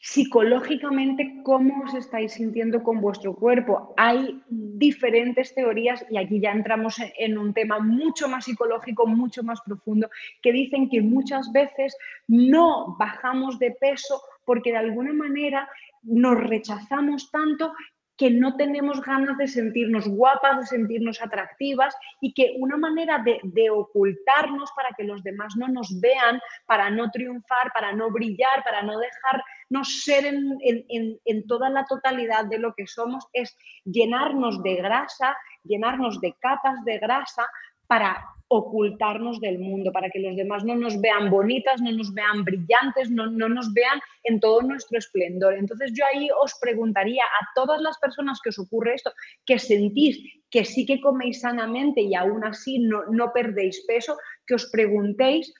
psicológicamente 0.00 1.42
cómo 1.44 1.84
os 1.84 1.94
estáis 1.94 2.32
sintiendo 2.32 2.82
con 2.82 3.00
vuestro 3.02 3.34
cuerpo. 3.34 3.92
Hay 3.98 4.42
diferentes 4.48 5.54
teorías 5.54 6.04
y 6.10 6.16
aquí 6.16 6.40
ya 6.40 6.52
entramos 6.52 6.96
en 7.18 7.36
un 7.36 7.52
tema 7.52 7.78
mucho 7.80 8.26
más 8.26 8.46
psicológico, 8.46 9.06
mucho 9.06 9.42
más 9.42 9.60
profundo, 9.60 10.08
que 10.42 10.52
dicen 10.52 10.88
que 10.88 11.02
muchas 11.02 11.52
veces 11.52 11.94
no 12.26 12.96
bajamos 12.98 13.58
de 13.58 13.72
peso 13.72 14.22
porque 14.46 14.70
de 14.70 14.78
alguna 14.78 15.12
manera 15.12 15.68
nos 16.02 16.38
rechazamos 16.38 17.30
tanto 17.30 17.72
que 18.20 18.30
no 18.30 18.54
tenemos 18.56 19.00
ganas 19.00 19.38
de 19.38 19.48
sentirnos 19.48 20.06
guapas, 20.06 20.58
de 20.58 20.66
sentirnos 20.66 21.22
atractivas 21.22 21.96
y 22.20 22.34
que 22.34 22.54
una 22.58 22.76
manera 22.76 23.24
de, 23.24 23.70
ocultarnos 23.70 24.70
para 24.76 24.90
que 24.94 25.04
los 25.04 25.22
demás 25.22 25.54
no 25.56 25.68
nos 25.68 25.98
vean, 26.02 26.38
para 26.66 26.90
no 26.90 27.10
triunfar, 27.10 27.72
para 27.72 27.92
no 27.94 28.10
brillar, 28.10 28.62
para 28.62 28.82
no 28.82 28.98
dejarnos 28.98 30.02
ser 30.04 30.26
en 30.26 31.46
toda 31.46 31.70
la 31.70 31.86
totalidad 31.86 32.44
de 32.44 32.58
lo 32.58 32.74
que 32.74 32.86
somos, 32.86 33.26
es 33.32 33.56
llenarnos 33.86 34.62
de 34.62 34.74
grasa, 34.76 35.34
llenarnos 35.64 36.20
de 36.20 36.34
capas 36.40 36.84
de 36.84 36.98
grasa 36.98 37.48
para 37.86 38.22
ocultarnos 38.52 39.40
del 39.40 39.60
mundo, 39.60 39.92
para 39.92 40.10
que 40.10 40.18
los 40.18 40.34
demás 40.34 40.64
no 40.64 40.74
nos 40.74 41.00
vean 41.00 41.30
bonitas, 41.30 41.80
no 41.80 41.92
nos 41.92 42.12
vean 42.12 42.44
brillantes, 42.44 43.08
no, 43.08 43.30
no, 43.30 43.48
nos 43.48 43.72
vean 43.72 44.00
en 44.24 44.40
todo 44.40 44.60
nuestro 44.62 44.98
esplendor. 44.98 45.54
Entonces 45.54 45.92
yo 45.94 46.04
ahí 46.12 46.28
os 46.42 46.58
preguntaría 46.60 47.22
a 47.22 47.46
todas 47.54 47.80
las 47.80 47.96
personas 47.98 48.40
que 48.42 48.48
os 48.48 48.58
ocurre 48.58 48.94
esto, 48.94 49.12
que 49.46 49.60
sentís 49.60 50.18
que 50.50 50.64
sí 50.64 50.84
que 50.84 51.00
coméis 51.00 51.42
sanamente 51.42 52.00
y 52.00 52.16
aún 52.16 52.44
así 52.44 52.80
no, 52.80 53.04
no 53.06 53.32
perdéis 53.32 53.84
peso, 53.86 54.18
que 54.44 54.56
os 54.56 54.68
preguntéis 54.72 55.54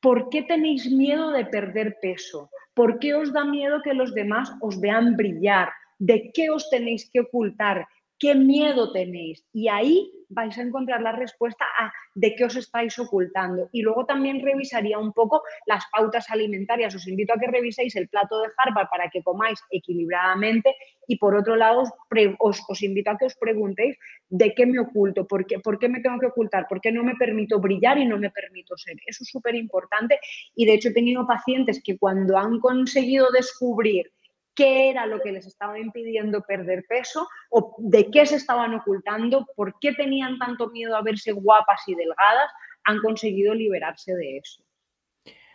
por 0.00 0.28
qué 0.30 0.42
tenéis 0.42 0.88
miedo 0.92 1.32
de 1.32 1.44
perder 1.44 1.96
peso, 2.00 2.50
por 2.72 3.00
qué 3.00 3.14
os 3.14 3.32
da 3.32 3.44
miedo 3.44 3.82
que 3.82 3.94
los 3.94 4.14
demás 4.14 4.52
os 4.60 4.78
vean 4.80 5.16
brillar, 5.16 5.70
de 5.98 6.30
qué 6.32 6.50
os 6.50 6.70
tenéis 6.70 7.10
que 7.10 7.18
ocultar, 7.18 7.88
qué 8.18 8.34
miedo 8.34 8.92
tenéis. 8.92 9.44
Y 9.52 9.68
ahí 9.68 10.12
vais 10.28 10.56
a 10.58 10.62
encontrar 10.62 11.00
la 11.00 11.12
respuesta 11.12 11.64
a 11.78 11.92
de 12.14 12.34
qué 12.34 12.44
os 12.44 12.56
estáis 12.56 12.98
ocultando. 12.98 13.68
Y 13.72 13.82
luego 13.82 14.04
también 14.04 14.42
revisaría 14.44 14.98
un 14.98 15.12
poco 15.12 15.42
las 15.66 15.84
pautas 15.90 16.30
alimentarias. 16.30 16.94
Os 16.94 17.06
invito 17.06 17.32
a 17.32 17.38
que 17.38 17.46
reviséis 17.46 17.96
el 17.96 18.08
plato 18.08 18.40
de 18.40 18.48
Harvard 18.56 18.88
para 18.90 19.08
que 19.08 19.22
comáis 19.22 19.60
equilibradamente. 19.70 20.74
Y 21.06 21.16
por 21.16 21.34
otro 21.34 21.56
lado, 21.56 21.84
os, 22.38 22.62
os, 22.68 22.82
invito 22.82 23.10
a 23.10 23.16
que 23.16 23.26
os 23.26 23.36
preguntéis 23.36 23.96
de 24.28 24.54
qué 24.54 24.66
me 24.66 24.80
oculto, 24.80 25.26
¿Por 25.26 25.46
qué, 25.46 25.58
por 25.60 25.78
qué 25.78 25.88
me 25.88 26.00
tengo 26.00 26.18
que 26.18 26.26
ocultar, 26.26 26.66
por 26.68 26.80
qué 26.80 26.92
no 26.92 27.02
me 27.02 27.14
permito 27.14 27.60
brillar 27.60 27.98
y 27.98 28.04
no 28.04 28.18
me 28.18 28.30
permito 28.30 28.76
ser. 28.76 28.96
Eso 29.06 29.22
es 29.22 29.30
súper 29.30 29.54
importante. 29.54 30.18
Y 30.54 30.66
de 30.66 30.74
hecho 30.74 30.90
he 30.90 30.92
tenido 30.94 31.26
pacientes 31.26 31.80
que 31.82 31.96
cuando 31.96 32.36
han 32.36 32.60
conseguido 32.60 33.30
descubrir 33.30 34.12
qué 34.58 34.90
era 34.90 35.06
lo 35.06 35.20
que 35.20 35.30
les 35.30 35.46
estaba 35.46 35.78
impidiendo 35.78 36.42
perder 36.42 36.84
peso 36.88 37.28
o 37.48 37.76
de 37.78 38.10
qué 38.10 38.26
se 38.26 38.34
estaban 38.34 38.74
ocultando, 38.74 39.46
por 39.54 39.78
qué 39.80 39.92
tenían 39.92 40.36
tanto 40.36 40.68
miedo 40.70 40.96
a 40.96 41.02
verse 41.02 41.30
guapas 41.30 41.82
y 41.86 41.94
delgadas, 41.94 42.50
han 42.82 42.98
conseguido 42.98 43.54
liberarse 43.54 44.16
de 44.16 44.38
eso. 44.38 44.64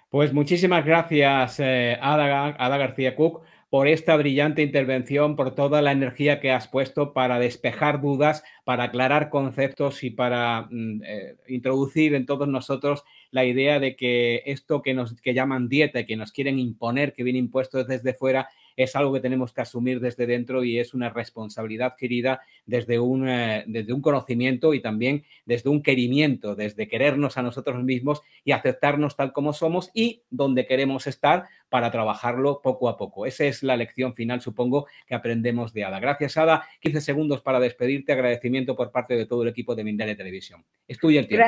Pues 0.09 0.31
muchísimas 0.31 0.85
gracias, 0.85 1.59
eh, 1.59 1.97
Ada, 1.99 2.77
García 2.77 3.15
Cook, 3.17 3.41
por 3.69 3.89
esta 3.89 4.15
brillante 4.15 4.61
intervención, 4.61 5.35
por 5.35 5.53
toda 5.53 5.81
la 5.81 5.91
energía 5.91 6.39
que 6.39 6.51
has 6.51 6.69
puesto 6.69 7.11
para 7.11 7.39
despejar 7.39 7.99
dudas, 7.99 8.43
para 8.63 8.85
aclarar 8.85 9.29
conceptos 9.29 10.03
y 10.03 10.11
para 10.11 10.67
mm, 10.69 11.01
eh, 11.03 11.35
introducir 11.47 12.15
en 12.15 12.25
todos 12.25 12.47
nosotros 12.47 13.03
la 13.31 13.43
idea 13.43 13.79
de 13.79 13.97
que 13.97 14.43
esto 14.45 14.81
que 14.81 14.93
nos 14.93 15.19
que 15.19 15.33
llaman 15.33 15.67
dieta 15.67 16.01
y 16.01 16.05
que 16.05 16.15
nos 16.15 16.31
quieren 16.31 16.59
imponer, 16.59 17.11
que 17.11 17.23
viene 17.23 17.39
impuesto 17.39 17.83
desde 17.83 18.13
fuera, 18.13 18.47
es 18.75 18.95
algo 18.95 19.13
que 19.13 19.19
tenemos 19.19 19.53
que 19.53 19.61
asumir 19.61 19.99
desde 19.99 20.25
dentro 20.25 20.63
y 20.63 20.79
es 20.79 20.93
una 20.93 21.09
responsabilidad 21.09 21.93
adquirida 21.93 22.41
desde 22.65 22.99
un, 22.99 23.27
eh, 23.27 23.63
desde 23.67 23.93
un 23.93 24.01
conocimiento 24.01 24.73
y 24.73 24.81
también 24.81 25.23
desde 25.45 25.69
un 25.69 25.83
querimiento, 25.83 26.55
desde 26.55 26.87
querernos 26.87 27.37
a 27.37 27.41
nosotros 27.41 27.83
mismos 27.83 28.21
y 28.43 28.51
aceptarnos 28.51 29.15
tal 29.15 29.33
como 29.33 29.53
somos 29.53 29.91
y 29.93 30.23
donde 30.29 30.65
queremos 30.65 31.07
estar 31.07 31.45
para 31.69 31.91
trabajarlo 31.91 32.61
poco 32.61 32.87
a 32.87 32.97
poco. 32.97 33.25
Esa 33.25 33.45
es 33.45 33.63
la 33.63 33.75
lección 33.75 34.13
final, 34.13 34.41
supongo, 34.41 34.87
que 35.07 35.15
aprendemos 35.15 35.73
de 35.73 35.83
Ada. 35.85 35.99
Gracias, 35.99 36.37
Ada. 36.37 36.67
15 36.81 37.01
segundos 37.01 37.41
para 37.41 37.59
despedirte. 37.59 38.11
Agradecimiento 38.11 38.75
por 38.75 38.91
parte 38.91 39.15
de 39.15 39.25
todo 39.25 39.43
el 39.43 39.49
equipo 39.49 39.73
de 39.73 39.83
Mindalia 39.83 40.15
Televisión. 40.15 40.63
Es 40.87 40.99
el 41.01 41.27
tiempo. 41.27 41.47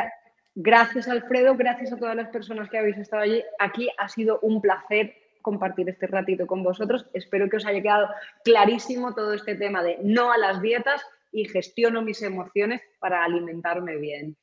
Gracias, 0.56 1.10
Alfredo. 1.10 1.56
Gracias 1.56 1.92
a 1.92 1.98
todas 1.98 2.16
las 2.16 2.30
personas 2.30 2.70
que 2.70 2.78
habéis 2.78 2.98
estado 2.98 3.24
allí. 3.24 3.44
Aquí 3.60 3.90
ha 3.98 4.08
sido 4.08 4.40
un 4.40 4.62
placer 4.62 5.14
compartir 5.46 5.88
este 5.88 6.08
ratito 6.08 6.48
con 6.48 6.64
vosotros. 6.64 7.06
Espero 7.14 7.48
que 7.48 7.58
os 7.58 7.66
haya 7.68 7.82
quedado 7.82 8.10
clarísimo 8.44 9.14
todo 9.14 9.34
este 9.34 9.54
tema 9.56 9.84
de 9.84 10.00
no 10.02 10.32
a 10.32 10.38
las 10.40 10.60
dietas 10.60 11.02
y 11.32 11.48
gestiono 11.48 12.02
mis 12.02 12.24
emociones 12.24 12.82
para 13.00 13.24
alimentarme 13.24 13.98
bien. 13.98 14.36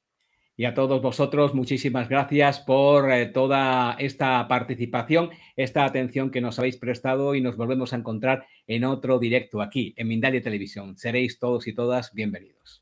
Y 0.57 0.65
a 0.65 0.75
todos 0.75 1.03
vosotros, 1.03 1.55
muchísimas 1.55 2.09
gracias 2.09 2.61
por 2.61 3.11
eh, 3.11 3.27
toda 3.27 3.97
esta 3.99 4.47
participación, 4.47 5.31
esta 5.57 5.85
atención 5.85 6.31
que 6.31 6.41
nos 6.41 6.59
habéis 6.59 6.77
prestado 6.77 7.35
y 7.35 7.41
nos 7.41 7.57
volvemos 7.57 7.93
a 7.93 7.97
encontrar 7.97 8.47
en 8.69 8.85
otro 8.85 9.19
directo 9.19 9.61
aquí 9.61 9.95
en 9.97 10.07
Mindalia 10.07 10.43
Televisión. 10.43 10.97
Seréis 10.97 11.41
todos 11.41 11.67
y 11.67 11.75
todas 11.75 12.13
bienvenidos. 12.13 12.82